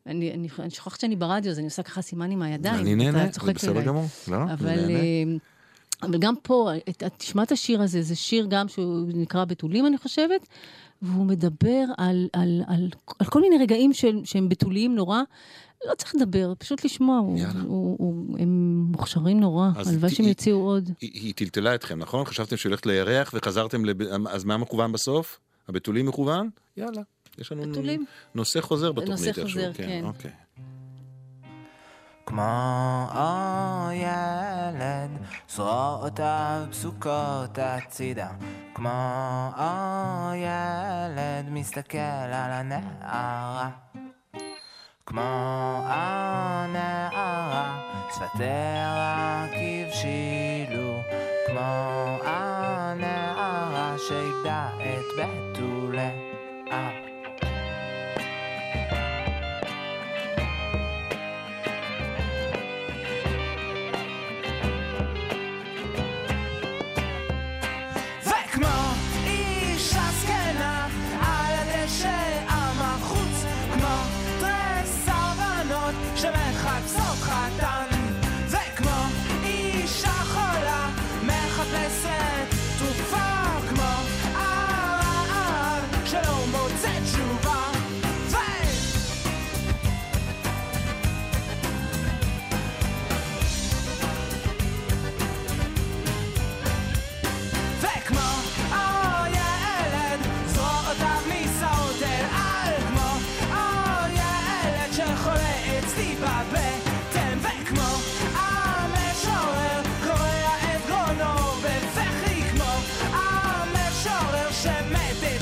אני, 0.06 0.32
אני, 0.34 0.48
אני 0.60 0.70
שוכחת 0.70 1.00
שאני 1.00 1.16
ברדיו, 1.16 1.52
אז 1.52 1.58
אני 1.58 1.66
עושה 1.66 1.84
ככה 1.84 2.02
סימן 2.02 2.32
עם 2.32 2.42
הידיים. 2.42 2.80
אני 2.82 2.96
נהנה, 2.96 3.26
זה 3.46 3.54
בסדר. 3.54 3.82
גמור. 3.82 4.06
לא, 4.28 4.36
אני 4.44 4.54
אבל, 4.54 4.76
נהנה. 4.76 4.94
אה, 5.00 5.24
אבל 6.04 6.18
גם 6.20 6.34
פה, 6.44 6.70
את- 6.90 7.04
את- 7.04 7.14
תשמע 7.18 7.44
את 7.44 7.52
השיר 7.52 7.82
הזה, 7.82 8.02
זה 8.02 8.16
שיר 8.16 8.46
גם 8.50 8.68
שהוא 8.68 9.08
נקרא 9.14 9.46
בתולים, 9.46 9.86
אני 9.86 9.98
חושבת, 9.98 10.48
והוא 11.02 11.26
מדבר 11.26 11.84
על, 11.98 12.28
על, 12.34 12.62
על, 12.68 12.90
על 13.20 13.28
כל 13.28 13.42
מיני 13.42 13.58
רגעים 13.58 13.94
של, 13.94 14.20
שהם 14.24 14.50
בתוליים 14.50 14.96
נורא. 14.96 15.22
לא 15.90 15.96
צריך 15.96 16.16
לדבר, 16.16 16.54
פשוט 16.58 16.86
לשמוע, 16.86 17.18
הוא, 17.18 17.38
יאללה. 17.38 17.62
הוא, 17.62 17.96
הוא, 18.00 18.40
הם 18.40 18.84
מוכשרים 18.92 19.40
נורא, 19.40 19.70
הלוואי 19.76 20.12
שהם 20.12 20.26
יוציאו 20.26 20.58
עוד. 20.58 20.90
היא, 21.02 21.12
היא 21.14 21.34
טלטלה 21.36 21.76
אתכם, 21.76 22.00
נכון? 22.00 22.26
חשבתם 22.26 22.58
שהיא 22.58 22.70
הולכת 22.70 22.86
לירח 22.86 23.32
וחזרתם 23.34 23.86
לב... 23.86 24.02
אז 24.28 24.44
מה 24.44 24.58
מכוון 24.58 24.92
בסוף? 24.92 25.40
הבתולים 25.68 26.06
מכוון? 26.06 26.50
יאללה. 26.78 27.02
יש 27.38 27.52
לנו 27.52 27.72
בתולים. 27.72 28.06
נושא 28.36 28.62
חוזר 28.62 28.92
בתוכנית. 28.92 29.20
נושא 29.20 29.28
איכשהו, 29.28 29.48
חוזר, 29.48 29.72
כן. 29.74 30.04
אוקיי. 30.06 30.32
כמו 32.26 33.10
ילד, 33.94 35.10
זרועותיו 35.50 36.66
פסוקות 36.72 37.58
הצידה. 37.58 38.30
כמו 38.74 38.90
ילד 40.36 41.50
מסתכל 41.50 41.98
על 41.98 42.52
הנערה. 42.52 43.70
כמו 45.12 45.82
הנערה, 45.86 47.80
שפתיה 48.12 48.94
רק 48.98 49.52
הבשילו. 49.54 51.02
כמו 51.48 52.18
הנערה 52.24 53.96
שאיבדה 53.98 54.70
את 54.78 55.06
בתוליה. 55.18 55.51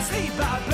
sleep 0.10 0.40
out. 0.40 0.69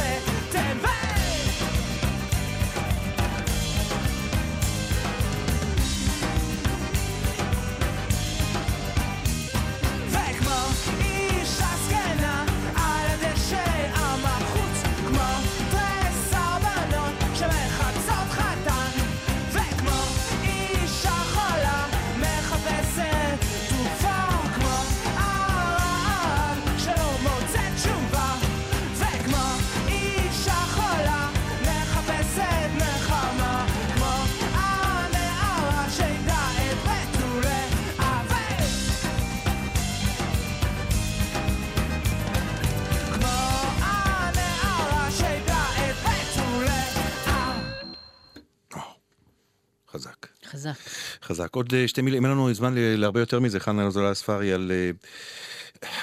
חזק. 51.35 51.55
עוד 51.55 51.73
אה, 51.73 51.87
שתי 51.87 52.01
מילים, 52.01 52.25
אין 52.25 52.31
לנו 52.31 52.53
זמן 52.53 52.73
להרבה 52.77 53.19
יותר 53.19 53.39
מזה, 53.39 53.59
חנה 53.59 53.87
אזולאי 53.87 54.09
הספרי, 54.09 54.53
על 54.53 54.71
אה, 54.71 54.91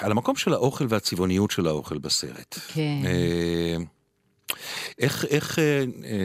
על 0.01 0.11
המקום 0.11 0.37
של 0.37 0.53
האוכל 0.53 0.87
והצבעוניות 0.89 1.51
של 1.51 1.67
האוכל 1.67 1.99
בסרט. 1.99 2.59
כן. 2.69 3.03
אה, 3.05 3.77
איך, 4.99 5.25
איך 5.25 5.59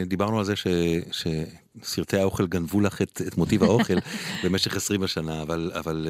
דיברנו 0.06 0.38
על 0.38 0.44
זה 0.44 0.56
ש, 0.56 0.66
שסרטי 1.82 2.16
האוכל 2.16 2.46
גנבו 2.46 2.80
לך 2.80 3.02
את, 3.02 3.22
את 3.26 3.38
מוטיב 3.38 3.62
האוכל 3.62 3.94
במשך 4.44 4.76
20 4.76 5.02
השנה, 5.02 5.42
אבל, 5.42 5.72
אבל 5.74 6.08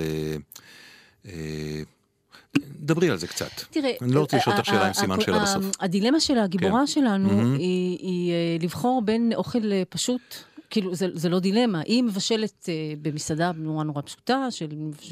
דברי 2.80 3.10
על 3.10 3.16
זה 3.16 3.26
קצת. 3.26 3.50
תראה, 3.70 3.92
אני 4.02 4.12
לא 4.12 4.20
רוצה 4.20 4.36
לשאול 4.36 4.56
אותך 4.56 4.66
שאלה 4.66 4.86
עם 4.86 4.92
סימן 4.92 5.20
שאלה 5.20 5.42
בסוף. 5.42 5.66
הדילמה 5.80 6.20
של 6.20 6.38
הגיבורה 6.38 6.80
כן. 6.80 6.86
שלנו. 6.86 7.54
היא 7.54 8.32
לבחור 8.60 9.02
בין 9.04 9.32
אוכל 9.34 9.82
פשוט, 9.88 10.44
כאילו 10.70 10.94
זה 10.94 11.06
זה 11.14 11.28
לא 11.28 11.38
דילמה, 11.40 11.80
היא 11.80 12.02
מבשלת 12.02 12.68
אה, 12.68 12.74
במסעדה 13.02 13.52
נורא 13.56 13.84
נורא 13.84 14.02
פשוטה, 14.02 14.50
של 14.50 14.66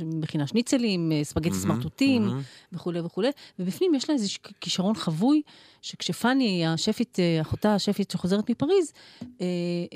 מכינה 0.04 0.46
שניצלים, 0.46 1.12
אה, 1.12 1.24
ספגטי 1.24 1.48
מהמם, 1.48 1.60
סמרטוטים 1.62 2.22
מהמם. 2.22 2.40
וכולי 2.72 3.00
וכולי, 3.00 3.28
ובפנים 3.58 3.94
יש 3.94 4.08
לה 4.10 4.14
איזה 4.14 4.28
ש- 4.28 4.38
כישרון 4.60 4.94
חבוי, 4.94 5.42
שכשפאני, 5.82 6.66
השפית, 6.66 7.18
אה, 7.18 7.40
אחותה 7.40 7.74
השפית 7.74 8.10
שחוזרת 8.10 8.50
מפריז, 8.50 8.92
אה, 9.40 9.46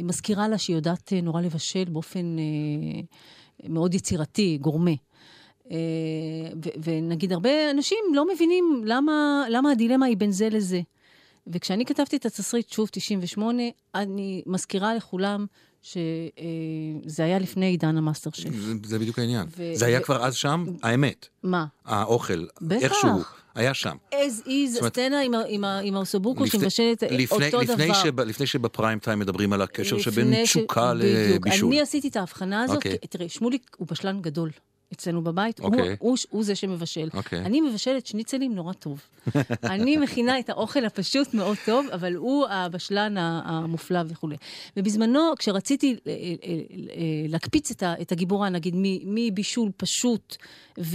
מזכירה 0.02 0.48
לה 0.48 0.58
שהיא 0.58 0.76
יודעת 0.76 1.12
אה, 1.12 1.20
נורא 1.20 1.40
לבשל 1.40 1.84
באופן 1.84 2.36
אה, 2.38 3.00
מאוד 3.68 3.94
יצירתי, 3.94 4.58
גורמה. 4.60 4.90
אה, 5.70 5.76
ונגיד, 6.84 7.32
הרבה 7.32 7.70
אנשים 7.70 7.98
לא 8.14 8.26
מבינים 8.34 8.82
למה, 8.84 9.44
למה 9.50 9.70
הדילמה 9.70 10.06
היא 10.06 10.16
בין 10.16 10.32
זה 10.32 10.48
לזה. 10.48 10.80
וכשאני 11.46 11.84
כתבתי 11.86 12.16
את 12.16 12.26
התסריט, 12.26 12.70
שוב, 12.72 12.88
98, 12.92 13.62
אני 13.94 14.42
מזכירה 14.46 14.94
לכולם 14.94 15.46
שזה 15.82 17.24
היה 17.24 17.38
לפני 17.38 17.66
עידן 17.66 17.96
המאסטר 17.96 18.30
שף. 18.32 18.50
זה, 18.54 18.72
זה 18.84 18.98
בדיוק 18.98 19.18
העניין. 19.18 19.46
ו- 19.56 19.70
זה 19.74 19.86
היה 19.86 20.00
ו- 20.00 20.02
כבר 20.02 20.24
אז 20.26 20.34
שם, 20.34 20.64
האמת. 20.82 21.26
מה? 21.42 21.66
האוכל, 21.84 22.46
בטח. 22.62 22.82
איכשהו, 22.82 23.10
היה 23.54 23.74
שם. 23.74 23.96
אז 24.12 24.46
יש 24.46 24.84
סצנה 24.86 25.20
עם 25.20 25.32
עם 25.48 25.64
עם 25.64 25.94
האוסובוקו 25.96 26.46
שמבשלת 26.46 27.02
אותו 27.02 27.14
לפני 27.60 27.74
דבר. 27.86 27.94
שב, 27.94 28.20
לפני 28.20 28.46
שבפריים 28.46 28.98
טיים 28.98 29.18
מדברים 29.18 29.52
על 29.52 29.62
הקשר 29.62 29.98
שבין 29.98 30.34
ש- 30.34 30.50
תשוקה 30.56 30.94
בדיוק. 30.94 31.46
לבישול. 31.46 31.68
אני 31.68 31.80
עשיתי 31.80 32.08
את 32.08 32.16
ההבחנה 32.16 32.62
הזאת, 32.62 32.76
אוקיי. 32.76 32.98
כי- 33.00 33.06
תראה, 33.06 33.28
שמוליק 33.28 33.76
הוא 33.78 33.86
בשלן 33.90 34.20
גדול 34.22 34.50
אצלנו 34.92 35.24
בבית, 35.24 35.58
הוא- 35.60 35.66
אוקיי. 35.66 35.96
הוא 35.98 36.16
הוא 36.30 36.44
זה 36.44 36.54
שמבשל. 36.54 37.08
אוקיי. 37.14 37.38
אני 37.40 37.60
מבשלת 37.60 38.06
שניצלים 38.06 38.54
נורא 38.54 38.72
טוב. 38.72 39.02
אני 39.64 39.96
מכינה 39.96 40.38
את 40.38 40.48
האוכל 40.50 40.84
הפשוט 40.84 41.34
מאוד 41.34 41.56
טוב, 41.66 41.86
אבל 41.92 42.14
הוא 42.14 42.46
הבשלן 42.46 43.14
המופלא 43.18 44.00
וכולי. 44.08 44.36
ובזמנו, 44.76 45.20
כשרציתי 45.38 45.96
אה, 46.06 46.12
אה, 46.12 46.14
אה, 46.46 46.56
להקפיץ 47.28 47.70
את 47.70 47.82
את 47.82 48.12
הגיבורה, 48.12 48.48
נגיד, 48.48 48.74
מבישול 49.04 49.70
פשוט, 49.76 50.36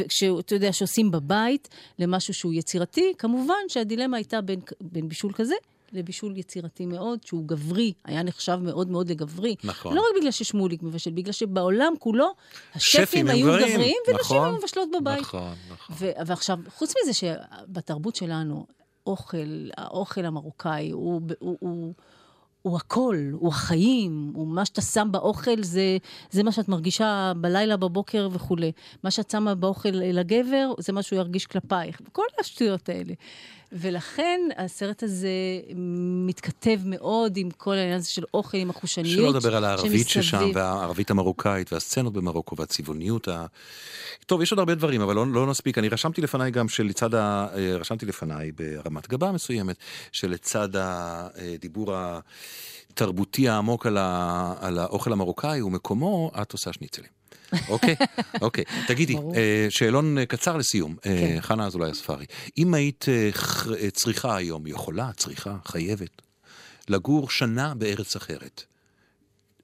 שאתה 0.10 0.56
יודע, 0.56 0.74
שעושים 0.74 1.12
בבית, 1.12 1.70
למשהו 2.00 2.34
שהוא 2.34 2.54
יצירתי, 2.54 3.14
כמובן 3.18 3.54
שהדילמה 3.68 4.18
הייתה 4.18 4.42
בין, 4.42 4.60
בין 4.82 5.10
בישול 5.10 5.34
כזה 5.34 5.56
לבישול 5.94 6.38
יצירתי 6.38 6.86
מאוד, 6.86 7.20
שהוא 7.26 7.48
גברי, 7.48 7.94
היה 8.06 8.24
נחשב 8.24 8.60
מאוד 8.62 8.90
מאוד 8.90 9.10
לגברי. 9.10 9.56
נכון. 9.64 9.96
לא 9.96 10.02
רק 10.02 10.20
בגלל 10.20 10.32
ששמוליק 10.32 10.84
מבשל, 10.84 11.12
בגלל 11.12 11.34
שבעולם 11.34 11.94
כולו, 12.00 12.28
שפים 12.78 13.02
השפים 13.02 13.28
היו 13.28 13.48
גברים, 13.48 13.68
גבריים, 13.68 13.98
ונשים 14.08 14.38
נכון. 14.38 14.48
היו 14.50 14.58
מבשלות 14.58 14.90
בבית. 15.00 15.20
נכון, 15.20 15.54
נכון. 15.72 15.96
ו- 16.00 16.12
ועכשיו, 16.26 16.60
חוץ 16.76 16.94
מזה 17.04 17.14
שבתרבות 17.14 18.16
שלנו, 18.16 18.66
אוכל, 19.08 19.70
האוכל 19.78 20.26
המרוקאי 20.26 20.92
הוא, 20.92 21.22
הוא, 21.40 21.58
הוא, 21.60 21.94
הוא 22.62 22.78
הכל, 22.78 23.18
הוא 23.32 23.48
החיים, 23.50 24.32
הוא 24.36 24.48
מה 24.48 24.66
שאתה 24.66 24.82
שם 24.82 25.08
באוכל, 25.12 25.64
זה, 25.64 25.98
זה 26.32 26.44
מה 26.44 26.52
שאת 26.52 26.70
מרגישה 26.70 27.34
בלילה, 27.38 27.78
בבוקר 27.78 28.30
וכולי. 28.32 28.72
מה 29.04 29.12
שאת 29.12 29.32
שמה 29.32 29.56
באוכל 29.56 29.90
לגבר, 29.90 30.74
זה 30.80 30.94
מה 30.94 31.04
שהוא 31.04 31.20
ירגיש 31.20 31.46
כלפייך. 31.46 32.02
כל 32.12 32.24
השטויות 32.40 32.90
האלה. 32.90 33.14
ולכן 33.72 34.42
הסרט 34.58 35.04
הזה 35.04 35.30
מתכתב 36.26 36.80
מאוד 36.86 37.38
עם 37.38 37.50
כל 37.52 37.74
העניין 37.74 37.98
הזה 37.98 38.10
של 38.10 38.24
אוכל, 38.34 38.58
עם 38.58 38.70
החושניות 38.70 39.16
שלא 39.16 39.30
לדבר 39.30 39.56
על 39.56 39.64
הערבית 39.64 40.10
שמסביב. 40.10 40.24
ששם, 40.24 40.52
והערבית 40.54 41.12
המרוקאית, 41.12 41.74
והסצנות 41.74 42.14
במרוקו, 42.14 42.58
והצבעוניות 42.58 43.28
ה... 43.28 43.46
טוב, 44.26 44.42
יש 44.42 44.52
עוד 44.52 44.60
הרבה 44.60 44.76
דברים, 44.76 45.02
אבל 45.02 45.16
לא, 45.16 45.28
לא 45.28 45.48
נספיק. 45.48 45.78
אני 45.78 45.90
רשמתי 45.90 46.22
לפניי 46.22 46.52
גם 46.52 46.70
שלצד 46.70 47.16
ה... 47.16 47.48
אה, 47.56 47.78
רשמתי 47.78 48.06
לפניי 48.06 48.52
ברמת 48.52 49.08
גבה 49.08 49.32
מסוימת, 49.32 49.76
שלצד 50.12 50.70
הדיבור 50.74 51.94
התרבותי 52.92 53.50
העמוק 53.50 53.86
על, 53.86 53.98
ה... 53.98 54.54
על 54.60 54.80
האוכל 54.80 55.14
המרוקאי 55.14 55.62
ומקומו, 55.62 56.32
את 56.42 56.52
עושה 56.52 56.74
שניצלים. 56.74 57.25
אוקיי, 57.70 57.96
אוקיי. 58.42 58.64
תגידי. 58.88 59.16
אה, 59.36 59.68
שאלון 59.70 60.18
אה, 60.18 60.26
קצר 60.26 60.58
לסיום. 60.58 60.96
אה, 61.06 61.18
כן. 61.20 61.42
חנה 61.42 61.66
אזולאי 61.66 61.92
אספרי, 61.92 62.26
אם 62.58 62.74
היית 62.74 63.06
צריכה 63.94 64.36
היום, 64.36 64.68
יכולה, 64.68 65.12
צריכה, 65.18 65.58
חייבת, 65.66 66.22
לגור 66.90 67.30
שנה 67.30 67.74
בארץ 67.76 68.16
אחרת, 68.16 68.64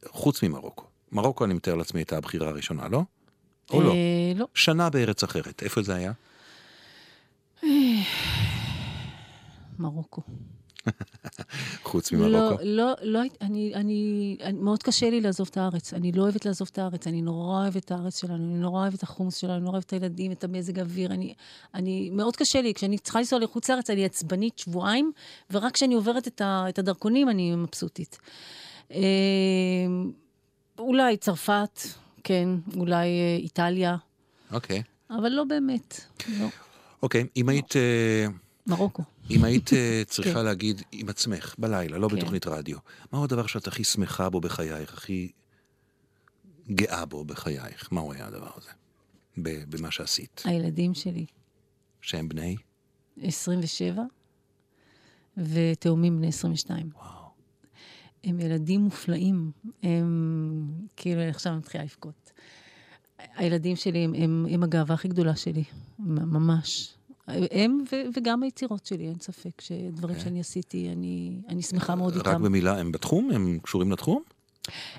חוץ 0.07 0.43
ממרוקו. 0.43 0.85
מרוקו, 1.11 1.45
אני 1.45 1.53
מתאר 1.53 1.75
לעצמי, 1.75 1.99
הייתה 1.99 2.17
הבחירה 2.17 2.47
הראשונה, 2.47 2.87
לא? 2.87 3.03
או 3.69 3.81
לא? 3.81 3.93
לא. 4.35 4.47
שנה 4.53 4.89
בארץ 4.89 5.23
אחרת, 5.23 5.63
איפה 5.63 5.81
זה 5.81 5.95
היה? 5.95 6.11
מרוקו. 9.79 10.21
חוץ 11.83 12.11
לא, 12.11 12.19
ממרוקו? 12.19 12.63
לא, 12.63 12.93
לא, 13.01 13.19
היית- 13.21 13.37
אני, 13.41 13.71
אני, 13.75 14.37
אני, 14.43 14.59
מאוד 14.59 14.83
קשה 14.83 15.09
לי 15.09 15.21
לעזוב 15.21 15.47
את 15.51 15.57
הארץ. 15.57 15.93
אני 15.93 16.11
לא 16.11 16.23
אוהבת 16.23 16.45
לעזוב 16.45 16.69
את 16.71 16.77
הארץ, 16.77 17.07
אני 17.07 17.21
נורא 17.21 17.61
אוהבת 17.61 17.85
את 17.85 17.91
הארץ 17.91 18.19
שלנו, 18.21 18.35
אני 18.35 18.59
נורא 18.59 18.81
אוהבת 18.81 18.97
את 18.97 19.03
החומוס 19.03 19.35
שלנו, 19.37 19.53
אני 19.53 19.61
נורא 19.63 19.73
אוהבת 19.73 19.85
את 19.85 19.93
הילדים, 19.93 20.31
את 20.31 20.43
המזג 20.43 20.79
האוויר. 20.79 21.11
אני, 21.11 21.33
אני, 21.73 22.09
מאוד 22.13 22.35
קשה 22.35 22.61
לי, 22.61 22.73
כשאני 22.73 22.97
צריכה 22.97 23.19
לנסוע 23.19 23.39
לחוץ 23.39 23.69
לארץ, 23.69 23.89
אני 23.89 24.05
עצבנית 24.05 24.59
שבועיים, 24.59 25.11
ורק 25.51 25.73
כשאני 25.73 25.95
עוברת 25.95 26.27
את, 26.27 26.41
ה, 26.41 26.65
את 26.69 26.79
הדרכונים, 26.79 27.29
אני 27.29 27.55
מבסוטית. 27.55 28.17
אה, 28.91 28.99
אולי 30.79 31.17
צרפת, 31.17 31.79
כן, 32.23 32.49
אולי 32.77 33.07
אה, 33.07 33.35
איטליה, 33.39 33.95
אוקיי. 34.51 34.83
אבל 35.09 35.29
לא 35.29 35.43
באמת, 35.43 36.01
לא. 36.39 36.47
אוקיי, 37.03 37.27
אם 37.37 37.49
היית... 37.49 37.75
אה, 37.75 38.25
מרוקו. 38.67 39.03
אם 39.29 39.43
היית 39.43 39.73
אה, 39.73 40.03
צריכה 40.07 40.33
כן. 40.33 40.45
להגיד 40.45 40.81
עם 40.91 41.09
עצמך, 41.09 41.55
בלילה, 41.57 41.97
לא 41.97 42.09
כן. 42.09 42.15
בתוכנית 42.15 42.47
רדיו, 42.47 42.77
מהו 43.13 43.23
הדבר 43.23 43.47
שאת 43.47 43.67
הכי 43.67 43.83
שמחה 43.83 44.29
בו 44.29 44.41
בחייך, 44.41 44.93
הכי 44.93 45.31
גאה 46.71 47.05
בו 47.05 47.25
בחייך? 47.25 47.91
מהו 47.91 48.13
היה 48.13 48.27
הדבר 48.27 48.51
הזה? 48.55 48.69
במה 49.37 49.91
שעשית? 49.91 50.41
הילדים 50.45 50.93
שלי, 50.93 51.25
שהם 52.01 52.29
בני? 52.29 52.55
27, 53.21 54.03
ותאומים 55.37 56.17
בני 56.17 56.27
22. 56.27 56.89
וואו. 56.95 57.21
הם 58.23 58.39
ילדים 58.39 58.81
מופלאים. 58.81 59.51
הם, 59.83 60.67
כאילו, 60.95 61.21
עכשיו 61.21 61.53
אני 61.53 61.59
מתחילה 61.59 61.83
לבכות. 61.83 62.31
הילדים 63.35 63.75
שלי 63.75 64.03
הם, 64.03 64.13
הם, 64.13 64.45
הם 64.51 64.63
הגאווה 64.63 64.95
הכי 64.95 65.07
גדולה 65.07 65.35
שלי, 65.35 65.63
ממש. 65.99 66.93
הם 67.27 67.83
ו, 67.91 67.95
וגם 68.17 68.43
היצירות 68.43 68.85
שלי, 68.85 69.07
אין 69.07 69.19
ספק 69.19 69.61
שדברים 69.61 70.19
שאני 70.19 70.39
עשיתי, 70.39 70.89
אני, 70.91 71.41
אני 71.49 71.61
שמחה 71.61 71.95
מאוד 71.95 72.17
רק 72.17 72.27
איתם. 72.27 72.43
במילה, 72.43 72.79
הם 72.79 72.91
בתחום? 72.91 73.31
הם 73.31 73.59
קשורים 73.63 73.91
לתחום? 73.91 74.21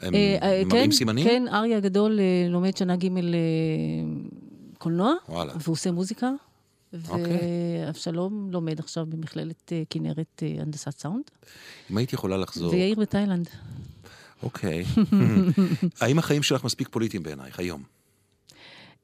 הם 0.00 0.14
אה, 0.14 0.38
אה, 0.42 0.62
מראים 0.66 0.90
כן, 0.90 0.96
סימנים? 0.96 1.24
כן, 1.24 1.42
אריה 1.48 1.76
הגדול 1.76 2.20
אה, 2.20 2.48
לומד 2.48 2.76
שנה 2.76 2.96
ג' 2.96 3.08
קולנוע. 4.78 5.14
והוא 5.28 5.72
עושה 5.72 5.92
מוזיקה. 5.92 6.30
אוקיי. 7.08 7.38
ואבשלום 7.86 8.48
לומד 8.50 8.78
עכשיו 8.78 9.06
במכללת 9.06 9.72
כנרת 9.90 10.42
הנדסת 10.60 10.98
סאונד, 10.98 11.24
אם 11.90 11.96
היית 11.96 12.12
יכולה 12.12 12.36
לחזור, 12.36 12.72
ויאיר 12.72 13.00
בתאילנד. 13.00 13.48
אוקיי. 14.42 14.84
האם 16.00 16.18
החיים 16.18 16.42
שלך 16.42 16.64
מספיק 16.64 16.88
פוליטיים 16.88 17.22
בעינייך 17.22 17.58
היום? 17.58 17.82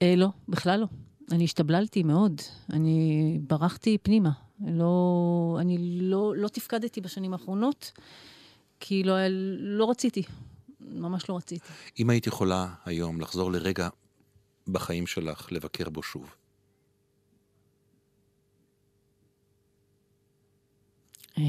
לא, 0.03 0.29
בכלל 0.49 0.81
לא. 0.81 0.87
אני 1.33 1.45
השתבללתי 1.45 2.03
מאוד. 2.03 2.41
אני 2.73 3.39
ברחתי 3.47 3.99
פנימה. 4.03 4.31
לא, 4.67 5.59
אני 5.61 5.79
לא, 6.01 6.37
לא 6.37 6.49
תפקדתי 6.49 7.01
בשנים 7.01 7.33
האחרונות, 7.33 7.93
כי 8.81 9.03
לא, 9.03 9.15
לא 9.59 9.91
רציתי. 9.91 10.23
ממש 10.81 11.29
לא 11.29 11.37
רציתי. 11.37 11.67
אם 11.99 12.11
היית 12.11 12.27
יכולה 12.27 12.75
היום 12.85 13.21
לחזור 13.21 13.53
לרגע 13.53 13.89
בחיים 14.69 15.07
שלך, 15.07 15.53
לבקר 15.53 15.91
בו 15.91 16.03
שוב, 16.03 16.35
אה, 21.39 21.43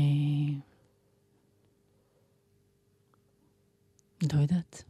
לא 4.34 4.42
יודעת. 4.42 4.89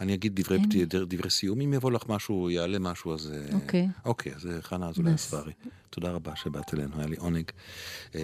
אני 0.00 0.14
אגיד 0.14 0.40
דברי, 0.40 0.56
אין. 0.56 0.66
פתי- 0.66 0.84
דברי 1.06 1.30
סיום, 1.30 1.60
אם 1.60 1.72
יבוא 1.74 1.90
לך 1.90 2.02
משהו, 2.08 2.50
יעלה 2.50 2.78
משהו, 2.78 3.14
אז... 3.14 3.32
אה, 3.34 3.54
אוקיי. 3.54 3.88
אוקיי, 4.04 4.34
אז 4.34 4.46
אה, 4.46 4.62
חנה 4.62 4.88
אזולאי 4.88 5.12
נס. 5.12 5.34
אספרי, 5.34 5.52
תודה 5.90 6.10
רבה 6.10 6.36
שבאת 6.36 6.74
אלינו, 6.74 6.90
היה 6.98 7.06
לי 7.06 7.16
עונג. 7.16 7.44
אה, 8.14 8.20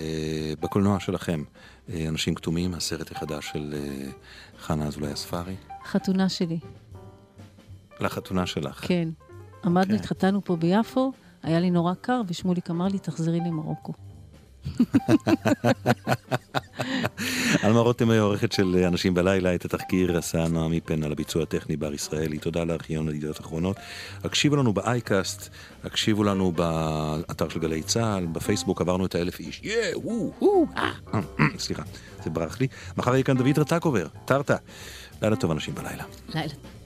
בקולנוע 0.61 1.01
שלכם, 1.01 1.43
אה, 1.89 2.09
אנשים 2.09 2.35
כתומים, 2.35 2.75
הסרט 2.75 3.11
החדש 3.12 3.51
של 3.53 3.75
אה, 3.77 4.11
חנה 4.59 4.87
אזולאי 4.87 5.12
אספרי, 5.12 5.55
חתונה 5.85 6.29
שלי, 6.29 6.59
לחתונה 8.01 8.47
שלך. 8.47 8.85
כן. 8.89 9.09
עמדנו, 9.64 9.83
אוקיי. 9.83 9.97
התחתנו 9.97 10.45
פה 10.45 10.57
ביפו, 10.57 11.12
היה 11.43 11.61
לי 11.61 11.70
נורא 11.70 11.95
קר, 11.95 12.20
ושמוליק 12.29 12.70
אמר 12.70 12.89
לי, 12.89 12.99
תחזרי 12.99 13.39
למרוקו. 13.41 13.93
עלמה 17.63 17.81
רותם 17.81 18.11
היא 18.11 18.21
עורכת 18.21 18.53
של 18.53 18.85
אנשים 18.89 19.15
בלילה, 19.15 19.55
את 19.55 19.65
התחקיר 19.65 20.19
עשה 20.19 20.49
נעמי 20.49 20.81
פן 20.81 21.05
על 21.05 21.13
הביצוע 21.13 21.43
הטכני 21.43 21.77
בר 21.77 21.95
ישראלי. 21.95 22.39
תודה 22.39 22.65
לארכיון 22.65 23.09
הידיעות 23.09 23.37
האחרונות. 23.37 23.77
הקשיבו 24.25 24.57
לנו 24.57 24.73
באייקאסט, 24.73 25.49
הקשיבו 25.85 26.25
לנו 26.25 26.53
באתר 26.53 27.49
של 27.49 27.61
גלי 27.61 27.83
צה"ל, 27.83 28.27
בפייסבוק 28.27 28.81
עברנו 28.81 29.07
את 29.07 29.15
האלף 29.15 29.41
איש. 29.41 29.61
יא, 29.65 29.75
וואו, 29.95 30.33
וואו, 30.41 30.67
אה, 30.77 30.93
אה, 31.15 31.21
אה, 31.41 31.45
סליחה, 31.59 31.83
זה 32.25 32.31
ברח 32.31 32.61
לי. 32.61 32.67
מחר 32.97 33.13
יהיה 33.15 33.23
כאן 33.23 33.37
דוד 33.37 33.59
רטקובר, 33.59 34.07
טרטה. 34.25 34.57
לילה 35.23 35.37
טוב 35.37 35.51
אנשים 35.51 35.75
בלילה. 35.75 36.05
לילה. 36.35 36.82